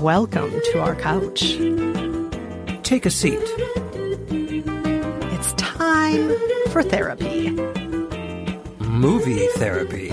Welcome 0.00 0.60
to 0.72 0.80
our 0.80 0.96
couch. 0.96 1.58
Take 2.82 3.06
a 3.06 3.10
seat. 3.10 3.38
It's 5.32 5.52
time 5.54 6.32
for 6.70 6.82
therapy. 6.82 7.50
Movie 8.80 9.46
therapy. 9.56 10.10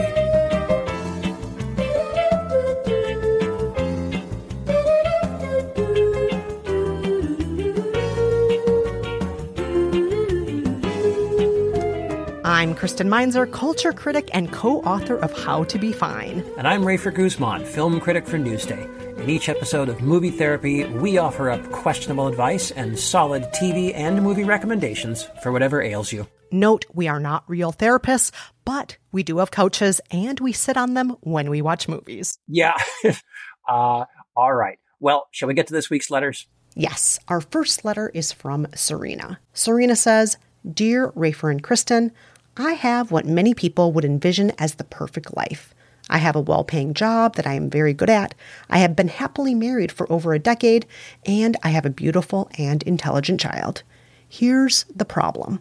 Kristen 12.78 13.09
Meinzer, 13.09 13.47
culture 13.47 13.92
critic 13.92 14.30
and 14.33 14.53
co 14.53 14.81
author 14.83 15.17
of 15.17 15.36
How 15.36 15.64
to 15.64 15.80
Be 15.80 15.92
Fine. 15.92 16.45
And 16.59 16.67
I'm 16.67 16.83
Rafer 16.83 17.11
Guzman, 17.11 17.66
film 17.66 18.00
critic 18.00 18.28
for 18.28 18.38
Newsday. 18.38 18.88
In 19.17 19.31
each 19.31 19.50
episode 19.50 19.89
of 19.89 20.02
Movie 20.02 20.30
Therapy, 20.30 20.86
we 20.86 21.17
offer 21.17 21.50
up 21.50 21.72
questionable 21.72 22.28
advice 22.28 22.70
and 22.70 22.98
solid 22.98 23.45
TV 23.45 23.95
and 23.95 24.22
movie 24.22 24.44
recommendations 24.44 25.28
for 25.42 25.52
whatever 25.52 25.81
ails 25.81 26.11
you. 26.11 26.28
Note, 26.52 26.86
we 26.94 27.08
are 27.08 27.20
not 27.20 27.44
real 27.48 27.73
therapists, 27.73 28.30
but 28.64 28.98
we 29.11 29.23
do 29.23 29.39
have 29.39 29.50
couches 29.50 30.00
and 30.11 30.39
we 30.39 30.53
sit 30.53 30.78
on 30.78 30.94
them 30.94 31.17
when 31.22 31.50
we 31.50 31.64
watch 31.64 31.88
movies. 31.88 32.38
Yeah. 32.48 32.75
uh, 33.67 34.05
all 34.36 34.53
right. 34.53 34.78
Well, 35.00 35.30
shall 35.31 35.48
we 35.48 35.55
get 35.55 35.66
to 35.66 35.73
this 35.73 35.89
week's 35.89 36.11
letters? 36.11 36.45
Yes, 36.75 37.17
our 37.28 37.42
first 37.42 37.83
letter 37.83 38.11
is 38.14 38.31
from 38.31 38.67
Serena. 38.75 39.39
Serena 39.52 39.95
says, 39.95 40.38
Dear 40.72 41.11
Rafer 41.14 41.50
and 41.50 41.64
Kristen, 41.64 42.11
I 42.59 42.73
have 42.73 43.11
what 43.11 43.25
many 43.25 43.53
people 43.53 43.91
would 43.91 44.03
envision 44.03 44.52
as 44.58 44.75
the 44.75 44.83
perfect 44.83 45.38
life. 45.38 45.75
I 46.09 46.17
have 46.17 46.36
a 46.36 46.41
well 46.41 46.64
paying 46.64 46.95
job 46.95 47.36
that 47.36 47.45
I 47.45 47.53
am 47.53 47.69
very 47.69 47.94
good 47.94 48.09
at. 48.09 48.33
I 48.67 48.80
have 48.80 48.95
been 48.95 49.09
happily 49.09 49.54
married 49.54 49.92
for 49.92 50.11
over 50.11 50.33
a 50.33 50.39
decade, 50.39 50.87
and 51.23 51.55
I 51.61 51.70
have 51.70 51.86
a 51.86 51.92
beautiful 51.92 52.49
and 52.58 52.81
intelligent 52.83 53.39
child. 53.39 53.83
Here's 54.27 54.86
the 54.86 55.05
problem. 55.05 55.59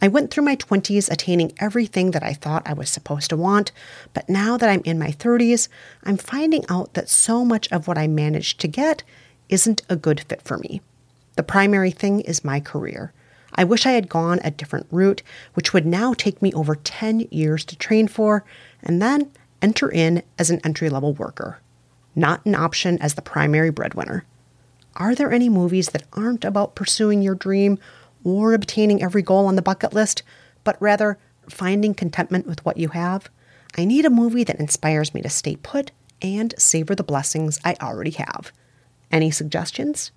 I 0.00 0.06
went 0.06 0.30
through 0.30 0.44
my 0.44 0.54
20s 0.54 1.10
attaining 1.10 1.52
everything 1.58 2.12
that 2.12 2.22
I 2.22 2.32
thought 2.32 2.68
I 2.68 2.74
was 2.74 2.90
supposed 2.90 3.30
to 3.30 3.36
want, 3.36 3.72
but 4.14 4.28
now 4.28 4.56
that 4.56 4.68
I'm 4.68 4.82
in 4.84 4.98
my 4.98 5.10
30s, 5.10 5.68
I'm 6.04 6.18
finding 6.18 6.64
out 6.68 6.94
that 6.94 7.08
so 7.08 7.44
much 7.44 7.70
of 7.72 7.88
what 7.88 7.98
I 7.98 8.06
managed 8.06 8.60
to 8.60 8.68
get 8.68 9.02
isn't 9.48 9.82
a 9.88 9.96
good 9.96 10.20
fit 10.20 10.42
for 10.42 10.58
me. 10.58 10.80
The 11.34 11.42
primary 11.42 11.90
thing 11.90 12.20
is 12.20 12.44
my 12.44 12.60
career. 12.60 13.12
I 13.54 13.64
wish 13.64 13.86
I 13.86 13.92
had 13.92 14.08
gone 14.08 14.40
a 14.42 14.50
different 14.50 14.86
route, 14.90 15.22
which 15.54 15.72
would 15.72 15.86
now 15.86 16.14
take 16.14 16.42
me 16.42 16.52
over 16.52 16.74
10 16.74 17.28
years 17.30 17.64
to 17.66 17.76
train 17.76 18.08
for, 18.08 18.44
and 18.82 19.00
then 19.00 19.30
enter 19.62 19.90
in 19.90 20.22
as 20.38 20.50
an 20.50 20.60
entry 20.64 20.90
level 20.90 21.14
worker, 21.14 21.60
not 22.14 22.44
an 22.44 22.54
option 22.54 22.98
as 22.98 23.14
the 23.14 23.22
primary 23.22 23.70
breadwinner. 23.70 24.24
Are 24.96 25.14
there 25.14 25.32
any 25.32 25.48
movies 25.48 25.90
that 25.90 26.04
aren't 26.12 26.44
about 26.44 26.74
pursuing 26.74 27.22
your 27.22 27.34
dream 27.34 27.78
or 28.24 28.54
obtaining 28.54 29.02
every 29.02 29.22
goal 29.22 29.46
on 29.46 29.56
the 29.56 29.62
bucket 29.62 29.92
list, 29.92 30.22
but 30.64 30.80
rather 30.80 31.18
finding 31.48 31.94
contentment 31.94 32.46
with 32.46 32.64
what 32.64 32.76
you 32.76 32.88
have? 32.88 33.28
I 33.76 33.84
need 33.84 34.04
a 34.04 34.10
movie 34.10 34.44
that 34.44 34.58
inspires 34.58 35.12
me 35.12 35.20
to 35.22 35.28
stay 35.28 35.56
put 35.56 35.90
and 36.22 36.54
savor 36.58 36.94
the 36.94 37.04
blessings 37.04 37.60
I 37.64 37.76
already 37.80 38.12
have. 38.12 38.52
Any 39.10 39.30
suggestions? 39.30 40.12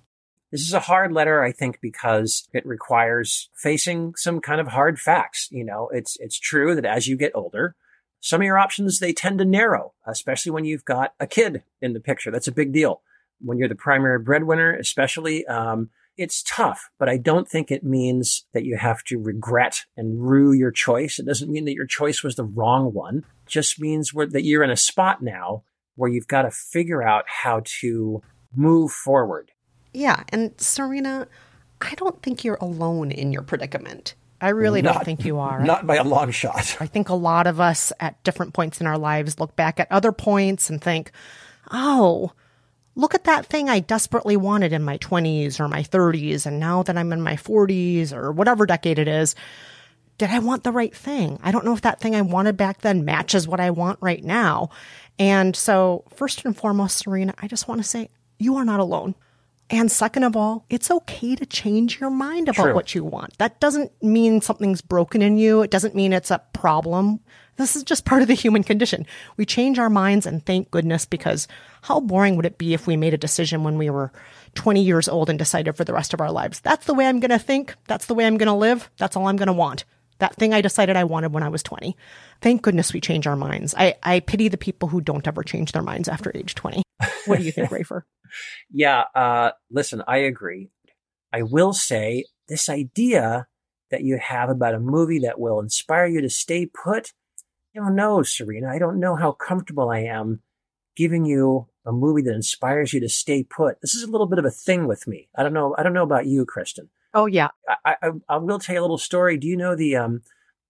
This 0.50 0.62
is 0.62 0.72
a 0.72 0.80
hard 0.80 1.12
letter, 1.12 1.42
I 1.42 1.52
think, 1.52 1.80
because 1.80 2.48
it 2.52 2.66
requires 2.66 3.50
facing 3.54 4.14
some 4.16 4.40
kind 4.40 4.60
of 4.60 4.68
hard 4.68 4.98
facts. 4.98 5.48
You 5.50 5.64
know, 5.64 5.88
it's, 5.92 6.16
it's 6.20 6.38
true 6.38 6.74
that 6.74 6.84
as 6.84 7.06
you 7.06 7.16
get 7.16 7.32
older, 7.34 7.76
some 8.20 8.40
of 8.40 8.44
your 8.44 8.58
options, 8.58 8.98
they 8.98 9.12
tend 9.12 9.38
to 9.38 9.44
narrow, 9.44 9.94
especially 10.06 10.52
when 10.52 10.64
you've 10.64 10.84
got 10.84 11.14
a 11.20 11.26
kid 11.26 11.62
in 11.80 11.92
the 11.92 12.00
picture. 12.00 12.30
That's 12.30 12.48
a 12.48 12.52
big 12.52 12.72
deal. 12.72 13.00
When 13.40 13.58
you're 13.58 13.68
the 13.68 13.74
primary 13.74 14.18
breadwinner, 14.18 14.74
especially, 14.74 15.46
um, 15.46 15.88
it's 16.16 16.42
tough, 16.42 16.90
but 16.98 17.08
I 17.08 17.16
don't 17.16 17.48
think 17.48 17.70
it 17.70 17.82
means 17.82 18.44
that 18.52 18.64
you 18.64 18.76
have 18.76 19.02
to 19.04 19.18
regret 19.18 19.84
and 19.96 20.20
rue 20.20 20.52
your 20.52 20.70
choice. 20.70 21.18
It 21.18 21.24
doesn't 21.24 21.50
mean 21.50 21.64
that 21.64 21.74
your 21.74 21.86
choice 21.86 22.22
was 22.22 22.34
the 22.34 22.44
wrong 22.44 22.92
one. 22.92 23.24
It 23.46 23.48
just 23.48 23.80
means 23.80 24.12
that 24.12 24.44
you're 24.44 24.64
in 24.64 24.70
a 24.70 24.76
spot 24.76 25.22
now 25.22 25.62
where 25.94 26.10
you've 26.10 26.28
got 26.28 26.42
to 26.42 26.50
figure 26.50 27.02
out 27.02 27.24
how 27.26 27.62
to 27.80 28.20
move 28.54 28.92
forward. 28.92 29.52
Yeah, 29.92 30.22
and 30.30 30.52
Serena, 30.60 31.26
I 31.80 31.94
don't 31.94 32.22
think 32.22 32.44
you're 32.44 32.58
alone 32.60 33.10
in 33.10 33.32
your 33.32 33.42
predicament. 33.42 34.14
I 34.40 34.50
really 34.50 34.80
Not- 34.82 34.94
don't 34.94 35.04
think 35.04 35.24
you 35.24 35.38
are. 35.38 35.60
Not 35.60 35.86
by 35.86 35.96
a 35.96 36.04
long 36.04 36.30
shot. 36.30 36.76
I 36.80 36.86
think 36.86 37.08
a 37.08 37.14
lot 37.14 37.46
of 37.46 37.60
us 37.60 37.92
at 38.00 38.22
different 38.24 38.54
points 38.54 38.80
in 38.80 38.86
our 38.86 38.96
lives 38.98 39.38
look 39.38 39.54
back 39.56 39.78
at 39.78 39.90
other 39.92 40.12
points 40.12 40.70
and 40.70 40.80
think, 40.80 41.10
oh, 41.70 42.32
look 42.94 43.14
at 43.14 43.24
that 43.24 43.46
thing 43.46 43.68
I 43.68 43.80
desperately 43.80 44.36
wanted 44.36 44.72
in 44.72 44.82
my 44.82 44.96
20s 44.98 45.60
or 45.60 45.68
my 45.68 45.82
30s. 45.82 46.46
And 46.46 46.58
now 46.58 46.82
that 46.82 46.96
I'm 46.96 47.12
in 47.12 47.20
my 47.20 47.36
40s 47.36 48.12
or 48.12 48.32
whatever 48.32 48.64
decade 48.64 48.98
it 48.98 49.08
is, 49.08 49.34
did 50.16 50.30
I 50.30 50.38
want 50.38 50.64
the 50.64 50.72
right 50.72 50.94
thing? 50.94 51.38
I 51.42 51.50
don't 51.50 51.64
know 51.64 51.72
if 51.74 51.80
that 51.82 52.00
thing 52.00 52.14
I 52.14 52.22
wanted 52.22 52.56
back 52.56 52.80
then 52.80 53.04
matches 53.04 53.48
what 53.48 53.60
I 53.60 53.70
want 53.70 53.98
right 54.00 54.22
now. 54.22 54.70
And 55.18 55.54
so, 55.54 56.04
first 56.14 56.44
and 56.44 56.56
foremost, 56.56 56.98
Serena, 56.98 57.34
I 57.38 57.46
just 57.46 57.68
want 57.68 57.80
to 57.82 57.86
say 57.88 58.08
you 58.38 58.56
are 58.56 58.64
not 58.64 58.80
alone. 58.80 59.14
And 59.70 59.90
second 59.90 60.24
of 60.24 60.36
all, 60.36 60.66
it's 60.68 60.90
okay 60.90 61.36
to 61.36 61.46
change 61.46 62.00
your 62.00 62.10
mind 62.10 62.48
about 62.48 62.64
True. 62.64 62.74
what 62.74 62.92
you 62.92 63.04
want. 63.04 63.38
That 63.38 63.60
doesn't 63.60 63.92
mean 64.02 64.40
something's 64.40 64.80
broken 64.80 65.22
in 65.22 65.38
you. 65.38 65.62
It 65.62 65.70
doesn't 65.70 65.94
mean 65.94 66.12
it's 66.12 66.32
a 66.32 66.42
problem. 66.52 67.20
This 67.56 67.76
is 67.76 67.84
just 67.84 68.04
part 68.04 68.20
of 68.20 68.28
the 68.28 68.34
human 68.34 68.64
condition. 68.64 69.06
We 69.36 69.46
change 69.46 69.78
our 69.78 69.88
minds 69.88 70.26
and 70.26 70.44
thank 70.44 70.72
goodness 70.72 71.06
because 71.06 71.46
how 71.82 72.00
boring 72.00 72.34
would 72.34 72.46
it 72.46 72.58
be 72.58 72.74
if 72.74 72.88
we 72.88 72.96
made 72.96 73.14
a 73.14 73.18
decision 73.18 73.62
when 73.62 73.78
we 73.78 73.90
were 73.90 74.10
20 74.56 74.82
years 74.82 75.08
old 75.08 75.30
and 75.30 75.38
decided 75.38 75.76
for 75.76 75.84
the 75.84 75.94
rest 75.94 76.12
of 76.12 76.20
our 76.20 76.32
lives, 76.32 76.58
that's 76.58 76.86
the 76.86 76.94
way 76.94 77.06
I'm 77.06 77.20
going 77.20 77.30
to 77.30 77.38
think. 77.38 77.76
That's 77.86 78.06
the 78.06 78.14
way 78.14 78.26
I'm 78.26 78.38
going 78.38 78.48
to 78.48 78.52
live. 78.52 78.90
That's 78.98 79.16
all 79.16 79.28
I'm 79.28 79.36
going 79.36 79.46
to 79.46 79.52
want. 79.52 79.84
That 80.20 80.36
thing 80.36 80.54
I 80.54 80.60
decided 80.60 80.96
I 80.96 81.04
wanted 81.04 81.32
when 81.32 81.42
I 81.42 81.48
was 81.48 81.62
20. 81.62 81.96
Thank 82.40 82.62
goodness 82.62 82.92
we 82.92 83.00
change 83.00 83.26
our 83.26 83.36
minds. 83.36 83.74
I, 83.76 83.94
I 84.02 84.20
pity 84.20 84.48
the 84.48 84.56
people 84.56 84.88
who 84.88 85.00
don't 85.00 85.26
ever 85.26 85.42
change 85.42 85.72
their 85.72 85.82
minds 85.82 86.08
after 86.08 86.30
age 86.34 86.54
20. 86.54 86.82
What 87.26 87.38
do 87.38 87.44
you 87.44 87.52
think, 87.52 87.70
Rafer? 87.70 88.02
Yeah, 88.70 89.04
uh, 89.14 89.50
listen, 89.70 90.02
I 90.06 90.18
agree. 90.18 90.68
I 91.32 91.42
will 91.42 91.72
say 91.72 92.24
this 92.48 92.68
idea 92.68 93.46
that 93.90 94.02
you 94.02 94.18
have 94.18 94.50
about 94.50 94.74
a 94.74 94.80
movie 94.80 95.18
that 95.20 95.40
will 95.40 95.60
inspire 95.60 96.06
you 96.06 96.20
to 96.20 96.30
stay 96.30 96.66
put. 96.66 97.12
I 97.74 97.80
don't 97.80 97.96
know, 97.96 98.22
Serena. 98.22 98.68
I 98.68 98.78
don't 98.78 99.00
know 99.00 99.16
how 99.16 99.32
comfortable 99.32 99.90
I 99.90 100.00
am 100.00 100.42
giving 100.96 101.24
you 101.24 101.68
a 101.86 101.92
movie 101.92 102.22
that 102.22 102.34
inspires 102.34 102.92
you 102.92 103.00
to 103.00 103.08
stay 103.08 103.42
put. 103.42 103.80
This 103.80 103.94
is 103.94 104.02
a 104.02 104.10
little 104.10 104.26
bit 104.26 104.38
of 104.38 104.44
a 104.44 104.50
thing 104.50 104.86
with 104.86 105.06
me. 105.06 105.28
I 105.36 105.42
don't 105.42 105.52
know. 105.52 105.74
I 105.78 105.82
don't 105.82 105.94
know 105.94 106.02
about 106.02 106.26
you, 106.26 106.44
Kristen. 106.44 106.90
Oh, 107.14 107.26
yeah. 107.26 107.48
I, 107.84 107.96
I, 108.02 108.10
I 108.28 108.36
will 108.36 108.58
tell 108.58 108.74
you 108.74 108.80
a 108.80 108.82
little 108.82 108.98
story. 108.98 109.36
Do 109.36 109.46
you 109.48 109.56
know 109.56 109.74
the 109.76 109.96
um 109.96 110.22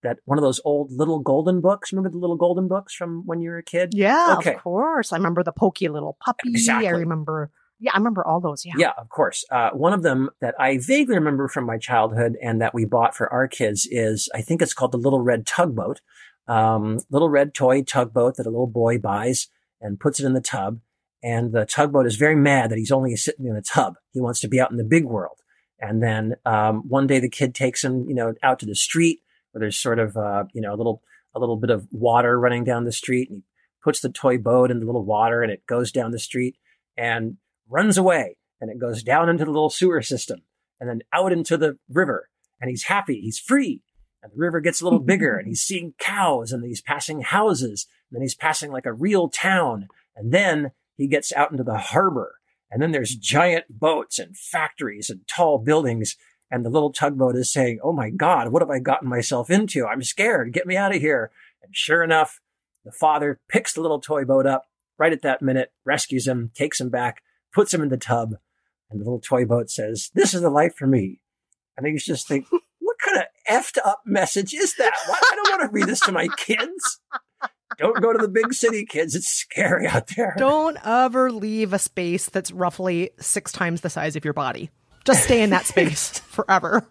that 0.02 0.18
one 0.24 0.38
of 0.38 0.42
those 0.42 0.60
old 0.64 0.90
little 0.90 1.18
golden 1.18 1.60
books? 1.60 1.92
Remember 1.92 2.08
the 2.10 2.16
little 2.18 2.36
golden 2.36 2.68
books 2.68 2.94
from 2.94 3.22
when 3.26 3.40
you 3.40 3.50
were 3.50 3.58
a 3.58 3.62
kid? 3.62 3.90
Yeah, 3.92 4.36
Okay. 4.38 4.54
of 4.54 4.62
course. 4.62 5.12
I 5.12 5.16
remember 5.16 5.42
the 5.42 5.52
pokey 5.52 5.88
little 5.88 6.16
puppy. 6.24 6.48
Exactly. 6.50 6.88
I 6.88 6.92
remember 6.92 7.50
Yeah, 7.78 7.90
I 7.94 7.98
remember 7.98 8.26
all 8.26 8.40
those. 8.40 8.64
Yeah. 8.64 8.72
Yeah, 8.78 8.92
of 8.96 9.10
course. 9.10 9.44
Uh, 9.50 9.70
one 9.72 9.92
of 9.92 10.02
them 10.02 10.30
that 10.40 10.54
I 10.58 10.78
vaguely 10.78 11.16
remember 11.16 11.48
from 11.48 11.66
my 11.66 11.76
childhood 11.76 12.36
and 12.42 12.60
that 12.62 12.72
we 12.74 12.84
bought 12.86 13.14
for 13.14 13.30
our 13.30 13.46
kids 13.48 13.86
is, 13.90 14.28
I 14.34 14.40
think 14.40 14.62
it's 14.62 14.72
called 14.74 14.92
the 14.92 14.98
Little 14.98 15.20
Red 15.20 15.46
Tugboat. 15.46 16.00
Um, 16.48 16.98
little 17.10 17.28
red 17.28 17.54
toy 17.54 17.82
tugboat 17.82 18.36
that 18.36 18.46
a 18.46 18.50
little 18.50 18.66
boy 18.66 18.98
buys 18.98 19.48
and 19.80 20.00
puts 20.00 20.18
it 20.18 20.26
in 20.26 20.32
the 20.32 20.40
tub. 20.40 20.80
And 21.22 21.52
the 21.52 21.66
tugboat 21.66 22.06
is 22.06 22.16
very 22.16 22.34
mad 22.36 22.70
that 22.70 22.78
he's 22.78 22.90
only 22.90 23.14
sitting 23.16 23.46
in 23.46 23.54
the 23.54 23.62
tub. 23.62 23.94
He 24.12 24.20
wants 24.20 24.40
to 24.40 24.48
be 24.48 24.58
out 24.58 24.70
in 24.70 24.78
the 24.78 24.84
big 24.84 25.04
world. 25.04 25.36
And 25.80 26.02
then, 26.02 26.36
um, 26.44 26.88
one 26.88 27.06
day 27.06 27.20
the 27.20 27.28
kid 27.28 27.54
takes 27.54 27.82
him, 27.82 28.06
you 28.08 28.14
know, 28.14 28.34
out 28.42 28.58
to 28.60 28.66
the 28.66 28.74
street 28.74 29.20
where 29.52 29.60
there's 29.60 29.78
sort 29.78 29.98
of, 29.98 30.16
uh, 30.16 30.44
you 30.52 30.60
know, 30.60 30.74
a 30.74 30.76
little, 30.76 31.02
a 31.34 31.40
little 31.40 31.56
bit 31.56 31.70
of 31.70 31.88
water 31.90 32.38
running 32.38 32.64
down 32.64 32.84
the 32.84 32.92
street 32.92 33.30
and 33.30 33.38
he 33.38 33.44
puts 33.82 34.00
the 34.00 34.10
toy 34.10 34.36
boat 34.36 34.70
in 34.70 34.80
the 34.80 34.86
little 34.86 35.04
water 35.04 35.42
and 35.42 35.50
it 35.50 35.66
goes 35.66 35.90
down 35.90 36.10
the 36.10 36.18
street 36.18 36.56
and 36.96 37.36
runs 37.68 37.96
away 37.96 38.36
and 38.60 38.70
it 38.70 38.78
goes 38.78 39.02
down 39.02 39.28
into 39.28 39.44
the 39.44 39.50
little 39.50 39.70
sewer 39.70 40.02
system 40.02 40.42
and 40.78 40.88
then 40.88 41.00
out 41.12 41.32
into 41.32 41.56
the 41.56 41.78
river 41.88 42.28
and 42.60 42.68
he's 42.68 42.84
happy. 42.84 43.20
He's 43.20 43.38
free. 43.38 43.82
And 44.22 44.32
the 44.32 44.38
river 44.38 44.60
gets 44.60 44.80
a 44.80 44.84
little 44.84 44.98
bigger 44.98 45.36
and 45.36 45.48
he's 45.48 45.62
seeing 45.62 45.94
cows 45.98 46.52
and 46.52 46.62
he's 46.62 46.82
passing 46.82 47.22
houses 47.22 47.86
and 48.10 48.16
then 48.16 48.22
he's 48.22 48.34
passing 48.34 48.70
like 48.70 48.86
a 48.86 48.92
real 48.92 49.28
town. 49.28 49.88
And 50.14 50.32
then 50.32 50.72
he 50.96 51.08
gets 51.08 51.32
out 51.32 51.50
into 51.50 51.64
the 51.64 51.78
harbor 51.78 52.34
and 52.70 52.80
then 52.80 52.92
there's 52.92 53.16
giant 53.16 53.64
boats 53.68 54.18
and 54.18 54.36
factories 54.36 55.10
and 55.10 55.26
tall 55.26 55.58
buildings. 55.58 56.16
And 56.50 56.64
the 56.64 56.70
little 56.70 56.92
tugboat 56.92 57.36
is 57.36 57.52
saying, 57.52 57.80
Oh 57.82 57.92
my 57.92 58.10
God, 58.10 58.48
what 58.48 58.62
have 58.62 58.70
I 58.70 58.78
gotten 58.78 59.08
myself 59.08 59.50
into? 59.50 59.86
I'm 59.86 60.02
scared. 60.02 60.52
Get 60.52 60.66
me 60.66 60.76
out 60.76 60.94
of 60.94 61.00
here. 61.00 61.30
And 61.62 61.74
sure 61.74 62.02
enough, 62.02 62.40
the 62.84 62.92
father 62.92 63.40
picks 63.48 63.72
the 63.72 63.80
little 63.80 64.00
toy 64.00 64.24
boat 64.24 64.46
up 64.46 64.66
right 64.98 65.12
at 65.12 65.22
that 65.22 65.42
minute, 65.42 65.72
rescues 65.84 66.26
him, 66.26 66.50
takes 66.54 66.80
him 66.80 66.90
back, 66.90 67.22
puts 67.52 67.74
him 67.74 67.82
in 67.82 67.88
the 67.88 67.96
tub. 67.96 68.34
And 68.90 69.00
the 69.00 69.04
little 69.04 69.20
toy 69.20 69.44
boat 69.44 69.70
says, 69.70 70.10
This 70.14 70.34
is 70.34 70.40
the 70.40 70.50
life 70.50 70.74
for 70.76 70.86
me. 70.86 71.20
And 71.76 71.86
I 71.86 71.90
used 71.90 72.06
to 72.06 72.12
just 72.12 72.28
think, 72.28 72.46
what 72.80 72.96
kind 73.04 73.18
of 73.18 73.24
effed 73.48 73.78
up 73.84 74.02
message 74.04 74.54
is 74.54 74.76
that? 74.76 74.92
Why, 75.06 75.18
I 75.20 75.34
don't 75.34 75.50
want 75.50 75.70
to 75.70 75.72
read 75.72 75.86
this 75.86 76.00
to 76.00 76.12
my 76.12 76.28
kids. 76.36 77.00
Don't 77.78 78.00
go 78.00 78.12
to 78.12 78.18
the 78.18 78.28
big 78.28 78.52
city, 78.52 78.84
kids. 78.84 79.14
It's 79.14 79.28
scary 79.28 79.86
out 79.86 80.08
there. 80.16 80.34
Don't 80.36 80.76
ever 80.84 81.30
leave 81.30 81.72
a 81.72 81.78
space 81.78 82.28
that's 82.28 82.52
roughly 82.52 83.10
six 83.18 83.52
times 83.52 83.80
the 83.80 83.90
size 83.90 84.16
of 84.16 84.24
your 84.24 84.34
body. 84.34 84.70
Just 85.04 85.24
stay 85.24 85.42
in 85.42 85.50
that 85.50 85.66
space 85.66 86.18
forever. 86.26 86.90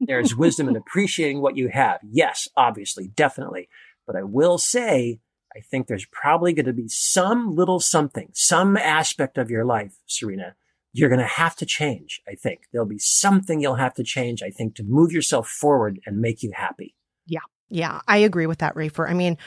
There's 0.00 0.36
wisdom 0.36 0.68
in 0.68 0.76
appreciating 0.76 1.40
what 1.40 1.56
you 1.56 1.68
have. 1.68 2.00
Yes, 2.10 2.48
obviously, 2.56 3.08
definitely. 3.08 3.68
But 4.06 4.16
I 4.16 4.22
will 4.22 4.58
say, 4.58 5.20
I 5.54 5.60
think 5.60 5.86
there's 5.86 6.06
probably 6.06 6.52
going 6.52 6.66
to 6.66 6.72
be 6.72 6.88
some 6.88 7.54
little 7.54 7.80
something, 7.80 8.30
some 8.32 8.76
aspect 8.76 9.38
of 9.38 9.50
your 9.50 9.64
life, 9.64 9.94
Serena, 10.06 10.54
you're 10.92 11.08
going 11.08 11.20
to 11.20 11.26
have 11.26 11.54
to 11.56 11.66
change. 11.66 12.20
I 12.26 12.34
think 12.34 12.60
there'll 12.72 12.86
be 12.86 12.98
something 12.98 13.60
you'll 13.60 13.74
have 13.74 13.94
to 13.94 14.04
change, 14.04 14.42
I 14.42 14.50
think, 14.50 14.74
to 14.76 14.82
move 14.82 15.12
yourself 15.12 15.48
forward 15.48 16.00
and 16.06 16.20
make 16.20 16.42
you 16.42 16.52
happy. 16.54 16.94
Yeah. 17.70 18.00
I 18.08 18.18
agree 18.18 18.46
with 18.46 18.58
that, 18.58 18.74
Rafer. 18.74 19.08
I 19.08 19.14
mean, 19.14 19.38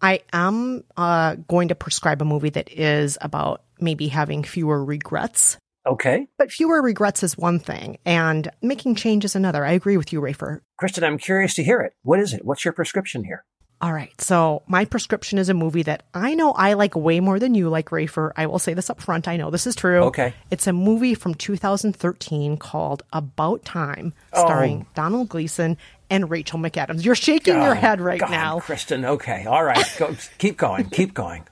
I 0.00 0.20
am 0.32 0.84
uh, 0.96 1.36
going 1.48 1.68
to 1.68 1.74
prescribe 1.74 2.20
a 2.22 2.24
movie 2.24 2.50
that 2.50 2.70
is 2.72 3.16
about 3.20 3.62
maybe 3.80 4.08
having 4.08 4.42
fewer 4.42 4.84
regrets. 4.84 5.56
Okay. 5.86 6.26
But 6.38 6.52
fewer 6.52 6.80
regrets 6.80 7.22
is 7.22 7.36
one 7.36 7.58
thing, 7.58 7.98
and 8.04 8.48
making 8.62 8.94
change 8.94 9.24
is 9.24 9.34
another. 9.34 9.64
I 9.64 9.72
agree 9.72 9.96
with 9.96 10.12
you, 10.12 10.20
Rafer. 10.20 10.60
Kristen, 10.78 11.02
I'm 11.02 11.18
curious 11.18 11.54
to 11.54 11.64
hear 11.64 11.80
it. 11.80 11.92
What 12.02 12.20
is 12.20 12.32
it? 12.34 12.44
What's 12.44 12.64
your 12.64 12.72
prescription 12.72 13.24
here? 13.24 13.44
All 13.80 13.92
right. 13.92 14.12
So 14.20 14.62
my 14.68 14.84
prescription 14.84 15.38
is 15.38 15.48
a 15.48 15.54
movie 15.54 15.82
that 15.82 16.04
I 16.14 16.34
know 16.34 16.52
I 16.52 16.74
like 16.74 16.94
way 16.94 17.18
more 17.18 17.40
than 17.40 17.56
you 17.56 17.68
like, 17.68 17.86
Rafer. 17.90 18.30
I 18.36 18.46
will 18.46 18.60
say 18.60 18.74
this 18.74 18.90
up 18.90 19.00
front. 19.00 19.26
I 19.26 19.36
know 19.36 19.50
this 19.50 19.66
is 19.66 19.74
true. 19.74 20.04
Okay. 20.04 20.34
It's 20.52 20.68
a 20.68 20.72
movie 20.72 21.14
from 21.14 21.34
2013 21.34 22.58
called 22.58 23.02
About 23.12 23.64
Time, 23.64 24.12
starring 24.32 24.82
Oh. 24.88 24.92
Domhnall 24.94 25.24
Gleeson 25.24 25.76
and 26.12 26.30
Rachel 26.30 26.58
McAdams. 26.58 27.04
You're 27.04 27.14
shaking 27.14 27.54
your 27.54 27.72
Oh, 27.72 27.74
head 27.74 28.00
right 28.00 28.20
God, 28.20 28.30
now. 28.30 28.60
Kristen. 28.60 29.04
Okay. 29.04 29.46
All 29.46 29.64
right. 29.64 29.84
Go, 29.98 30.14
keep 30.38 30.56
going. 30.58 30.88
Keep 30.90 31.14
going. 31.14 31.44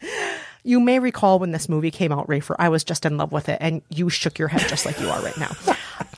You 0.62 0.79
may 0.79 0.99
recall 0.99 1.39
when 1.39 1.53
this 1.53 1.69
movie 1.69 1.91
came 1.91 2.12
out, 2.12 2.27
Rafer, 2.29 2.55
I 2.59 2.69
was 2.69 2.85
just 2.85 3.07
in 3.07 3.17
love 3.17 3.33
with 3.33 3.49
it, 3.49 3.57
and 3.62 3.81
you 3.89 4.11
shook 4.11 4.39
your 4.39 4.49
head 4.49 4.69
just 4.69 4.85
like 4.85 5.01
you 5.01 5.09
are 5.09 5.21
right 5.23 5.39
now. 5.39 5.51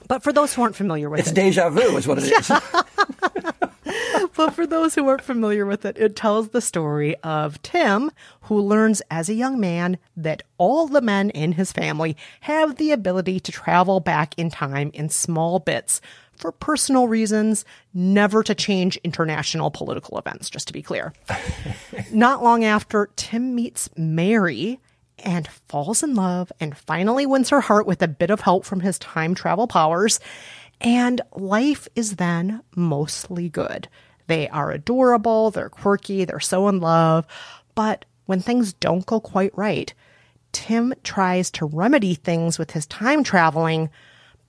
But 0.09 0.23
for 0.23 0.31
those 0.33 0.53
who 0.53 0.61
aren't 0.61 0.77
familiar 0.77 1.09
with 1.09 1.21
It's 1.21 1.31
it, 1.31 1.39
it's 1.39 1.57
deja 1.57 1.71
vu, 1.71 1.97
is 1.97 2.07
what 2.07 2.19
it 2.19 2.25
is. 2.25 2.49
but 4.37 4.51
for 4.51 4.67
those 4.67 4.95
who 4.95 5.09
aren't 5.09 5.23
familiar 5.23 5.65
with 5.65 5.87
it, 5.87 5.97
it 5.97 6.17
tells 6.17 6.49
the 6.51 6.61
story 6.61 7.17
of 7.23 7.61
Tim, 7.63 8.11
who 8.43 8.61
learns 8.61 9.01
as 9.11 9.31
a 9.31 9.35
young 9.35 9.59
man 9.59 9.97
that 10.17 10.43
all 10.59 10.87
the 10.87 11.01
men 11.01 11.31
in 11.31 11.53
his 11.53 11.73
family 11.73 12.15
have 12.41 12.77
the 12.77 12.91
ability 12.93 13.41
to 13.41 13.53
travel 13.53 14.01
back 14.01 14.35
in 14.39 14.51
time 14.51 14.91
in 14.93 15.09
small 15.09 15.59
bits 15.59 16.01
for 16.43 16.53
personal 16.53 17.09
reasons, 17.09 17.65
never 17.95 18.43
to 18.43 18.55
change 18.55 18.99
international 18.99 19.71
political 19.71 20.19
events, 20.19 20.51
just 20.51 20.67
to 20.67 20.73
be 20.73 20.83
clear. 20.83 21.15
Not 22.13 22.43
long 22.43 22.65
after, 22.65 23.09
Tim 23.17 23.55
meets 23.55 23.89
Mary 23.97 24.81
and 25.21 25.49
falls 25.69 26.03
in 26.03 26.15
love 26.17 26.53
and 26.59 26.77
finally 26.77 27.27
wins 27.27 27.51
her 27.51 27.61
heart 27.61 27.87
with 27.87 28.03
a 28.03 28.09
bit 28.09 28.31
of 28.31 28.41
help 28.41 28.65
from 28.65 28.81
his 28.81 28.99
time 28.99 29.35
travel 29.35 29.69
powers. 29.69 30.19
And 30.81 31.21
life 31.37 31.87
is 31.95 32.17
then 32.17 32.61
mostly 32.75 33.49
good. 33.49 33.89
They 34.27 34.49
are 34.49 34.73
adorable, 34.73 35.53
they're 35.53 35.69
quirky, 35.69 36.25
they're 36.25 36.41
so 36.41 36.67
in 36.69 36.81
love. 36.81 37.25
But 37.77 38.05
when 38.27 38.41
things 38.41 38.73
don't 38.73 39.07
go 39.07 39.21
quite 39.21 39.57
right, 39.57 39.95
Tim 40.51 40.93
tries 41.05 41.51
to 41.53 41.67
remedy 41.67 42.15
things 42.15 42.59
with 42.59 42.73
his 42.73 42.87
time 42.87 43.23
traveling, 43.23 43.91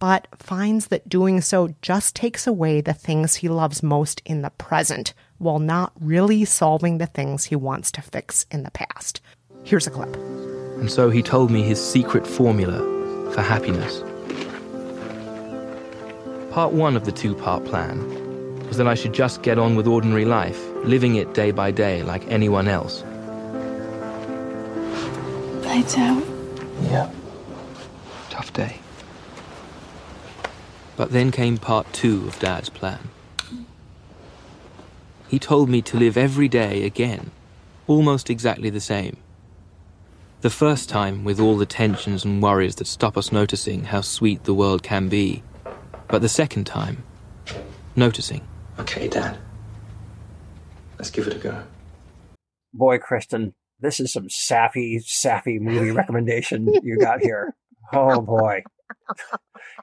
but 0.04 0.28
finds 0.36 0.88
that 0.88 1.08
doing 1.08 1.40
so 1.40 1.74
just 1.82 2.14
takes 2.14 2.46
away 2.46 2.82
the 2.82 2.92
things 2.92 3.36
he 3.36 3.48
loves 3.48 3.82
most 3.82 4.22
in 4.26 4.42
the 4.42 4.50
present 4.50 5.14
while 5.38 5.60
not 5.60 5.94
really 5.98 6.44
solving 6.44 6.98
the 6.98 7.06
things 7.06 7.46
he 7.46 7.56
wants 7.56 7.90
to 7.90 8.02
fix 8.02 8.46
in 8.52 8.64
the 8.64 8.72
past. 8.72 9.22
Here's 9.64 9.88
a 9.88 9.90
clip. 9.90 10.14
And 10.78 10.92
so 10.92 11.10
he 11.10 11.22
told 11.22 11.52
me 11.52 11.62
his 11.62 11.82
secret 11.82 12.28
formula 12.28 12.80
for 13.32 13.42
happiness. 13.42 14.02
Part 16.52 16.74
one 16.74 16.98
of 16.98 17.06
the 17.06 17.14
two 17.14 17.34
part 17.34 17.64
plan 17.64 17.98
was 18.68 18.76
that 18.76 18.90
I 18.90 18.96
should 18.96 19.14
just 19.14 19.42
get 19.42 19.58
on 19.58 19.78
with 19.78 19.88
ordinary 19.88 20.26
life, 20.26 20.62
living 20.84 21.16
it 21.16 21.34
day 21.34 21.52
by 21.52 21.72
day 21.72 22.04
like 22.04 22.28
anyone 22.28 22.68
else. 22.68 23.04
Lights 25.64 25.98
out. 25.98 26.22
Yeah. 26.82 27.10
Tough 28.30 28.52
day. 28.52 28.83
But 30.96 31.12
then 31.12 31.32
came 31.32 31.58
part 31.58 31.92
two 31.94 32.28
of 32.28 32.40
Dad's 32.40 32.70
plan. 32.70 33.10
He 35.28 35.40
told 35.40 35.70
me 35.70 35.82
to 35.82 35.98
live 35.98 36.16
every 36.16 36.48
day 36.48 36.86
again, 36.86 37.32
almost 37.88 38.30
exactly 38.30 38.70
the 38.70 38.80
same. 38.80 39.18
The 40.42 40.50
first 40.50 40.90
time 40.90 41.24
with 41.24 41.40
all 41.40 41.58
the 41.58 41.66
tensions 41.66 42.26
and 42.26 42.44
worries 42.44 42.76
that 42.76 42.86
stop 42.88 43.18
us 43.18 43.32
noticing 43.32 43.86
how 43.86 44.02
sweet 44.02 44.44
the 44.44 44.54
world 44.54 44.84
can 44.84 45.10
be. 45.10 45.42
But 46.08 46.22
the 46.22 46.30
second 46.30 46.66
time, 46.66 47.04
noticing. 47.96 48.46
Okay, 48.78 49.08
Dad. 49.08 49.38
Let's 51.00 51.10
give 51.10 51.28
it 51.28 51.36
a 51.36 51.40
go. 51.40 51.64
Boy, 52.74 52.98
Kristen, 52.98 53.56
this 53.80 54.00
is 54.00 54.14
some 54.14 54.30
sappy, 54.30 55.00
sappy 55.00 55.60
movie 55.60 55.92
recommendation 55.92 56.72
you 56.84 56.98
got 56.98 57.22
here. 57.22 57.56
Oh 57.96 58.22
boy. 58.22 58.64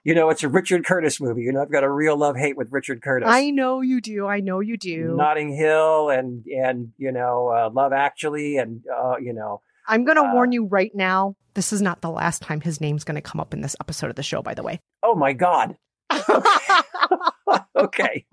You 0.04 0.14
know, 0.14 0.30
it's 0.30 0.42
a 0.42 0.48
Richard 0.48 0.84
Curtis 0.84 1.20
movie. 1.20 1.42
You 1.42 1.52
know, 1.52 1.62
I've 1.62 1.70
got 1.72 1.84
a 1.84 1.90
real 1.90 2.16
love 2.16 2.36
hate 2.36 2.56
with 2.56 2.70
Richard 2.70 3.02
Curtis. 3.02 3.28
I 3.30 3.50
know 3.50 3.80
you 3.80 4.00
do. 4.00 4.26
I 4.26 4.40
know 4.40 4.60
you 4.60 4.76
do. 4.76 5.16
Notting 5.16 5.54
Hill 5.54 6.10
and 6.10 6.44
and 6.46 6.92
you 6.98 7.12
know 7.12 7.48
uh, 7.48 7.70
Love 7.72 7.92
Actually 7.92 8.56
and 8.56 8.82
uh, 8.94 9.16
you 9.20 9.32
know 9.32 9.60
I'm 9.88 10.04
going 10.04 10.16
to 10.16 10.22
uh, 10.22 10.32
warn 10.34 10.52
you 10.52 10.66
right 10.66 10.92
now. 10.94 11.34
This 11.54 11.72
is 11.72 11.82
not 11.82 12.00
the 12.00 12.10
last 12.10 12.42
time 12.42 12.60
his 12.60 12.80
name's 12.80 13.04
going 13.04 13.16
to 13.16 13.20
come 13.20 13.40
up 13.40 13.52
in 13.52 13.60
this 13.60 13.74
episode 13.80 14.08
of 14.10 14.16
the 14.16 14.22
show, 14.22 14.40
by 14.42 14.54
the 14.54 14.62
way. 14.62 14.80
oh 15.02 15.14
my 15.14 15.32
god. 15.32 15.76
okay, 17.76 18.26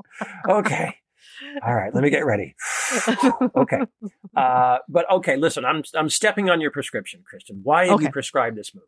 okay, 0.48 0.96
all 1.65 1.75
right. 1.75 1.93
Let 1.93 2.03
me 2.03 2.10
get 2.10 2.25
ready. 2.25 2.55
okay, 3.55 3.79
uh, 4.36 4.77
but 4.89 5.10
okay. 5.12 5.36
Listen, 5.36 5.65
I'm 5.65 5.84
I'm 5.96 6.10
stepping 6.10 6.50
on 6.50 6.62
your 6.62 6.72
prescription, 6.72 7.24
Kristen. 7.27 7.62
Why 7.63 7.86
have 7.88 8.01
you 8.01 8.07
Okay. 8.07 8.12
prescribed 8.12 8.57
this 8.57 8.74
movie? 8.74 8.86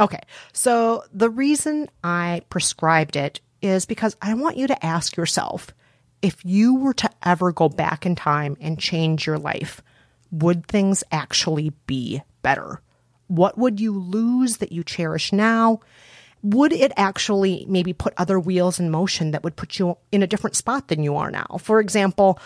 Okay. 0.00 0.20
So 0.52 1.04
the 1.12 1.30
reason 1.30 1.88
I 2.02 2.42
prescribed 2.48 3.16
it 3.16 3.40
is 3.62 3.84
because 3.84 4.16
I 4.22 4.34
want 4.34 4.56
you 4.56 4.66
to 4.66 4.86
ask 4.86 5.16
yourself 5.16 5.74
if 6.22 6.42
you 6.44 6.74
were 6.74 6.94
to 6.94 7.10
ever 7.22 7.52
go 7.52 7.68
back 7.68 8.04
in 8.06 8.14
time 8.14 8.56
and 8.60 8.78
change 8.78 9.26
your 9.26 9.38
life, 9.38 9.82
would 10.30 10.66
things 10.66 11.04
actually 11.12 11.72
be 11.86 12.22
better? 12.42 12.80
What 13.28 13.58
would 13.58 13.80
you 13.80 13.98
lose 13.98 14.58
that 14.58 14.72
you 14.72 14.82
cherish 14.82 15.32
now? 15.32 15.80
Would 16.42 16.72
it 16.72 16.92
actually 16.96 17.66
maybe 17.68 17.92
put 17.92 18.14
other 18.16 18.40
wheels 18.40 18.80
in 18.80 18.90
motion 18.90 19.32
that 19.32 19.44
would 19.44 19.56
put 19.56 19.78
you 19.78 19.98
in 20.10 20.22
a 20.22 20.26
different 20.26 20.56
spot 20.56 20.88
than 20.88 21.02
you 21.02 21.16
are 21.16 21.30
now? 21.30 21.58
For 21.60 21.80
example, 21.80 22.38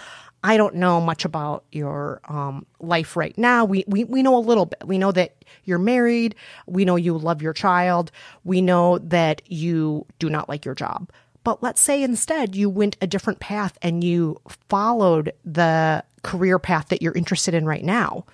I 0.44 0.58
don't 0.58 0.74
know 0.74 1.00
much 1.00 1.24
about 1.24 1.64
your 1.72 2.20
um, 2.28 2.66
life 2.78 3.16
right 3.16 3.36
now. 3.38 3.64
We, 3.64 3.82
we 3.88 4.04
we 4.04 4.22
know 4.22 4.36
a 4.36 4.38
little 4.38 4.66
bit. 4.66 4.84
We 4.84 4.98
know 4.98 5.10
that 5.10 5.42
you're 5.64 5.78
married. 5.78 6.34
We 6.66 6.84
know 6.84 6.96
you 6.96 7.16
love 7.16 7.40
your 7.40 7.54
child. 7.54 8.12
We 8.44 8.60
know 8.60 8.98
that 8.98 9.40
you 9.50 10.04
do 10.18 10.28
not 10.28 10.50
like 10.50 10.66
your 10.66 10.74
job. 10.74 11.10
But 11.44 11.62
let's 11.62 11.80
say 11.80 12.02
instead 12.02 12.54
you 12.54 12.68
went 12.68 12.98
a 13.00 13.06
different 13.06 13.40
path 13.40 13.78
and 13.80 14.04
you 14.04 14.38
followed 14.68 15.32
the 15.46 16.04
career 16.22 16.58
path 16.58 16.88
that 16.88 17.00
you're 17.00 17.16
interested 17.16 17.54
in 17.54 17.64
right 17.64 17.84
now. 17.84 18.26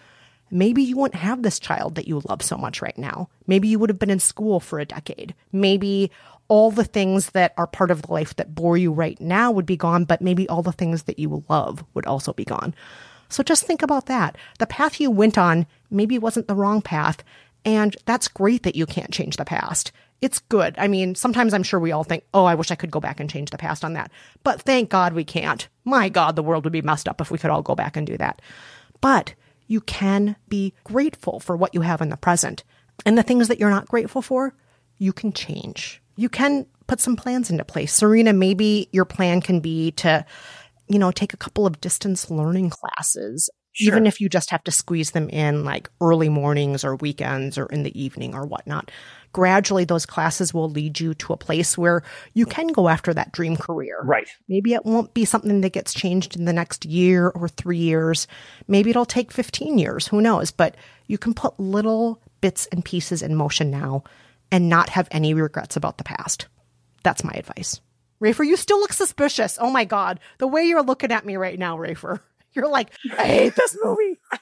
Maybe 0.50 0.83
you 0.83 0.97
wouldn't 0.97 1.21
have 1.21 1.43
this 1.43 1.61
child 1.61 1.95
that 1.95 2.09
you 2.09 2.23
love 2.29 2.43
so 2.43 2.57
much 2.57 2.83
right 2.83 2.99
now. 2.99 3.29
Maybe 3.47 3.69
you 3.69 3.79
would 3.79 3.90
have 3.90 4.00
been 4.00 4.11
in 4.11 4.19
school 4.19 4.59
for 4.59 4.81
a 4.81 4.85
decade. 4.85 5.33
Maybe 5.52 6.11
all 6.50 6.73
the 6.73 6.85
things 6.85 7.30
that 7.30 7.54
are 7.57 7.66
part 7.69 7.92
of 7.92 8.02
the 8.02 8.12
life 8.12 8.35
that 8.35 8.57
bore 8.57 8.76
you 8.76 8.92
right 8.92 9.19
now 9.21 9.52
would 9.52 9.64
be 9.64 9.76
gone, 9.76 10.04
but 10.04 10.21
maybe 10.21 10.49
all 10.49 10.62
the 10.62 10.73
things 10.73 11.04
that 11.04 11.19
you 11.19 11.45
love 11.49 11.85
would 11.95 12.04
also 12.07 12.33
be 12.33 12.45
gone. 12.45 12.75
So 13.28 13.45
just 13.45 13.64
think 13.64 13.83
about 13.83 14.07
that. 14.07 14.37
The 14.59 14.66
path 14.66 15.00
you 15.00 15.12
went 15.12 15.38
on 15.38 15.64
maybe 15.90 16.19
wasn't 16.19 16.49
the 16.49 16.57
wrong 16.57 16.83
path. 16.83 17.23
And 17.64 17.97
that's 18.04 18.26
great 18.26 18.64
that 18.64 18.75
you 18.75 18.85
can't 18.85 19.12
change 19.12 19.37
the 19.37 19.45
past. 19.45 19.92
It's 20.21 20.40
good. 20.40 20.75
I 20.76 20.88
mean, 20.88 21.14
sometimes 21.14 21.54
I'm 21.54 21.62
sure 21.62 21.78
we 21.78 21.92
all 21.92 22.02
think, 22.02 22.25
oh, 22.35 22.45
I 22.45 22.57
wish 22.57 22.73
I 22.73 22.75
could 22.75 22.90
go 22.90 23.00
back 23.00 23.21
and 23.21 23.30
change 23.30 23.50
the 23.50 23.59
past 23.59 23.85
on 23.85 23.92
that. 23.92 24.11
But 24.42 24.61
thank 24.61 24.90
God 24.90 25.12
we 25.12 25.25
can't. 25.25 25.69
My 25.85 26.09
God, 26.09 26.35
the 26.35 26.42
world 26.42 26.64
would 26.64 26.73
be 26.73 26.83
messed 26.83 27.09
up 27.09 27.21
if 27.21 27.30
we 27.30 27.38
could 27.38 27.50
all 27.50 27.62
go 27.62 27.76
back 27.76 27.97
and 27.97 28.07
do 28.07 28.16
that. 28.19 28.42
But 29.00 29.35
you 29.69 29.80
can 29.80 30.35
be 30.49 30.75
grateful 30.83 31.38
for 31.38 31.57
what 31.57 31.75
you 31.75 31.83
have 31.83 32.02
in 32.02 32.09
the 32.09 32.16
present. 32.16 32.64
And 33.07 33.16
the 33.16 33.23
things 33.23 33.47
that 33.47 33.61
you're 33.61 33.71
not 33.71 33.88
grateful 33.88 34.21
for, 34.21 34.52
you 34.99 35.12
can 35.12 35.33
change 35.33 36.02
you 36.21 36.29
can 36.29 36.67
put 36.87 37.00
some 37.00 37.17
plans 37.17 37.50
into 37.50 37.65
place. 37.65 37.95
Serena, 37.95 38.35
maybe 38.35 38.91
your 38.93 39.07
plan 39.07 39.41
can 39.41 39.61
be 39.61 39.93
to, 39.93 40.27
you 40.87 40.99
know, 40.99 41.11
take 41.11 41.33
a 41.33 41.39
couple 41.39 41.67
of 41.67 41.81
distance 41.81 42.31
learning 42.31 42.69
classes, 42.69 43.49
sure. 43.73 43.89
even 43.89 44.07
if 44.07 44.21
you 44.21 44.29
just 44.29 44.50
have 44.50 44.62
to 44.65 44.71
squeeze 44.71 45.12
them 45.12 45.31
in 45.31 45.65
like 45.65 45.89
early 46.03 46.29
mornings 46.29 46.85
or 46.85 46.97
weekends 46.97 47.57
or 47.57 47.65
in 47.67 47.85
the 47.85 47.99
evening 47.99 48.35
or 48.35 48.45
whatnot. 48.45 48.91
Gradually, 49.33 49.87
those 49.87 50.05
classes 50.05 50.53
will 50.53 50.69
lead 50.69 51.00
you 51.00 51.15
to 51.15 51.33
a 51.33 51.39
place 51.39 51.79
where 51.79 52.03
you 52.35 52.45
can 52.45 52.67
go 52.67 52.89
after 52.89 53.15
that 53.15 53.33
dream 53.33 53.57
career. 53.57 54.03
Right. 54.05 54.29
Maybe 54.47 54.75
it 54.75 54.85
won't 54.85 55.15
be 55.15 55.25
something 55.25 55.62
that 55.62 55.73
gets 55.73 55.95
changed 55.95 56.37
in 56.37 56.45
the 56.45 56.53
next 56.53 56.85
year 56.85 57.31
or 57.31 57.49
three 57.49 57.79
years. 57.79 58.27
Maybe 58.69 58.91
it'll 58.91 59.07
take 59.07 59.33
15 59.33 59.79
years. 59.79 60.07
Who 60.09 60.21
knows? 60.21 60.50
But 60.50 60.77
you 61.07 61.17
can 61.17 61.33
put 61.33 61.59
little 61.59 62.21
bits 62.43 62.67
and 62.67 62.85
pieces 62.85 63.23
in 63.23 63.37
motion 63.37 63.71
now 63.71 64.05
and 64.52 64.69
not 64.69 64.90
have 64.90 65.09
any 65.11 65.35
regrets 65.35 65.76
about 65.76 65.99
the 65.99 66.04
past. 66.04 66.49
That's 67.02 67.25
my 67.25 67.33
advice. 67.33 67.80
Rafer, 68.23 68.47
you 68.47 68.57
still 68.57 68.80
look 68.80 68.92
suspicious. 68.92 69.59
Oh 69.61 69.71
my 69.71 69.85
God. 69.85 70.21
The 70.38 70.47
way 70.47 70.64
you're 70.64 70.83
looking 70.83 71.12
at 71.12 71.25
me 71.25 71.37
right 71.37 71.59
now, 71.59 71.76
Rafer. 71.76 72.21
You're 72.52 72.69
like, 72.69 72.90
I 73.16 73.26
hate 73.26 73.54
this 73.54 73.78
movie. 73.80 74.19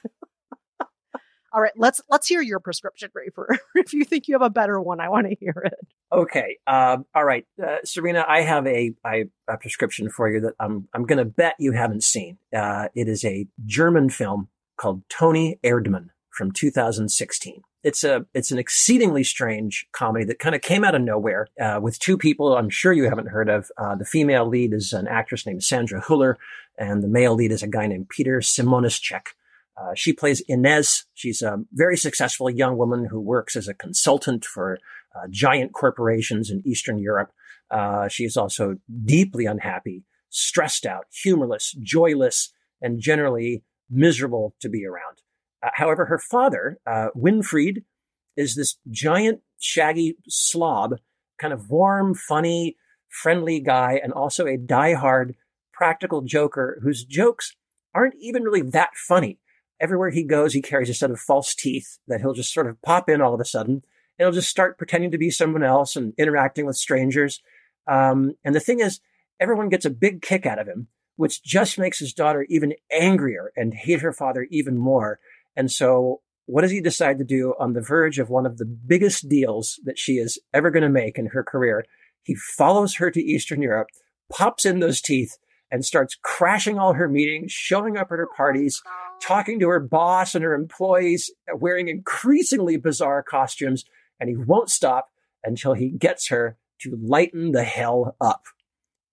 all 1.53 1.61
right, 1.61 1.71
let's 1.77 2.01
let's 2.09 2.27
hear 2.27 2.41
your 2.41 2.59
prescription, 2.59 3.11
Rafer. 3.15 3.55
if 3.75 3.93
you 3.93 4.03
think 4.03 4.27
you 4.27 4.33
have 4.33 4.41
a 4.41 4.49
better 4.49 4.81
one, 4.81 4.99
I 4.99 5.09
want 5.09 5.27
to 5.27 5.35
hear 5.39 5.53
it. 5.63 5.75
Okay. 6.11 6.57
Um, 6.65 7.05
all 7.13 7.23
right, 7.23 7.45
uh, 7.63 7.77
Serena, 7.83 8.25
I 8.27 8.41
have 8.41 8.65
a, 8.65 8.93
a, 9.05 9.25
a 9.47 9.57
prescription 9.57 10.09
for 10.09 10.27
you 10.27 10.41
that 10.41 10.55
I'm 10.59 10.87
I'm 10.91 11.05
going 11.05 11.19
to 11.19 11.25
bet 11.25 11.53
you 11.59 11.73
haven't 11.73 12.03
seen. 12.03 12.39
Uh, 12.51 12.87
it 12.95 13.07
is 13.07 13.23
a 13.23 13.45
German 13.63 14.09
film 14.09 14.47
called 14.75 15.03
Toni 15.07 15.59
Erdmann 15.63 16.07
from 16.31 16.51
2016 16.51 17.61
it's 17.83 18.03
a 18.03 18.25
it's 18.33 18.51
an 18.51 18.59
exceedingly 18.59 19.23
strange 19.23 19.87
comedy 19.91 20.25
that 20.25 20.39
kind 20.39 20.55
of 20.55 20.61
came 20.61 20.83
out 20.83 20.95
of 20.95 21.01
nowhere 21.01 21.47
uh, 21.59 21.79
with 21.81 21.99
two 21.99 22.17
people 22.17 22.55
I'm 22.55 22.69
sure 22.69 22.93
you 22.93 23.05
haven't 23.05 23.29
heard 23.29 23.49
of. 23.49 23.71
Uh, 23.77 23.95
the 23.95 24.05
female 24.05 24.47
lead 24.47 24.73
is 24.73 24.93
an 24.93 25.07
actress 25.07 25.45
named 25.45 25.63
Sandra 25.63 26.01
Hüller, 26.01 26.35
and 26.77 27.01
the 27.01 27.07
male 27.07 27.35
lead 27.35 27.51
is 27.51 27.63
a 27.63 27.67
guy 27.67 27.87
named 27.87 28.09
Peter 28.09 28.39
Simonischek. 28.39 29.27
Uh, 29.77 29.93
she 29.95 30.11
plays 30.11 30.41
Ines. 30.49 31.05
She's 31.13 31.41
a 31.41 31.63
very 31.71 31.95
successful 31.95 32.49
young 32.49 32.77
woman 32.77 33.05
who 33.05 33.19
works 33.19 33.55
as 33.55 33.67
a 33.67 33.73
consultant 33.73 34.43
for 34.43 34.77
uh, 35.15 35.27
giant 35.29 35.73
corporations 35.73 36.49
in 36.49 36.61
Eastern 36.65 36.97
Europe. 36.99 37.31
Uh, 37.71 38.07
she 38.09 38.25
is 38.25 38.35
also 38.35 38.77
deeply 39.05 39.45
unhappy, 39.45 40.03
stressed 40.29 40.85
out, 40.85 41.05
humorless, 41.11 41.75
joyless, 41.81 42.51
and 42.81 42.99
generally 42.99 43.63
miserable 43.89 44.53
to 44.59 44.67
be 44.67 44.85
around. 44.85 45.21
Uh, 45.63 45.69
however, 45.73 46.05
her 46.05 46.19
father, 46.19 46.79
uh, 46.85 47.09
Winfried, 47.15 47.83
is 48.37 48.55
this 48.55 48.77
giant, 48.89 49.41
shaggy 49.59 50.17
slob, 50.27 50.95
kind 51.39 51.53
of 51.53 51.69
warm, 51.69 52.13
funny, 52.13 52.77
friendly 53.09 53.59
guy, 53.59 53.99
and 54.01 54.13
also 54.13 54.45
a 54.45 54.57
die-hard 54.57 55.35
practical 55.73 56.21
joker 56.21 56.79
whose 56.83 57.03
jokes 57.03 57.55
aren't 57.93 58.15
even 58.19 58.43
really 58.43 58.61
that 58.61 58.91
funny. 58.95 59.39
Everywhere 59.79 60.09
he 60.09 60.23
goes, 60.23 60.53
he 60.53 60.61
carries 60.61 60.89
a 60.89 60.93
set 60.93 61.11
of 61.11 61.19
false 61.19 61.55
teeth 61.55 61.99
that 62.07 62.21
he'll 62.21 62.33
just 62.33 62.53
sort 62.53 62.67
of 62.67 62.81
pop 62.81 63.09
in 63.09 63.21
all 63.21 63.33
of 63.33 63.39
a 63.39 63.45
sudden, 63.45 63.75
and 63.75 63.83
he'll 64.17 64.31
just 64.31 64.49
start 64.49 64.77
pretending 64.77 65.11
to 65.11 65.17
be 65.17 65.31
someone 65.31 65.63
else 65.63 65.95
and 65.95 66.13
interacting 66.17 66.65
with 66.65 66.75
strangers. 66.75 67.41
Um, 67.87 68.33
and 68.43 68.53
the 68.53 68.59
thing 68.59 68.79
is, 68.81 68.99
everyone 69.39 69.69
gets 69.69 69.85
a 69.85 69.89
big 69.89 70.21
kick 70.21 70.45
out 70.45 70.59
of 70.59 70.67
him, 70.67 70.87
which 71.15 71.41
just 71.43 71.79
makes 71.79 71.99
his 71.99 72.13
daughter 72.13 72.45
even 72.49 72.73
angrier 72.91 73.51
and 73.55 73.73
hate 73.73 74.01
her 74.01 74.13
father 74.13 74.47
even 74.51 74.77
more. 74.77 75.19
And 75.59 75.69
so 75.69 76.21
what 76.45 76.61
does 76.61 76.71
he 76.71 76.79
decide 76.79 77.17
to 77.17 77.25
do 77.25 77.53
on 77.59 77.73
the 77.73 77.81
verge 77.81 78.17
of 78.17 78.29
one 78.29 78.45
of 78.45 78.57
the 78.57 78.65
biggest 78.65 79.27
deals 79.27 79.77
that 79.83 79.99
she 79.99 80.13
is 80.13 80.39
ever 80.53 80.71
going 80.71 80.83
to 80.83 80.89
make 80.89 81.17
in 81.17 81.25
her 81.27 81.43
career? 81.43 81.83
He 82.23 82.33
follows 82.33 82.95
her 82.95 83.11
to 83.11 83.21
Eastern 83.21 83.61
Europe, 83.61 83.89
pops 84.31 84.65
in 84.65 84.79
those 84.79 85.01
teeth, 85.01 85.37
and 85.69 85.83
starts 85.83 86.17
crashing 86.23 86.79
all 86.79 86.93
her 86.93 87.09
meetings, 87.09 87.51
showing 87.51 87.97
up 87.97 88.07
at 88.09 88.19
her 88.19 88.29
parties, 88.37 88.81
talking 89.21 89.59
to 89.59 89.67
her 89.67 89.81
boss 89.81 90.33
and 90.33 90.45
her 90.45 90.53
employees, 90.53 91.29
wearing 91.53 91.89
increasingly 91.89 92.77
bizarre 92.77 93.21
costumes. 93.21 93.83
And 94.17 94.29
he 94.29 94.37
won't 94.37 94.69
stop 94.69 95.09
until 95.43 95.73
he 95.73 95.89
gets 95.89 96.29
her 96.29 96.57
to 96.83 96.97
lighten 97.01 97.51
the 97.51 97.65
hell 97.65 98.15
up. 98.21 98.43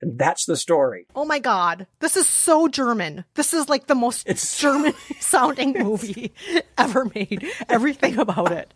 And 0.03 0.19
that's 0.19 0.45
the 0.45 0.57
story. 0.57 1.07
Oh 1.15 1.25
my 1.25 1.39
god. 1.39 1.87
This 2.01 2.17
is 2.17 2.27
so 2.27 2.69
German. 2.69 3.25
This 3.35 3.55
is 3.55 3.69
like 3.69 3.87
the 3.87 3.95
most 3.95 4.29
it's 4.29 4.59
German 4.59 4.93
sounding 5.21 5.73
movie 5.73 6.33
ever 6.79 7.07
made. 7.15 7.47
Everything 7.69 8.19
about 8.19 8.53
it. 8.53 8.73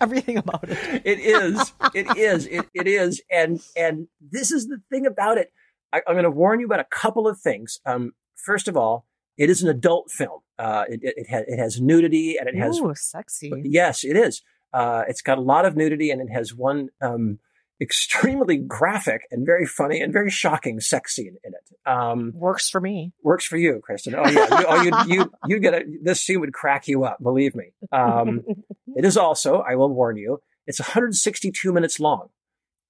Everything 0.00 0.36
about 0.36 0.68
it. 0.68 1.02
It 1.04 1.20
is. 1.20 1.72
It 1.94 2.16
is. 2.16 2.46
It, 2.46 2.66
it 2.74 2.86
is. 2.86 3.22
And 3.30 3.60
and 3.76 4.08
this 4.20 4.50
is 4.50 4.66
the 4.66 4.80
thing 4.90 5.06
about 5.06 5.38
it. 5.38 5.52
I, 5.92 5.98
am 6.08 6.14
going 6.14 6.24
to 6.24 6.30
warn 6.30 6.60
you 6.60 6.66
about 6.66 6.80
a 6.80 6.86
couple 6.90 7.28
of 7.28 7.38
things. 7.38 7.80
Um, 7.84 8.12
first 8.34 8.66
of 8.66 8.76
all, 8.76 9.06
it 9.36 9.50
is 9.50 9.62
an 9.62 9.68
adult 9.68 10.10
film. 10.10 10.40
Uh, 10.58 10.84
it, 10.88 11.00
it, 11.02 11.14
it, 11.16 11.28
has, 11.28 11.44
it 11.46 11.58
has 11.58 11.80
nudity 11.80 12.36
and 12.36 12.48
it 12.48 12.56
has. 12.56 12.78
Ooh, 12.78 12.92
sexy. 12.94 13.52
Yes, 13.64 14.04
it 14.04 14.16
is. 14.16 14.42
Uh, 14.72 15.04
it's 15.06 15.22
got 15.22 15.38
a 15.38 15.42
lot 15.42 15.64
of 15.64 15.76
nudity 15.76 16.10
and 16.10 16.20
it 16.20 16.32
has 16.32 16.54
one 16.54 16.88
um, 17.00 17.38
extremely 17.80 18.56
graphic 18.56 19.22
and 19.30 19.44
very 19.44 19.66
funny 19.66 20.00
and 20.00 20.12
very 20.12 20.30
shocking 20.30 20.80
sex 20.80 21.14
scene 21.14 21.36
in 21.44 21.52
it. 21.54 21.90
Um, 21.90 22.32
works 22.34 22.68
for 22.68 22.80
me. 22.80 23.12
Works 23.22 23.44
for 23.44 23.56
you, 23.56 23.80
Kristen. 23.82 24.14
Oh 24.14 24.28
yeah, 24.28 24.60
you, 24.60 24.66
oh, 24.68 24.82
you 24.82 25.14
you 25.14 25.32
you 25.46 25.58
get 25.58 25.74
it. 25.74 26.04
This 26.04 26.20
scene 26.20 26.40
would 26.40 26.52
crack 26.52 26.86
you 26.88 27.04
up. 27.04 27.22
Believe 27.22 27.54
me. 27.54 27.72
Um, 27.90 28.42
it 28.94 29.04
is 29.04 29.16
also, 29.16 29.58
I 29.58 29.74
will 29.74 29.92
warn 29.92 30.16
you, 30.16 30.40
it's 30.66 30.80
162 30.80 31.72
minutes 31.72 31.98
long. 31.98 32.28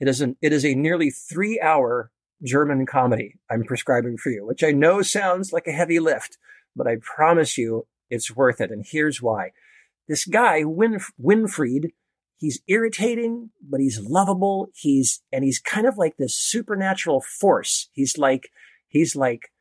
It 0.00 0.08
is 0.08 0.20
an 0.20 0.36
it 0.42 0.52
is 0.52 0.64
a 0.64 0.74
nearly 0.74 1.10
three 1.10 1.60
hour 1.60 2.10
German 2.44 2.86
comedy. 2.86 3.36
I'm 3.50 3.64
prescribing 3.64 4.16
for 4.18 4.30
you, 4.30 4.46
which 4.46 4.64
I 4.64 4.72
know 4.72 5.02
sounds 5.02 5.52
like 5.52 5.66
a 5.66 5.72
heavy 5.72 6.00
lift, 6.00 6.38
but 6.74 6.86
I 6.86 6.96
promise 7.00 7.56
you 7.56 7.86
it's 8.10 8.34
worth 8.34 8.60
it. 8.60 8.70
And 8.70 8.84
here's 8.86 9.22
why. 9.22 9.52
This 10.08 10.24
guy, 10.24 10.62
Winf- 10.62 11.12
Winfried, 11.22 11.92
he's 12.42 12.60
irritating, 12.66 13.50
but 13.62 13.78
he's 13.78 14.00
lovable. 14.00 14.68
He's, 14.74 15.22
and 15.32 15.44
he's 15.44 15.60
kind 15.60 15.86
of 15.86 15.96
like 15.96 16.16
this 16.16 16.34
supernatural 16.34 17.20
force. 17.20 17.88
He's 17.92 18.18
like, 18.18 18.50
he's 18.88 19.14
like 19.14 19.52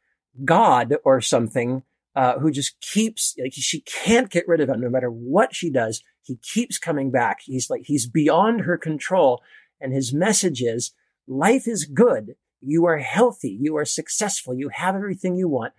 God 0.43 0.95
or 1.05 1.21
something, 1.21 1.83
uh, 2.15 2.39
who 2.39 2.49
just 2.49 2.81
keeps, 2.81 3.35
like, 3.39 3.53
she 3.53 3.81
can't 3.81 4.31
get 4.31 4.47
rid 4.47 4.61
of 4.61 4.69
him 4.69 4.81
no 4.81 4.89
matter 4.89 5.11
what 5.11 5.53
she 5.53 5.69
does. 5.69 6.01
He 6.23 6.37
keeps 6.37 6.79
coming 6.79 7.11
back. 7.11 7.41
He's 7.43 7.69
like, 7.69 7.83
he's 7.85 8.09
beyond 8.09 8.61
her 8.61 8.79
control. 8.79 9.43
And 9.79 9.93
his 9.93 10.11
message 10.11 10.63
is 10.63 10.91
life 11.27 11.67
is 11.67 11.85
good. 11.85 12.33
You 12.61 12.85
are 12.85 12.97
healthy. 12.97 13.55
You 13.61 13.77
are 13.77 13.85
successful. 13.85 14.55
You 14.55 14.69
have 14.69 14.95
everything 14.95 15.35
you 15.35 15.47
want. 15.47 15.73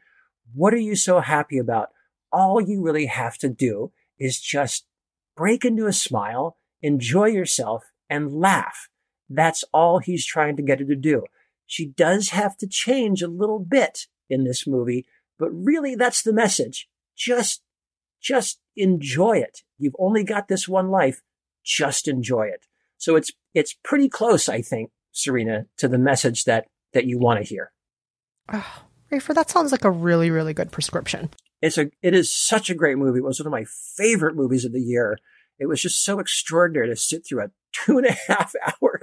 What 0.55 0.73
are 0.73 0.79
you 0.79 0.95
so 0.95 1.19
happy 1.19 1.59
about? 1.59 1.89
All 2.33 2.61
you 2.61 2.81
really 2.81 3.07
have 3.07 3.39
to 3.39 3.49
do 3.49 3.91
is 4.21 4.41
just 4.41 4.87
break 5.37 5.65
into 5.65 5.87
a 5.87 5.93
smile 5.93 6.59
enjoy 6.83 7.27
yourself 7.27 7.85
and 8.11 8.35
laugh. 8.35 8.89
That's 9.29 9.65
all 9.73 9.99
he's 9.99 10.27
trying 10.27 10.57
to 10.57 10.63
get 10.63 10.81
her 10.81 10.87
to 10.87 10.97
do. 10.97 11.25
She 11.67 11.87
does 11.87 12.31
have 12.31 12.57
to 12.59 12.67
change 12.67 13.23
a 13.23 13.29
little 13.29 13.59
bit 13.59 14.07
in 14.29 14.45
this 14.45 14.67
movie, 14.67 15.07
but 15.39 15.49
really 15.51 15.95
that's 15.95 16.23
the 16.23 16.33
message. 16.33 16.89
Just, 17.17 17.63
just 18.21 18.59
enjoy 18.77 19.39
it. 19.39 19.61
You've 19.79 19.97
only 19.99 20.25
got 20.25 20.49
this 20.49 20.69
one 20.69 20.91
life. 20.91 21.23
Just 21.65 22.09
enjoy 22.09 22.47
it. 22.47 22.67
So 22.99 23.17
it's, 23.17 23.31
it's 23.55 23.75
pretty 23.83 24.09
close, 24.09 24.49
I 24.49 24.61
think, 24.61 24.91
Serena, 25.13 25.67
to 25.79 25.89
the 25.89 25.99
message 25.99 26.45
that, 26.45 26.67
that 26.93 27.07
you 27.07 27.19
want 27.19 27.41
to 27.41 27.49
hear. 27.49 27.73
Oh, 28.53 28.83
Rafer, 29.11 29.35
that 29.35 29.51
sounds 29.51 29.73
like 29.73 29.85
a 29.85 29.91
really, 29.91 30.31
really 30.31 30.55
good 30.55 30.73
prescription. 30.73 31.31
It's 31.61 31.79
a, 31.79 31.91
it 32.03 32.15
is 32.15 32.33
such 32.33 32.71
a 32.71 32.75
great 32.75 32.99
movie. 32.99 33.19
It 33.19 33.25
was 33.25 33.41
one 33.41 33.47
of 33.47 33.53
my 33.53 33.65
favorite 33.97 34.35
movies 34.35 34.65
of 34.65 34.73
the 34.73 34.81
year. 34.81 35.19
It 35.63 35.69
was 35.69 35.81
just 35.81 36.05
so 36.05 36.19
extraordinary 36.19 36.89
to 36.89 36.97
sit 36.97 37.25
through 37.27 37.45
a 37.45 37.51
two 37.73 37.97
and 37.97 38.07
a 38.07 38.13
half 38.13 38.53
hour 38.67 39.01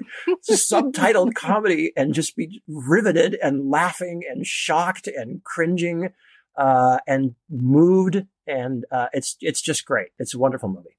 subtitled 0.48 1.34
comedy 1.34 1.92
and 1.98 2.14
just 2.14 2.36
be 2.36 2.62
riveted 2.68 3.36
and 3.42 3.70
laughing 3.70 4.22
and 4.30 4.46
shocked 4.46 5.08
and 5.08 5.44
cringing, 5.44 6.10
uh, 6.56 7.00
and 7.08 7.34
moved. 7.50 8.26
And, 8.46 8.86
uh, 8.92 9.08
it's, 9.12 9.38
it's 9.42 9.62
just 9.62 9.86
great. 9.86 10.10
It's 10.20 10.36
a 10.36 10.38
wonderful 10.38 10.70
movie. 10.70 10.98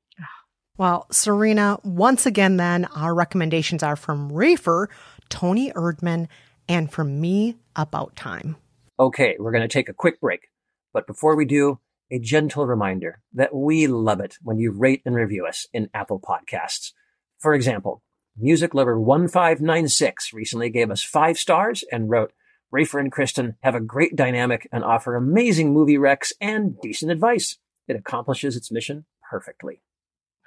Well, 0.79 1.07
Serena, 1.13 1.79
once 1.85 2.25
again, 2.25 2.57
then 2.57 2.87
our 2.87 3.15
recommendations 3.15 3.83
are 3.83 3.97
from 3.97 4.31
Rafer, 4.31 4.87
Toni 5.29 5.71
Erdmann, 5.73 6.27
and 6.69 6.91
from 6.91 7.21
me, 7.21 7.57
About 7.77 8.17
Time. 8.17 8.57
Okay, 8.99 9.37
we're 9.39 9.53
going 9.53 9.63
to 9.63 9.69
take 9.69 9.89
a 9.89 9.93
quick 9.93 10.21
break. 10.21 10.49
But 10.93 11.07
before 11.07 11.37
we 11.37 11.45
do, 11.45 11.79
a 12.11 12.19
gentle 12.19 12.67
reminder 12.67 13.23
that 13.33 13.55
we 13.55 13.87
love 13.87 14.21
it 14.21 14.37
when 14.43 14.59
you 14.59 14.73
rate 14.73 15.03
and 15.05 15.15
review 15.15 15.47
us 15.47 15.67
in 15.73 15.89
Apple 15.95 16.21
Podcasts. 16.21 16.93
For 17.39 17.55
example, 17.55 18.03
Music 18.37 18.75
Lover 18.75 18.99
1596 18.99 20.33
recently 20.33 20.71
gave 20.71 20.91
us 20.91 21.03
five 21.03 21.39
stars 21.39 21.85
and 21.91 22.11
wrote, 22.11 22.33
Rafer 22.73 23.01
and 23.01 23.11
Kristen 23.11 23.57
have 23.63 23.75
a 23.75 23.81
great 23.81 24.15
dynamic 24.15 24.69
and 24.73 24.85
offer 24.85 25.17
amazing 25.17 25.73
movie 25.73 25.97
recs 25.97 26.33
and 26.41 26.81
decent 26.81 27.11
advice. 27.11 27.59
It 27.89 27.97
accomplishes 27.97 28.57
its 28.57 28.71
mission 28.71 29.07
perfectly. 29.29 29.83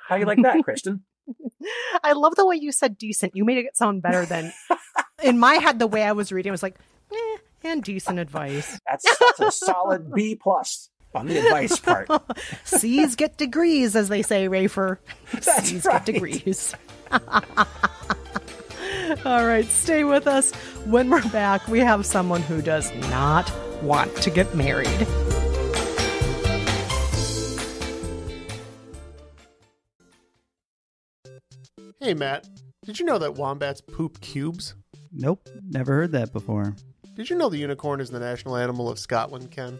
How 0.07 0.15
you 0.15 0.25
like 0.25 0.41
that, 0.41 0.63
Kristen? 0.63 1.03
I 2.03 2.13
love 2.13 2.35
the 2.35 2.45
way 2.45 2.55
you 2.55 2.71
said 2.71 2.97
decent. 2.97 3.35
You 3.35 3.45
made 3.45 3.57
it 3.57 3.77
sound 3.77 4.01
better 4.01 4.25
than 4.25 4.53
in 5.23 5.39
my 5.39 5.55
head. 5.55 5.79
The 5.79 5.87
way 5.87 6.03
I 6.03 6.11
was 6.13 6.31
reading, 6.31 6.49
I 6.49 6.53
was 6.53 6.63
like, 6.63 6.77
eh, 7.11 7.37
and 7.63 7.83
decent 7.83 8.19
advice. 8.19 8.79
That's, 8.89 9.05
that's 9.19 9.39
a 9.39 9.51
solid 9.51 10.13
B 10.13 10.35
plus 10.35 10.89
on 11.15 11.27
the 11.27 11.37
advice 11.37 11.79
part. 11.79 12.09
C's 12.63 13.15
get 13.15 13.37
degrees, 13.37 13.95
as 13.95 14.09
they 14.09 14.21
say, 14.21 14.47
Rafer. 14.47 14.97
That's 15.31 15.69
C's 15.69 15.85
right. 15.85 16.05
get 16.05 16.13
degrees. 16.13 16.75
All 19.25 19.45
right, 19.45 19.65
stay 19.65 20.03
with 20.03 20.27
us. 20.27 20.53
When 20.85 21.09
we're 21.09 21.27
back, 21.29 21.67
we 21.67 21.79
have 21.79 22.05
someone 22.05 22.41
who 22.41 22.61
does 22.61 22.93
not 23.09 23.51
want 23.81 24.15
to 24.17 24.29
get 24.29 24.53
married. 24.55 25.07
Hey, 31.99 32.13
Matt. 32.13 32.47
Did 32.85 32.99
you 32.99 33.05
know 33.05 33.17
that 33.17 33.35
wombats 33.35 33.79
poop 33.79 34.19
cubes? 34.19 34.75
Nope, 35.11 35.47
never 35.69 35.93
heard 35.93 36.11
that 36.11 36.33
before. 36.33 36.75
Did 37.15 37.29
you 37.29 37.37
know 37.37 37.47
the 37.47 37.57
unicorn 37.57 38.01
is 38.01 38.09
the 38.09 38.19
national 38.19 38.57
animal 38.57 38.89
of 38.89 38.99
Scotland, 38.99 39.51
Ken? 39.51 39.79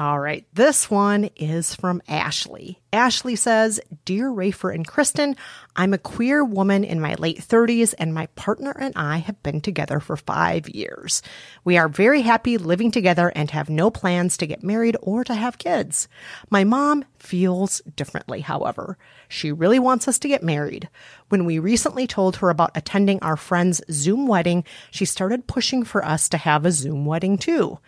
All 0.00 0.18
right, 0.18 0.46
this 0.54 0.90
one 0.90 1.28
is 1.36 1.74
from 1.74 2.00
Ashley. 2.08 2.80
Ashley 2.90 3.36
says, 3.36 3.78
Dear 4.06 4.30
Rafer 4.30 4.74
and 4.74 4.86
Kristen, 4.86 5.36
I'm 5.76 5.92
a 5.92 5.98
queer 5.98 6.42
woman 6.42 6.84
in 6.84 7.02
my 7.02 7.16
late 7.16 7.36
30s, 7.38 7.92
and 7.98 8.14
my 8.14 8.24
partner 8.28 8.74
and 8.80 8.94
I 8.96 9.18
have 9.18 9.42
been 9.42 9.60
together 9.60 10.00
for 10.00 10.16
five 10.16 10.70
years. 10.70 11.20
We 11.64 11.76
are 11.76 11.86
very 11.86 12.22
happy 12.22 12.56
living 12.56 12.90
together 12.90 13.30
and 13.36 13.50
have 13.50 13.68
no 13.68 13.90
plans 13.90 14.38
to 14.38 14.46
get 14.46 14.62
married 14.62 14.96
or 15.02 15.22
to 15.22 15.34
have 15.34 15.58
kids. 15.58 16.08
My 16.48 16.64
mom 16.64 17.04
feels 17.18 17.82
differently, 17.94 18.40
however. 18.40 18.96
She 19.28 19.52
really 19.52 19.78
wants 19.78 20.08
us 20.08 20.18
to 20.20 20.28
get 20.28 20.42
married. 20.42 20.88
When 21.28 21.44
we 21.44 21.58
recently 21.58 22.06
told 22.06 22.36
her 22.36 22.48
about 22.48 22.74
attending 22.74 23.18
our 23.20 23.36
friend's 23.36 23.82
Zoom 23.90 24.26
wedding, 24.26 24.64
she 24.90 25.04
started 25.04 25.46
pushing 25.46 25.84
for 25.84 26.02
us 26.02 26.30
to 26.30 26.38
have 26.38 26.64
a 26.64 26.72
Zoom 26.72 27.04
wedding 27.04 27.36
too. 27.36 27.80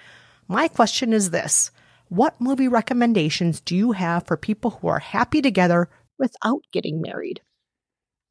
My 0.47 0.69
question 0.69 1.15
is 1.15 1.31
this 1.31 1.71
What 2.13 2.39
movie 2.39 2.69
recommendations 2.69 3.63
do 3.63 3.75
you 3.75 3.93
have 3.93 4.27
for 4.27 4.37
people 4.37 4.73
who 4.73 4.89
are 4.89 4.99
happy 4.99 5.41
together 5.41 5.89
without 6.19 6.61
getting 6.71 7.01
married? 7.01 7.41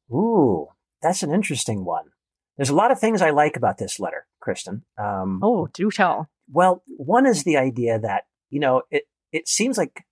Ooh, 0.08 0.68
that's 1.02 1.24
an 1.24 1.34
interesting 1.34 1.84
one. 1.84 2.04
There's 2.56 2.68
a 2.68 2.76
lot 2.76 2.92
of 2.92 3.00
things 3.00 3.20
I 3.20 3.30
like 3.30 3.56
about 3.56 3.78
this 3.78 3.98
letter, 3.98 4.28
Kristen. 4.38 4.84
Um, 4.96 5.40
Oh, 5.42 5.66
do 5.72 5.90
tell. 5.90 6.30
Well, 6.48 6.84
one 6.96 7.26
is 7.26 7.42
the 7.42 7.56
idea 7.56 7.98
that, 7.98 8.26
you 8.50 8.60
know, 8.60 8.82
it, 8.92 9.08
it 9.32 9.48
seems 9.48 9.76
like, 9.76 10.04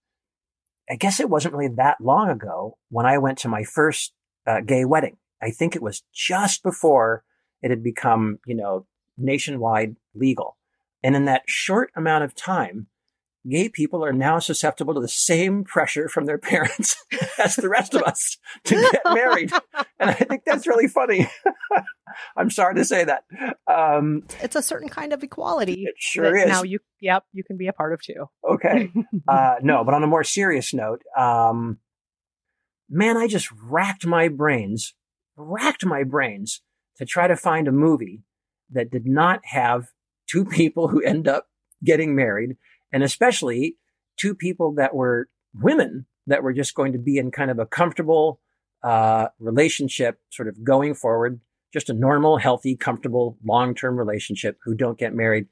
I 0.90 0.96
guess 0.96 1.20
it 1.20 1.30
wasn't 1.30 1.54
really 1.54 1.72
that 1.76 2.00
long 2.00 2.28
ago 2.28 2.76
when 2.88 3.06
I 3.06 3.18
went 3.18 3.38
to 3.38 3.48
my 3.48 3.62
first 3.62 4.12
uh, 4.48 4.62
gay 4.62 4.85
wedding. 4.85 5.18
I 5.40 5.52
think 5.52 5.76
it 5.76 5.83
was 5.83 6.02
just 6.12 6.64
before 6.64 7.22
it 7.62 7.70
had 7.70 7.85
become, 7.85 8.40
you 8.44 8.56
know, 8.56 8.88
nationwide 9.16 9.94
legal. 10.12 10.56
And 11.04 11.14
in 11.14 11.26
that 11.26 11.42
short 11.46 11.92
amount 11.94 12.24
of 12.24 12.35
time, 12.35 12.88
gay 13.48 13.68
people 13.68 14.05
are 14.05 14.12
now 14.12 14.38
susceptible 14.38 14.94
to 14.94 15.00
the 15.00 15.09
same 15.09 15.64
pressure 15.64 16.09
from 16.09 16.26
their 16.26 16.38
parents 16.53 16.96
as 17.42 17.57
the 17.57 17.68
rest 17.68 17.94
of 17.94 18.03
us 18.03 18.37
to 18.64 18.74
get 18.74 19.00
married. 19.14 19.53
And 19.98 20.11
I 20.11 20.14
think 20.14 20.42
that's 20.44 20.66
really 20.66 20.88
funny. 20.88 21.29
I'm 22.37 22.50
sorry 22.50 22.74
to 22.74 22.85
say 22.85 23.05
that. 23.05 23.24
Um, 23.66 24.22
It's 24.42 24.57
a 24.57 24.62
certain 24.62 24.88
kind 24.88 25.12
of 25.12 25.22
equality. 25.22 25.85
It 25.85 25.94
sure 25.98 26.37
is. 26.37 26.48
Now 26.48 26.62
you, 26.62 26.81
yep, 27.00 27.24
you 27.33 27.44
can 27.44 27.57
be 27.57 27.68
a 27.68 27.72
part 27.72 27.92
of 27.92 28.03
too. 28.03 28.26
okay. 28.48 28.92
Uh, 29.29 29.55
no, 29.62 29.85
but 29.85 29.94
on 29.94 30.03
a 30.03 30.09
more 30.09 30.24
serious 30.24 30.74
note, 30.74 31.03
um, 31.16 31.79
man, 32.88 33.16
I 33.16 33.26
just 33.26 33.48
racked 33.53 34.07
my 34.07 34.29
brains, 34.29 34.94
racked 35.37 35.87
my 35.87 36.03
brains 36.05 36.61
to 36.96 37.07
try 37.07 37.26
to 37.29 37.37
find 37.37 37.68
a 37.68 37.72
movie 37.72 38.22
that 38.70 38.90
did 38.90 39.07
not 39.07 39.40
have 39.44 39.87
two 40.29 40.44
people 40.44 40.88
who 40.88 41.00
end 41.03 41.26
up 41.26 41.46
getting 41.83 42.14
married, 42.14 42.57
and 42.92 43.03
especially 43.03 43.76
two 44.16 44.35
people 44.35 44.74
that 44.74 44.94
were 44.94 45.29
women 45.55 46.07
that 46.26 46.42
were 46.42 46.53
just 46.53 46.74
going 46.74 46.92
to 46.92 46.98
be 46.98 47.18
in 47.18 47.31
kind 47.31 47.50
of 47.50 47.59
a 47.59 47.66
comfortable 47.66 48.40
uh, 48.83 49.29
relationship, 49.38 50.18
sort 50.31 50.48
of 50.48 50.62
going 50.62 50.94
forward, 50.94 51.40
just 51.72 51.90
a 51.90 51.94
normal, 51.94 52.37
healthy, 52.38 52.76
comfortable, 52.76 53.37
long-term 53.44 53.96
relationship 53.96 54.59
who 54.64 54.74
don't 54.74 54.98
get 54.98 55.14
married. 55.14 55.46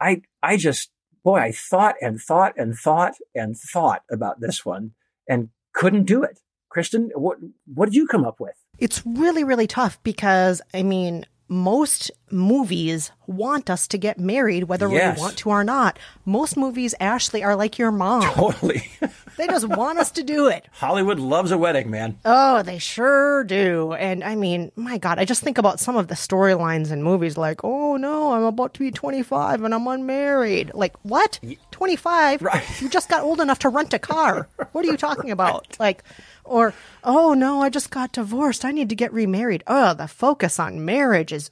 I, 0.00 0.22
I 0.42 0.56
just, 0.56 0.90
boy, 1.22 1.38
I 1.38 1.52
thought 1.52 1.96
and 2.00 2.20
thought 2.20 2.54
and 2.56 2.74
thought 2.74 3.14
and 3.34 3.56
thought 3.56 4.02
about 4.10 4.40
this 4.40 4.64
one 4.64 4.92
and 5.28 5.48
couldn't 5.72 6.04
do 6.04 6.22
it. 6.22 6.40
Kristen, 6.68 7.10
what, 7.14 7.38
what 7.72 7.86
did 7.86 7.94
you 7.94 8.06
come 8.06 8.24
up 8.24 8.40
with? 8.40 8.54
It's 8.78 9.04
really, 9.06 9.44
really 9.44 9.68
tough 9.68 10.02
because, 10.02 10.60
I 10.72 10.82
mean, 10.82 11.24
most 11.48 12.10
movies 12.30 13.10
want 13.26 13.70
us 13.70 13.86
to 13.88 13.98
get 13.98 14.18
married, 14.18 14.64
whether 14.64 14.88
Yes. 14.88 15.16
we 15.16 15.22
want 15.22 15.36
to 15.38 15.48
or 15.50 15.64
not. 15.64 15.98
Most 16.24 16.56
movies, 16.56 16.94
Ashley, 17.00 17.42
are 17.42 17.56
like 17.56 17.78
your 17.78 17.90
mom. 17.90 18.22
Totally. 18.34 18.88
they 19.38 19.46
just 19.46 19.66
want 19.68 19.98
us 19.98 20.10
to 20.12 20.22
do 20.22 20.48
it. 20.48 20.66
Hollywood 20.72 21.18
loves 21.18 21.50
a 21.50 21.58
wedding, 21.58 21.90
man. 21.90 22.18
Oh, 22.24 22.62
they 22.62 22.78
sure 22.78 23.44
do. 23.44 23.92
And 23.94 24.22
I 24.22 24.34
mean, 24.34 24.72
my 24.76 24.98
God, 24.98 25.18
I 25.18 25.24
just 25.24 25.42
think 25.42 25.56
about 25.58 25.80
some 25.80 25.96
of 25.96 26.08
the 26.08 26.14
storylines 26.14 26.90
in 26.90 27.02
movies 27.02 27.36
like, 27.36 27.62
oh 27.64 27.96
no, 27.96 28.32
I'm 28.32 28.44
about 28.44 28.74
to 28.74 28.80
be 28.80 28.90
25 28.90 29.62
and 29.64 29.74
I'm 29.74 29.86
unmarried. 29.86 30.72
Like, 30.74 30.94
what? 31.02 31.40
25? 31.70 32.42
Right. 32.42 32.82
You 32.82 32.88
just 32.88 33.08
got 33.08 33.22
old 33.22 33.40
enough 33.40 33.60
to 33.60 33.68
rent 33.68 33.94
a 33.94 33.98
car. 33.98 34.48
What 34.72 34.84
are 34.84 34.90
you 34.90 34.96
talking 34.96 35.30
about? 35.30 35.76
Like, 35.78 36.02
or, 36.42 36.74
oh 37.04 37.32
no, 37.32 37.62
I 37.62 37.68
just 37.70 37.90
got 37.90 38.10
divorced. 38.12 38.64
I 38.64 38.72
need 38.72 38.88
to 38.88 38.96
get 38.96 39.12
remarried. 39.12 39.62
Oh, 39.68 39.94
the 39.94 40.08
focus 40.08 40.58
on 40.58 40.84
marriage 40.84 41.32
is 41.32 41.50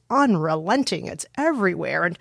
unrelenting. 0.62 1.06
It's 1.06 1.26
everywhere. 1.36 2.04
And 2.04 2.18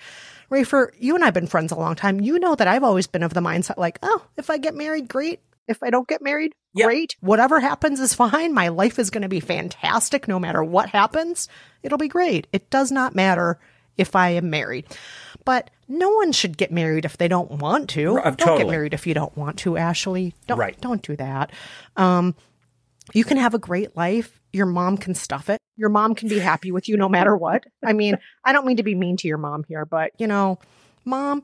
Rafer, 0.49 0.89
you 0.99 1.15
and 1.15 1.23
I 1.23 1.27
have 1.27 1.33
been 1.33 1.47
friends 1.47 1.71
a 1.71 1.75
long 1.75 1.95
time. 1.95 2.19
You 2.19 2.39
know 2.39 2.55
that 2.55 2.67
I've 2.67 2.83
always 2.83 3.07
been 3.07 3.23
of 3.23 3.33
the 3.33 3.41
mindset 3.41 3.77
like, 3.77 3.99
oh, 4.03 4.25
if 4.37 4.49
I 4.49 4.57
get 4.57 4.75
married, 4.75 5.07
great. 5.07 5.39
if 5.67 5.81
I 5.83 5.89
don't 5.89 6.07
get 6.07 6.21
married. 6.21 6.53
Great. 6.75 7.15
Whatever 7.21 7.59
happens 7.59 7.99
is 7.99 8.13
fine. 8.13 8.53
My 8.53 8.69
life 8.69 8.97
is 8.99 9.09
going 9.09 9.21
to 9.21 9.29
be 9.29 9.39
fantastic 9.39 10.27
no 10.27 10.39
matter 10.39 10.63
what 10.63 10.89
happens. 10.89 11.47
It'll 11.83 11.97
be 11.97 12.07
great. 12.07 12.47
It 12.51 12.69
does 12.69 12.91
not 12.91 13.15
matter 13.15 13.59
if 13.97 14.15
I 14.15 14.29
am 14.31 14.49
married. 14.49 14.85
But 15.45 15.69
no 15.87 16.09
one 16.09 16.31
should 16.31 16.57
get 16.57 16.71
married 16.71 17.05
if 17.05 17.17
they 17.17 17.27
don't 17.27 17.51
want 17.51 17.89
to. 17.91 18.03
Don't 18.15 18.37
totally. 18.37 18.57
get 18.59 18.67
married 18.69 18.93
if 18.93 19.05
you 19.07 19.13
don't 19.13 19.35
want 19.37 19.59
to, 19.59 19.77
Ashley. 19.77 20.33
Don't 20.47 20.57
Right. 20.57 20.79
don't 20.81 21.01
do 21.01 21.15
that. 21.17 21.51
Um 21.97 22.35
you 23.13 23.23
can 23.25 23.37
have 23.37 23.53
a 23.53 23.59
great 23.59 23.95
life. 23.97 24.39
Your 24.53 24.65
mom 24.65 24.97
can 24.97 25.13
stuff 25.15 25.49
it. 25.49 25.60
Your 25.81 25.89
mom 25.89 26.13
can 26.13 26.29
be 26.29 26.37
happy 26.37 26.71
with 26.71 26.87
you 26.87 26.95
no 26.95 27.09
matter 27.09 27.35
what. 27.35 27.63
I 27.83 27.93
mean, 27.93 28.19
I 28.45 28.53
don't 28.53 28.67
mean 28.67 28.77
to 28.77 28.83
be 28.83 28.93
mean 28.93 29.17
to 29.17 29.27
your 29.27 29.39
mom 29.39 29.65
here, 29.67 29.83
but 29.83 30.11
you 30.19 30.27
know, 30.27 30.59
mom, 31.05 31.43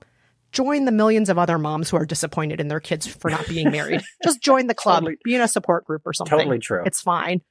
join 0.52 0.86
the 0.86 0.92
millions 0.92 1.28
of 1.28 1.40
other 1.40 1.58
moms 1.58 1.90
who 1.90 1.98
are 1.98 2.06
disappointed 2.06 2.62
in 2.62 2.68
their 2.68 2.80
kids 2.80 3.08
for 3.08 3.32
not 3.32 3.48
being 3.48 3.72
married. 3.72 4.04
Just 4.24 4.40
join 4.40 4.68
the 4.68 4.76
club, 4.76 5.00
Totally- 5.00 5.18
be 5.24 5.34
in 5.34 5.42
a 5.42 5.48
support 5.48 5.86
group 5.86 6.04
or 6.06 6.14
something. 6.14 6.38
Totally 6.38 6.60
true. 6.60 6.84
It's 6.86 7.02
fine. 7.02 7.42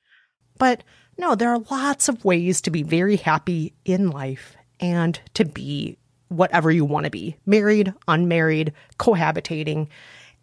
But 0.58 0.84
no, 1.18 1.34
there 1.34 1.50
are 1.50 1.58
lots 1.70 2.08
of 2.08 2.24
ways 2.24 2.60
to 2.62 2.70
be 2.70 2.84
very 2.84 3.16
happy 3.16 3.74
in 3.84 4.10
life 4.10 4.56
and 4.78 5.20
to 5.34 5.44
be 5.44 5.98
whatever 6.28 6.70
you 6.70 6.84
want 6.84 7.04
to 7.04 7.10
be 7.10 7.36
married, 7.46 7.92
unmarried, 8.06 8.72
cohabitating. 8.98 9.88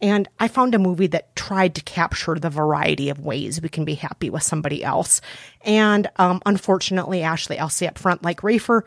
And 0.02 0.28
I 0.40 0.48
found 0.50 0.76
a 0.76 0.80
movie 0.80 1.08
that 1.08 1.36
tried 1.36 1.76
to 1.76 1.82
capture 1.82 2.36
the 2.36 2.50
variety 2.50 3.10
of 3.10 3.20
ways 3.20 3.62
we 3.62 3.70
can 3.70 3.86
be 3.86 3.96
happy 3.96 4.30
with 4.30 4.44
somebody 4.44 4.84
else. 4.84 5.22
And 5.62 6.10
um, 6.18 6.42
unfortunately, 6.46 7.24
Ashley, 7.24 7.58
I'll 7.58 7.70
say 7.70 7.88
up 7.88 7.98
front, 7.98 8.24
like 8.24 8.42
Rafer, 8.42 8.82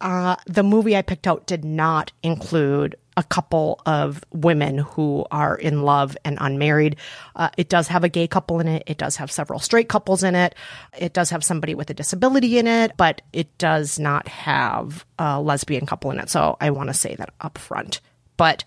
uh, 0.00 0.36
the 0.46 0.62
movie 0.62 0.96
I 0.96 1.02
picked 1.02 1.26
out 1.26 1.46
did 1.46 1.64
not 1.64 2.12
include 2.22 2.96
a 3.16 3.22
couple 3.22 3.80
of 3.86 4.24
women 4.32 4.78
who 4.78 5.24
are 5.30 5.54
in 5.56 5.82
love 5.82 6.16
and 6.24 6.36
unmarried. 6.40 6.96
Uh, 7.36 7.48
it 7.56 7.68
does 7.68 7.88
have 7.88 8.04
a 8.04 8.08
gay 8.08 8.26
couple 8.26 8.60
in 8.60 8.68
it. 8.68 8.82
It 8.86 8.98
does 8.98 9.16
have 9.16 9.30
several 9.30 9.60
straight 9.60 9.88
couples 9.88 10.22
in 10.22 10.34
it. 10.34 10.54
It 10.98 11.12
does 11.12 11.30
have 11.30 11.44
somebody 11.44 11.74
with 11.74 11.90
a 11.90 11.94
disability 11.94 12.58
in 12.58 12.66
it, 12.66 12.92
but 12.96 13.22
it 13.32 13.56
does 13.56 13.98
not 13.98 14.26
have 14.28 15.06
a 15.18 15.40
lesbian 15.40 15.86
couple 15.86 16.10
in 16.10 16.18
it. 16.18 16.28
So 16.28 16.56
I 16.60 16.70
want 16.70 16.88
to 16.90 16.94
say 16.94 17.14
that 17.14 17.32
up 17.40 17.56
front. 17.56 18.00
But 18.36 18.64